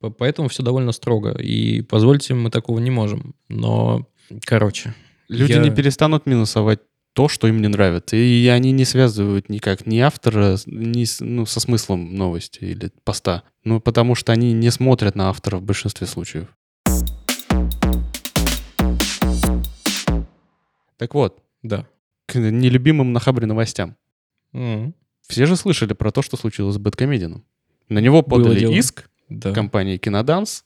По- 0.00 0.10
Поэтому 0.10 0.48
все 0.48 0.62
довольно 0.62 0.92
строго. 0.92 1.32
И 1.40 1.80
позвольте, 1.82 2.34
мы 2.34 2.50
такого 2.50 2.78
не 2.78 2.90
можем. 2.90 3.34
Но, 3.48 4.06
короче, 4.44 4.94
Люди 5.28 5.52
Я- 5.52 5.58
не 5.58 5.70
перестанут 5.70 6.26
минусовать 6.26 6.80
то, 7.14 7.28
что 7.28 7.46
им 7.48 7.62
не 7.62 7.68
нравится. 7.68 8.16
И 8.16 8.46
они 8.48 8.72
не 8.72 8.84
связывают 8.84 9.48
никак 9.48 9.86
ни 9.86 9.98
автора 10.00 10.56
ни 10.66 11.04
с- 11.04 11.20
ну, 11.20 11.46
со 11.46 11.60
смыслом 11.60 12.14
новости 12.14 12.58
или 12.64 12.90
поста. 13.04 13.44
Ну, 13.64 13.80
потому 13.80 14.14
что 14.14 14.32
они 14.32 14.52
не 14.52 14.70
смотрят 14.70 15.14
на 15.14 15.28
автора 15.30 15.56
в 15.58 15.62
большинстве 15.62 16.06
случаев. 16.06 16.48
Так 20.96 21.14
вот, 21.14 21.42
да. 21.62 21.86
к 22.26 22.36
нелюбимым 22.36 23.12
на 23.12 23.20
Хабре 23.20 23.46
новостям. 23.46 23.96
М, 24.52 24.94
Все 25.26 25.46
же 25.46 25.56
слышали 25.56 25.92
про 25.92 26.10
то, 26.10 26.22
что 26.22 26.36
случилось 26.36 26.74
с 26.76 26.78
Бэткомедианом. 26.78 27.44
На 27.88 27.98
него 27.98 28.22
подали 28.22 28.72
иск 28.74 29.08
Да. 29.28 29.52
компании 29.52 29.96
Киноданс 29.98 30.64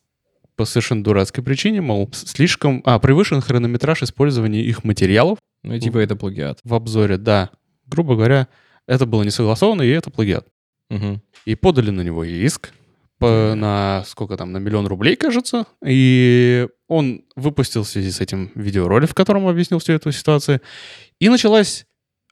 по 0.56 0.64
совершенно 0.64 1.02
дурацкой 1.04 1.42
причине, 1.44 1.80
мол, 1.80 2.08
слишком... 2.12 2.82
А, 2.84 2.98
превышен 2.98 3.40
хронометраж 3.40 4.02
использования 4.02 4.62
их 4.62 4.82
материалов 4.84 5.38
Ну, 5.62 5.74
и 5.74 5.80
типа 5.80 5.98
это 5.98 6.16
плагиат. 6.16 6.60
в 6.64 6.74
обзоре, 6.74 7.16
да. 7.18 7.50
Грубо 7.86 8.14
говоря, 8.14 8.48
это 8.86 9.06
было 9.06 9.22
не 9.22 9.30
согласовано, 9.30 9.82
и 9.82 9.88
это 9.88 10.10
плагиат. 10.10 10.46
Мгм. 10.90 11.22
И 11.44 11.54
подали 11.54 11.90
на 11.90 12.02
него 12.02 12.24
иск 12.24 12.72
по- 13.18 13.54
на 13.56 14.04
сколько 14.06 14.36
там, 14.36 14.52
на 14.52 14.58
миллион 14.58 14.86
рублей, 14.86 15.16
кажется. 15.16 15.66
И 15.84 16.68
он 16.86 17.24
выпустил 17.36 17.82
в 17.82 17.88
связи 17.88 18.10
с 18.10 18.20
этим 18.20 18.50
видеоролик, 18.54 19.10
в 19.10 19.14
котором 19.14 19.46
объяснил 19.48 19.80
всю 19.80 19.92
эту 19.92 20.12
ситуацию. 20.12 20.60
И 21.18 21.28
началась 21.28 21.86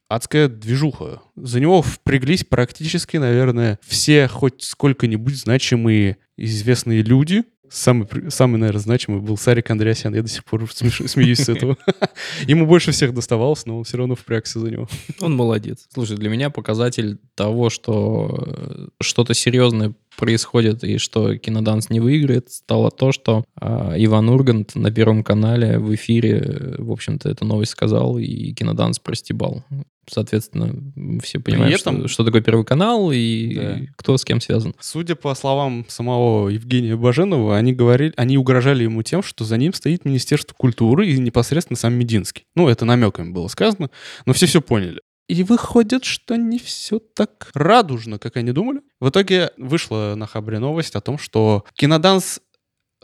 адская 0.08 0.48
движуха. 0.48 1.20
За 1.34 1.58
него 1.58 1.82
впряглись 1.82 2.44
практически, 2.44 3.16
наверное, 3.16 3.78
все 3.82 4.28
хоть 4.28 4.62
сколько-нибудь 4.62 5.36
значимые 5.36 6.18
известные 6.36 7.02
люди. 7.02 7.42
Самый, 7.70 8.06
самый, 8.30 8.58
наверное, 8.58 8.80
значимый 8.80 9.20
был 9.20 9.36
Сарик 9.36 9.70
Андреасян. 9.70 10.14
Я 10.14 10.22
до 10.22 10.28
сих 10.28 10.44
пор 10.44 10.62
смеш- 10.64 11.08
смеюсь 11.08 11.40
с 11.40 11.48
этого. 11.48 11.76
Ему 12.46 12.66
больше 12.66 12.92
всех 12.92 13.14
доставалось, 13.14 13.66
но 13.66 13.78
он 13.78 13.84
все 13.84 13.96
равно 13.96 14.14
впрягся 14.14 14.60
за 14.60 14.70
него. 14.70 14.88
он 15.20 15.34
молодец. 15.34 15.86
Слушай, 15.92 16.16
для 16.16 16.30
меня 16.30 16.50
показатель 16.50 17.18
того, 17.34 17.70
что 17.70 18.44
э, 18.46 18.86
что-то 19.00 19.34
серьезное 19.34 19.94
происходит 20.16 20.82
и 20.84 20.98
что 20.98 21.36
Киноданс 21.36 21.90
не 21.90 22.00
выиграет, 22.00 22.50
стало 22.50 22.90
то, 22.90 23.12
что 23.12 23.44
а, 23.60 23.94
Иван 23.96 24.28
Ургант 24.28 24.74
на 24.74 24.90
Первом 24.90 25.22
канале 25.22 25.78
в 25.78 25.94
эфире, 25.94 26.38
э, 26.44 26.74
в 26.78 26.90
общем-то, 26.92 27.28
эту 27.28 27.44
новость 27.44 27.72
сказал, 27.72 28.18
и 28.18 28.52
Киноданс 28.52 28.98
простебал. 28.98 29.64
Соответственно, 30.08 30.72
все 31.20 31.40
понимают, 31.40 31.80
этом- 31.80 31.98
что, 32.00 32.08
что 32.08 32.24
такое 32.24 32.40
Первый 32.40 32.64
канал 32.64 33.10
и 33.12 33.54
Да. 33.54 33.78
кто 33.96 34.16
с 34.16 34.24
кем 34.24 34.40
связан. 34.40 34.72
Судя 34.78 35.16
по 35.16 35.34
словам 35.34 35.84
самого 35.88 36.48
Евгения 36.48 36.94
Баженова, 36.94 37.56
они 37.56 37.72
говорили, 37.72 38.12
они 38.16 38.38
угрожали 38.38 38.84
ему 38.84 39.02
тем, 39.02 39.24
что 39.24 39.44
за 39.44 39.56
ним 39.56 39.72
стоит 39.72 40.04
Министерство 40.04 40.54
культуры 40.56 41.08
и 41.08 41.18
непосредственно 41.18 41.76
сам 41.76 41.94
Мединский. 41.94 42.44
Ну, 42.54 42.68
это 42.68 42.84
намеками 42.84 43.32
было 43.32 43.48
сказано, 43.48 43.90
но 44.26 44.32
все 44.32 44.46
все 44.46 44.60
поняли. 44.60 45.00
И 45.28 45.42
выходит, 45.42 46.04
что 46.04 46.36
не 46.36 46.58
все 46.58 46.98
так 47.00 47.50
радужно, 47.54 48.18
как 48.18 48.36
они 48.36 48.52
думали. 48.52 48.80
В 49.00 49.08
итоге 49.08 49.50
вышла 49.56 50.14
на 50.16 50.26
Хабре 50.26 50.58
новость 50.60 50.94
о 50.94 51.00
том, 51.00 51.18
что 51.18 51.64
Киноданс 51.74 52.40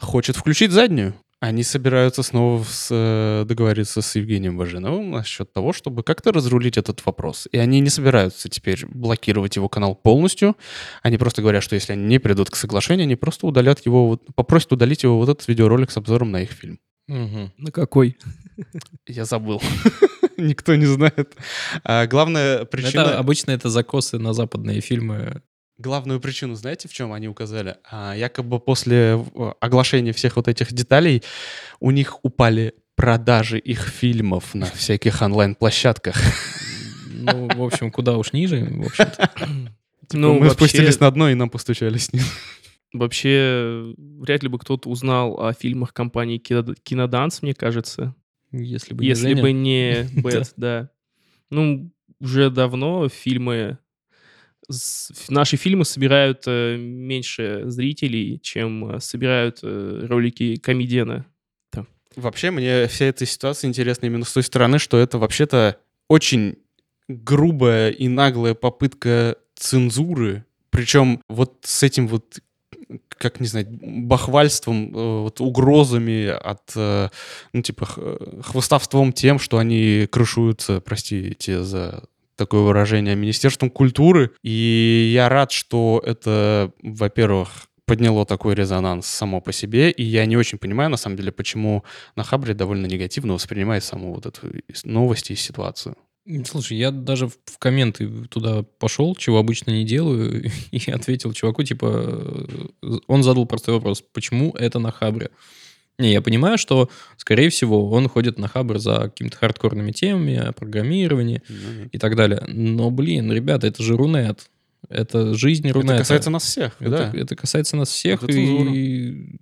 хочет 0.00 0.36
включить 0.36 0.70
заднюю. 0.70 1.14
Они 1.40 1.64
собираются 1.64 2.22
снова 2.22 2.62
с, 2.62 2.86
э, 2.92 3.44
договориться 3.44 4.00
с 4.00 4.14
Евгением 4.14 4.56
Баженовым 4.56 5.10
насчет 5.10 5.52
того, 5.52 5.72
чтобы 5.72 6.04
как-то 6.04 6.30
разрулить 6.30 6.78
этот 6.78 7.04
вопрос. 7.04 7.48
И 7.50 7.58
они 7.58 7.80
не 7.80 7.88
собираются 7.90 8.48
теперь 8.48 8.86
блокировать 8.86 9.56
его 9.56 9.68
канал 9.68 9.96
полностью. 9.96 10.56
Они 11.02 11.18
просто 11.18 11.42
говорят, 11.42 11.64
что 11.64 11.74
если 11.74 11.94
они 11.94 12.04
не 12.04 12.20
придут 12.20 12.48
к 12.50 12.54
соглашению, 12.54 13.06
они 13.06 13.16
просто 13.16 13.48
удалят 13.48 13.84
его, 13.84 14.06
вот- 14.06 14.22
попросят 14.36 14.72
удалить 14.72 15.02
его 15.02 15.18
вот 15.18 15.28
этот 15.28 15.48
видеоролик 15.48 15.90
с 15.90 15.96
обзором 15.96 16.30
на 16.30 16.42
их 16.42 16.52
фильм. 16.52 16.78
На 17.08 17.72
какой? 17.72 18.16
Я 19.08 19.24
забыл. 19.24 19.60
Никто 20.36 20.74
не 20.76 20.86
знает. 20.86 21.34
А 21.84 22.06
главная 22.06 22.64
причина... 22.64 23.02
Это, 23.02 23.18
обычно 23.18 23.50
это 23.52 23.68
закосы 23.68 24.18
на 24.18 24.32
западные 24.32 24.80
фильмы. 24.80 25.42
Главную 25.78 26.20
причину 26.20 26.54
знаете, 26.54 26.88
в 26.88 26.92
чем 26.92 27.12
они 27.12 27.28
указали? 27.28 27.76
А, 27.90 28.14
якобы 28.14 28.60
после 28.60 29.24
оглашения 29.60 30.12
всех 30.12 30.36
вот 30.36 30.46
этих 30.48 30.72
деталей 30.72 31.22
у 31.80 31.90
них 31.90 32.24
упали 32.24 32.74
продажи 32.94 33.58
их 33.58 33.80
фильмов 33.88 34.54
на 34.54 34.66
всяких 34.66 35.22
онлайн-площадках. 35.22 36.16
Ну, 37.10 37.48
в 37.54 37.62
общем, 37.62 37.90
куда 37.90 38.16
уж 38.16 38.32
ниже, 38.32 38.64
в 38.64 38.86
общем-то. 38.86 39.30
Ну, 40.12 40.34
Мы 40.34 40.40
вообще- 40.40 40.54
спустились 40.54 41.00
на 41.00 41.10
дно, 41.10 41.30
и 41.30 41.34
нам 41.34 41.48
постучали 41.50 41.96
снизу. 41.96 42.22
Вообще, 42.92 43.94
вряд 43.96 44.42
ли 44.42 44.48
бы 44.48 44.58
кто-то 44.58 44.88
узнал 44.90 45.40
о 45.40 45.52
фильмах 45.54 45.94
компании 45.94 46.36
Кино- 46.38 46.74
Киноданс, 46.82 47.40
мне 47.40 47.54
кажется. 47.54 48.14
Если 48.52 48.94
бы 48.94 49.02
не 49.02 49.08
Если 49.08 49.28
Женя. 49.28 49.42
бы 49.42 49.52
не 49.52 50.08
Bad, 50.22 50.52
да. 50.56 50.90
Ну, 51.50 51.90
уже 52.20 52.50
давно 52.50 53.08
фильмы... 53.08 53.78
Наши 55.28 55.56
фильмы 55.56 55.84
собирают 55.84 56.44
э, 56.46 56.76
меньше 56.78 57.64
зрителей, 57.66 58.38
чем 58.40 58.94
э, 58.96 59.00
собирают 59.00 59.58
э, 59.62 60.06
ролики 60.08 60.56
Comedian 60.56 61.12
а. 61.12 61.26
Вообще, 62.16 62.50
мне 62.50 62.86
вся 62.88 63.06
эта 63.06 63.26
ситуация 63.26 63.68
интересна 63.68 64.06
именно 64.06 64.24
с 64.24 64.32
той 64.32 64.42
стороны, 64.42 64.78
что 64.78 64.98
это 64.98 65.18
вообще-то 65.18 65.78
очень 66.08 66.58
грубая 67.08 67.90
и 67.90 68.08
наглая 68.08 68.54
попытка 68.54 69.36
цензуры. 69.54 70.44
Причем 70.70 71.22
вот 71.28 71.58
с 71.62 71.82
этим 71.82 72.08
вот, 72.08 72.38
как 73.22 73.38
не 73.40 73.46
знаю, 73.46 73.66
бахвальством, 73.70 74.94
э, 74.94 75.20
вот 75.22 75.40
угрозами 75.40 76.26
от, 76.26 76.72
э, 76.74 77.08
ну, 77.52 77.62
типа, 77.62 77.86
хвостовством 78.42 79.12
тем, 79.12 79.38
что 79.38 79.58
они 79.58 80.08
крышуются, 80.10 80.80
простите 80.80 81.62
за 81.62 82.02
такое 82.36 82.62
выражение, 82.62 83.14
Министерством 83.14 83.70
культуры. 83.70 84.32
И 84.42 85.12
я 85.14 85.28
рад, 85.28 85.52
что 85.52 86.02
это, 86.04 86.72
во-первых, 86.82 87.68
подняло 87.86 88.26
такой 88.26 88.54
резонанс 88.54 89.06
само 89.06 89.40
по 89.40 89.52
себе, 89.52 89.90
и 89.90 90.02
я 90.02 90.26
не 90.26 90.36
очень 90.36 90.58
понимаю, 90.58 90.90
на 90.90 90.96
самом 90.96 91.16
деле, 91.16 91.30
почему 91.30 91.84
на 92.16 92.24
Хабре 92.24 92.54
довольно 92.54 92.86
негативно 92.86 93.34
воспринимает 93.34 93.84
саму 93.84 94.14
вот 94.14 94.26
эту 94.26 94.40
новость 94.84 95.30
и 95.30 95.36
ситуацию. 95.36 95.94
Слушай, 96.44 96.78
я 96.78 96.90
даже 96.90 97.26
в 97.26 97.36
в 97.46 97.58
комменты 97.58 98.08
туда 98.30 98.62
пошел, 98.78 99.14
чего 99.16 99.38
обычно 99.38 99.70
не 99.72 99.84
делаю, 99.84 100.50
и 100.70 100.90
ответил 100.90 101.32
чуваку, 101.32 101.62
типа, 101.64 102.46
э, 102.82 102.98
он 103.08 103.22
задал 103.22 103.44
простой 103.46 103.74
вопрос, 103.74 104.02
почему 104.12 104.52
это 104.52 104.78
на 104.78 104.90
Хабре? 104.92 105.30
Не, 105.98 106.12
я 106.12 106.22
понимаю, 106.22 106.58
что, 106.58 106.88
скорее 107.16 107.50
всего, 107.50 107.90
он 107.90 108.08
ходит 108.08 108.38
на 108.38 108.48
Хабр 108.48 108.78
за 108.78 108.98
какими-то 109.02 109.36
хардкорными 109.36 109.92
темами, 109.92 110.36
о 110.36 110.52
программировании 110.52 111.42
и 111.92 111.98
так 111.98 112.16
далее. 112.16 112.42
Но, 112.48 112.90
блин, 112.90 113.30
ребята, 113.30 113.66
это 113.66 113.82
же 113.82 113.96
Рунет. 113.96 114.48
Это 114.88 115.34
жизнь 115.34 115.68
Рунета. 115.70 115.94
Это 115.94 116.02
касается 116.02 116.30
нас 116.30 116.44
всех, 116.44 116.76
Это, 116.80 116.90
да. 117.12 117.12
это 117.18 117.36
касается 117.36 117.76
нас 117.76 117.90
всех. 117.90 118.22
Это 118.22 118.32
цензура. 118.32 118.72
И, 118.74 119.36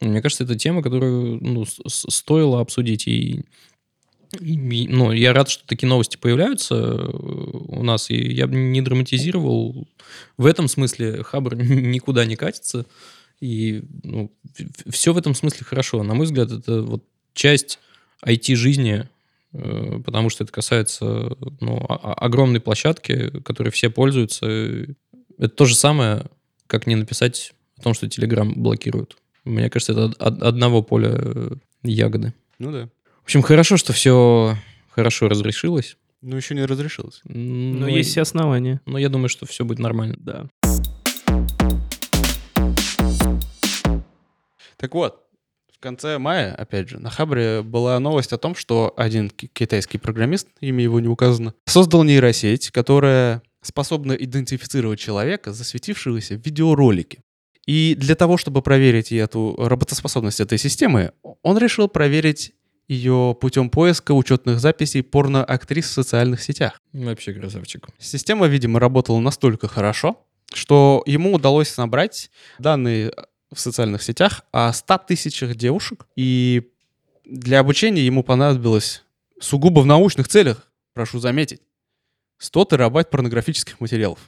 ну, 0.00 0.08
мне 0.08 0.22
кажется, 0.22 0.44
это 0.44 0.56
тема, 0.56 0.82
которую 0.82 1.38
ну, 1.40 1.64
с- 1.66 1.78
с- 1.86 2.06
стоило 2.10 2.60
обсудить. 2.60 3.06
И, 3.06 3.44
ну, 4.40 5.12
я 5.12 5.32
рад, 5.32 5.48
что 5.48 5.66
такие 5.66 5.88
новости 5.88 6.16
появляются 6.16 6.74
э, 6.74 7.10
у 7.12 7.82
нас. 7.82 8.10
И 8.10 8.16
я 8.16 8.46
бы 8.46 8.54
не 8.54 8.80
драматизировал. 8.80 9.86
В 10.36 10.46
этом 10.46 10.68
смысле 10.68 11.22
Хабр 11.22 11.54
никуда 11.56 12.24
не 12.24 12.36
катится. 12.36 12.86
И 13.40 13.82
ну, 14.04 14.32
все 14.88 15.12
в 15.12 15.18
этом 15.18 15.34
смысле 15.34 15.66
хорошо. 15.66 16.02
На 16.02 16.14
мой 16.14 16.26
взгляд, 16.26 16.50
это 16.52 16.82
вот 16.82 17.04
часть 17.34 17.78
IT-жизни, 18.24 19.08
э, 19.52 20.00
потому 20.04 20.30
что 20.30 20.44
это 20.44 20.52
касается 20.52 21.36
ну, 21.60 21.84
огромной 21.88 22.60
площадки, 22.60 23.30
которой 23.40 23.70
все 23.70 23.90
пользуются. 23.90 24.46
Это 24.46 25.48
то 25.48 25.64
же 25.64 25.74
самое, 25.74 26.26
как 26.66 26.86
не 26.86 26.94
написать 26.94 27.52
о 27.78 27.82
том, 27.82 27.94
что 27.94 28.06
Telegram 28.06 28.50
блокируют. 28.54 29.16
Мне 29.44 29.68
кажется, 29.70 29.92
это 29.92 30.04
од- 30.04 30.22
од- 30.22 30.42
одного 30.42 30.82
поля 30.82 31.10
э, 31.12 31.50
ягоды. 31.82 32.32
Ну 32.58 32.70
да. 32.72 32.88
В 33.22 33.24
общем, 33.24 33.42
хорошо, 33.42 33.76
что 33.76 33.92
все 33.92 34.56
хорошо 34.90 35.28
разрешилось. 35.28 35.96
Но 36.20 36.36
еще 36.36 36.54
не 36.54 36.64
разрешилось. 36.64 37.20
Но 37.24 37.80
Но, 37.80 37.88
есть 37.88 38.10
все 38.10 38.22
основания. 38.22 38.80
но 38.86 38.98
я 38.98 39.08
думаю, 39.08 39.28
что 39.28 39.46
все 39.46 39.64
будет 39.64 39.78
нормально. 39.78 40.16
Да. 40.18 40.46
Так 44.76 44.94
вот, 44.94 45.20
в 45.72 45.78
конце 45.80 46.18
мая, 46.18 46.54
опять 46.54 46.88
же, 46.88 46.98
на 46.98 47.10
Хабре 47.10 47.62
была 47.62 47.98
новость 48.00 48.32
о 48.32 48.38
том, 48.38 48.54
что 48.54 48.92
один 48.96 49.30
ки- 49.30 49.46
китайский 49.52 49.98
программист, 49.98 50.48
имя 50.60 50.82
его 50.82 51.00
не 51.00 51.08
указано, 51.08 51.54
создал 51.66 52.02
нейросеть, 52.04 52.70
которая 52.70 53.42
способна 53.62 54.12
идентифицировать 54.12 54.98
человека, 54.98 55.52
засветившегося 55.52 56.34
в 56.36 56.44
видеоролике. 56.44 57.22
И 57.66 57.94
для 57.96 58.16
того, 58.16 58.36
чтобы 58.36 58.60
проверить 58.60 59.12
эту 59.12 59.54
работоспособность 59.56 60.40
этой 60.40 60.58
системы, 60.58 61.12
он 61.42 61.58
решил 61.58 61.86
проверить 61.88 62.52
ее 62.88 63.36
путем 63.40 63.70
поиска 63.70 64.12
учетных 64.12 64.60
записей 64.60 65.02
порноактрис 65.02 65.86
в 65.86 65.92
социальных 65.92 66.42
сетях. 66.42 66.80
Вообще 66.92 67.32
красавчик. 67.32 67.88
Система, 67.98 68.46
видимо, 68.46 68.80
работала 68.80 69.18
настолько 69.20 69.68
хорошо, 69.68 70.24
что 70.52 71.02
ему 71.06 71.34
удалось 71.34 71.76
набрать 71.76 72.30
данные 72.58 73.12
в 73.52 73.60
социальных 73.60 74.02
сетях 74.02 74.42
о 74.52 74.72
100 74.72 74.98
тысячах 75.08 75.54
девушек. 75.54 76.06
И 76.16 76.70
для 77.24 77.60
обучения 77.60 78.04
ему 78.04 78.22
понадобилось 78.22 79.04
сугубо 79.40 79.80
в 79.80 79.86
научных 79.86 80.28
целях, 80.28 80.68
прошу 80.94 81.18
заметить, 81.18 81.60
100 82.38 82.64
терабайт 82.66 83.10
порнографических 83.10 83.80
материалов. 83.80 84.18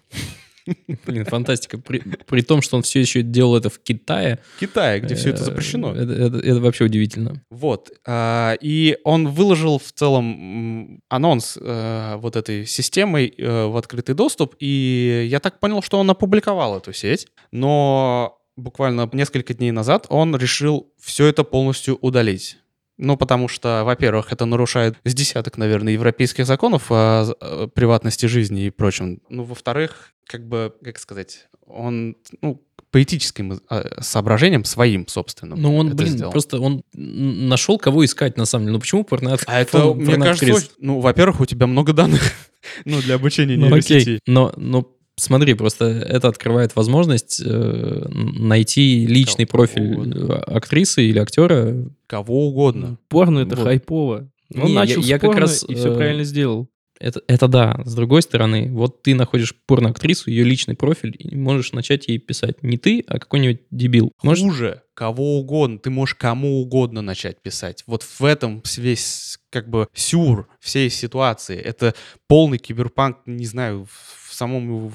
Блин, 1.06 1.24
фантастика. 1.26 1.78
При, 1.78 2.00
при 2.26 2.40
том, 2.42 2.62
что 2.62 2.76
он 2.76 2.82
все 2.82 3.00
еще 3.00 3.22
делал 3.22 3.56
это 3.56 3.68
в 3.70 3.78
Китае. 3.78 4.38
Китае, 4.60 5.00
где 5.00 5.14
все 5.14 5.30
это 5.30 5.42
э, 5.42 5.44
запрещено. 5.44 5.92
Это, 5.94 6.12
это- 6.12 6.38
это 6.38 6.60
вообще 6.60 6.84
удивительно. 6.84 7.42
Вот. 7.50 7.90
а, 8.06 8.54
И 8.60 8.96
он 9.04 9.28
выложил 9.28 9.78
в 9.78 9.92
целом 9.92 11.00
анонс 11.08 11.58
э, 11.60 12.16
вот 12.16 12.36
этой 12.36 12.66
системой 12.66 13.34
э, 13.36 13.66
в 13.66 13.76
открытый 13.76 14.14
доступ, 14.14 14.54
и 14.58 15.26
я 15.30 15.40
так 15.40 15.60
понял, 15.60 15.82
что 15.82 15.98
он 15.98 16.10
опубликовал 16.10 16.78
эту 16.78 16.92
сеть, 16.92 17.26
но 17.52 18.38
буквально 18.56 19.08
несколько 19.12 19.52
дней 19.54 19.70
назад 19.72 20.06
он 20.08 20.34
решил 20.36 20.92
все 21.00 21.26
это 21.26 21.44
полностью 21.44 21.98
удалить. 22.00 22.56
Ну, 22.96 23.16
потому 23.16 23.48
что, 23.48 23.82
во-первых, 23.84 24.32
это 24.32 24.44
нарушает 24.44 24.96
с 25.04 25.14
десяток, 25.14 25.58
наверное, 25.58 25.92
европейских 25.92 26.46
законов 26.46 26.86
о 26.90 27.26
э, 27.40 27.68
приватности 27.74 28.26
жизни 28.26 28.66
и 28.66 28.70
прочем. 28.70 29.20
Ну, 29.28 29.42
во-вторых, 29.44 30.12
как 30.26 30.46
бы, 30.46 30.72
как 30.82 30.98
сказать, 30.98 31.48
он, 31.66 32.16
ну, 32.40 32.62
по 32.92 33.02
этическим 33.02 33.60
э, 33.68 34.00
соображениям 34.00 34.64
своим 34.64 35.08
собственным 35.08 35.60
Ну, 35.60 35.76
он, 35.76 35.96
блин, 35.96 36.12
сделал. 36.12 36.30
просто 36.30 36.60
он 36.60 36.84
нашел, 36.92 37.76
кого 37.78 38.04
искать, 38.04 38.36
на 38.36 38.44
самом 38.44 38.66
деле. 38.66 38.74
Ну, 38.74 38.80
почему 38.80 39.02
порно 39.02 39.36
А 39.48 39.60
это, 39.60 39.92
мне 39.94 40.16
кажется, 40.16 40.54
очень- 40.54 40.68
ну, 40.78 41.00
во-первых, 41.00 41.40
у 41.40 41.46
тебя 41.46 41.66
много 41.66 41.92
данных, 41.92 42.22
ну, 42.84 43.00
для 43.02 43.16
обучения 43.16 43.56
Ну, 43.56 43.64
нейросети. 43.66 43.94
окей. 44.02 44.20
Но, 44.28 44.52
но 44.56 44.88
смотри, 45.16 45.54
просто 45.54 45.84
это 45.86 46.28
открывает 46.28 46.74
возможность 46.76 47.40
э, 47.44 48.06
найти 48.10 49.06
личный 49.06 49.46
Кого 49.46 49.64
профиль 49.64 49.92
угодно. 49.94 50.32
э, 50.32 50.32
актрисы 50.54 51.04
или 51.04 51.18
актера. 51.18 51.74
Кого 52.06 52.48
угодно. 52.48 52.98
Порно 53.08 53.40
это 53.40 53.56
Вот. 53.56 53.64
хайпово. 53.64 54.30
Он 54.54 54.62
Не, 54.66 54.72
я- 54.74 54.80
начал 54.80 55.00
я 55.02 55.18
с 55.18 55.20
как 55.20 55.36
раз, 55.36 55.64
и 55.68 55.74
все 55.74 55.92
э, 55.92 55.96
правильно 55.96 56.24
сделал. 56.24 56.68
Это, 57.00 57.22
это 57.26 57.48
да. 57.48 57.80
С 57.84 57.94
другой 57.94 58.22
стороны, 58.22 58.70
вот 58.70 59.02
ты 59.02 59.14
находишь 59.14 59.54
порноактрису, 59.66 60.30
ее 60.30 60.44
личный 60.44 60.76
профиль, 60.76 61.14
и 61.18 61.34
можешь 61.34 61.72
начать 61.72 62.08
ей 62.08 62.18
писать. 62.18 62.62
Не 62.62 62.78
ты, 62.78 63.04
а 63.06 63.18
какой-нибудь 63.18 63.62
дебил. 63.70 64.12
Можешь... 64.22 64.44
Хуже, 64.44 64.82
кого 64.94 65.38
угодно. 65.38 65.78
Ты 65.78 65.90
можешь 65.90 66.14
кому 66.14 66.60
угодно 66.60 67.02
начать 67.02 67.42
писать. 67.42 67.82
Вот 67.86 68.02
в 68.02 68.24
этом 68.24 68.62
весь 68.76 69.38
как 69.50 69.68
бы 69.68 69.88
сюр 69.92 70.48
всей 70.60 70.88
ситуации. 70.88 71.58
Это 71.58 71.94
полный 72.28 72.58
киберпанк, 72.58 73.18
не 73.26 73.46
знаю, 73.46 73.86
в 74.28 74.34
самом 74.34 74.90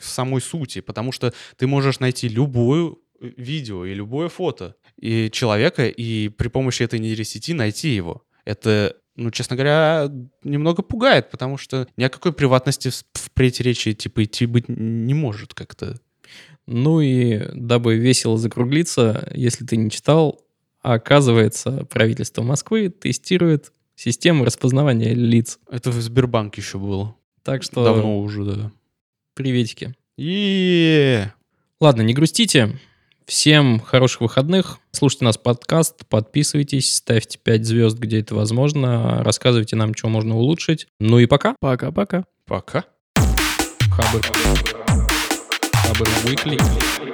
в 0.00 0.08
самой 0.08 0.40
сути, 0.40 0.80
потому 0.80 1.12
что 1.12 1.32
ты 1.56 1.66
можешь 1.66 1.98
найти 2.00 2.28
любую 2.28 3.00
э, 3.20 3.30
видео 3.36 3.84
и 3.84 3.94
любое 3.94 4.28
фото 4.28 4.76
и 4.96 5.30
человека, 5.30 5.88
и 5.88 6.28
при 6.28 6.48
помощи 6.48 6.82
этой 6.82 6.98
нейросети 6.98 7.52
найти 7.52 7.88
его. 7.90 8.24
Это 8.44 8.96
ну, 9.18 9.30
честно 9.30 9.56
говоря, 9.56 10.10
немного 10.44 10.82
пугает, 10.82 11.30
потому 11.30 11.58
что 11.58 11.86
ни 11.96 12.04
о 12.04 12.08
какой 12.08 12.32
приватности 12.32 12.90
впредь 13.12 13.60
речи, 13.60 13.92
типа, 13.92 14.24
идти 14.24 14.46
быть 14.46 14.68
не 14.68 15.12
может 15.12 15.54
как-то. 15.54 16.00
Ну 16.66 17.00
и 17.00 17.50
дабы 17.54 17.96
весело 17.96 18.38
закруглиться, 18.38 19.28
если 19.34 19.64
ты 19.64 19.76
не 19.76 19.90
читал, 19.90 20.40
оказывается, 20.82 21.84
правительство 21.90 22.42
Москвы 22.42 22.90
тестирует 22.90 23.72
систему 23.96 24.44
распознавания 24.44 25.14
лиц. 25.14 25.58
Это 25.70 25.90
в 25.90 26.00
Сбербанке 26.00 26.60
еще 26.60 26.78
было. 26.78 27.16
Так 27.42 27.62
что... 27.62 27.84
Давно 27.84 28.20
уже, 28.20 28.44
да. 28.44 28.72
Приветики. 29.34 29.94
И 30.16 31.24
Ладно, 31.80 32.02
не 32.02 32.12
грустите. 32.12 32.76
Всем 33.28 33.78
хороших 33.80 34.22
выходных. 34.22 34.78
Слушайте 34.90 35.26
нас 35.26 35.36
подкаст, 35.36 36.06
подписывайтесь, 36.08 36.96
ставьте 36.96 37.38
5 37.38 37.66
звезд, 37.66 37.98
где 37.98 38.20
это 38.20 38.34
возможно. 38.34 39.22
Рассказывайте 39.22 39.76
нам, 39.76 39.94
что 39.94 40.08
можно 40.08 40.34
улучшить. 40.34 40.86
Ну 40.98 41.18
и 41.18 41.26
пока. 41.26 41.54
Пока-пока. 41.60 42.24
Пока. 42.46 42.84
Хабр. 43.90 44.22
Хабр 45.74 46.08
Weekly. 46.24 47.07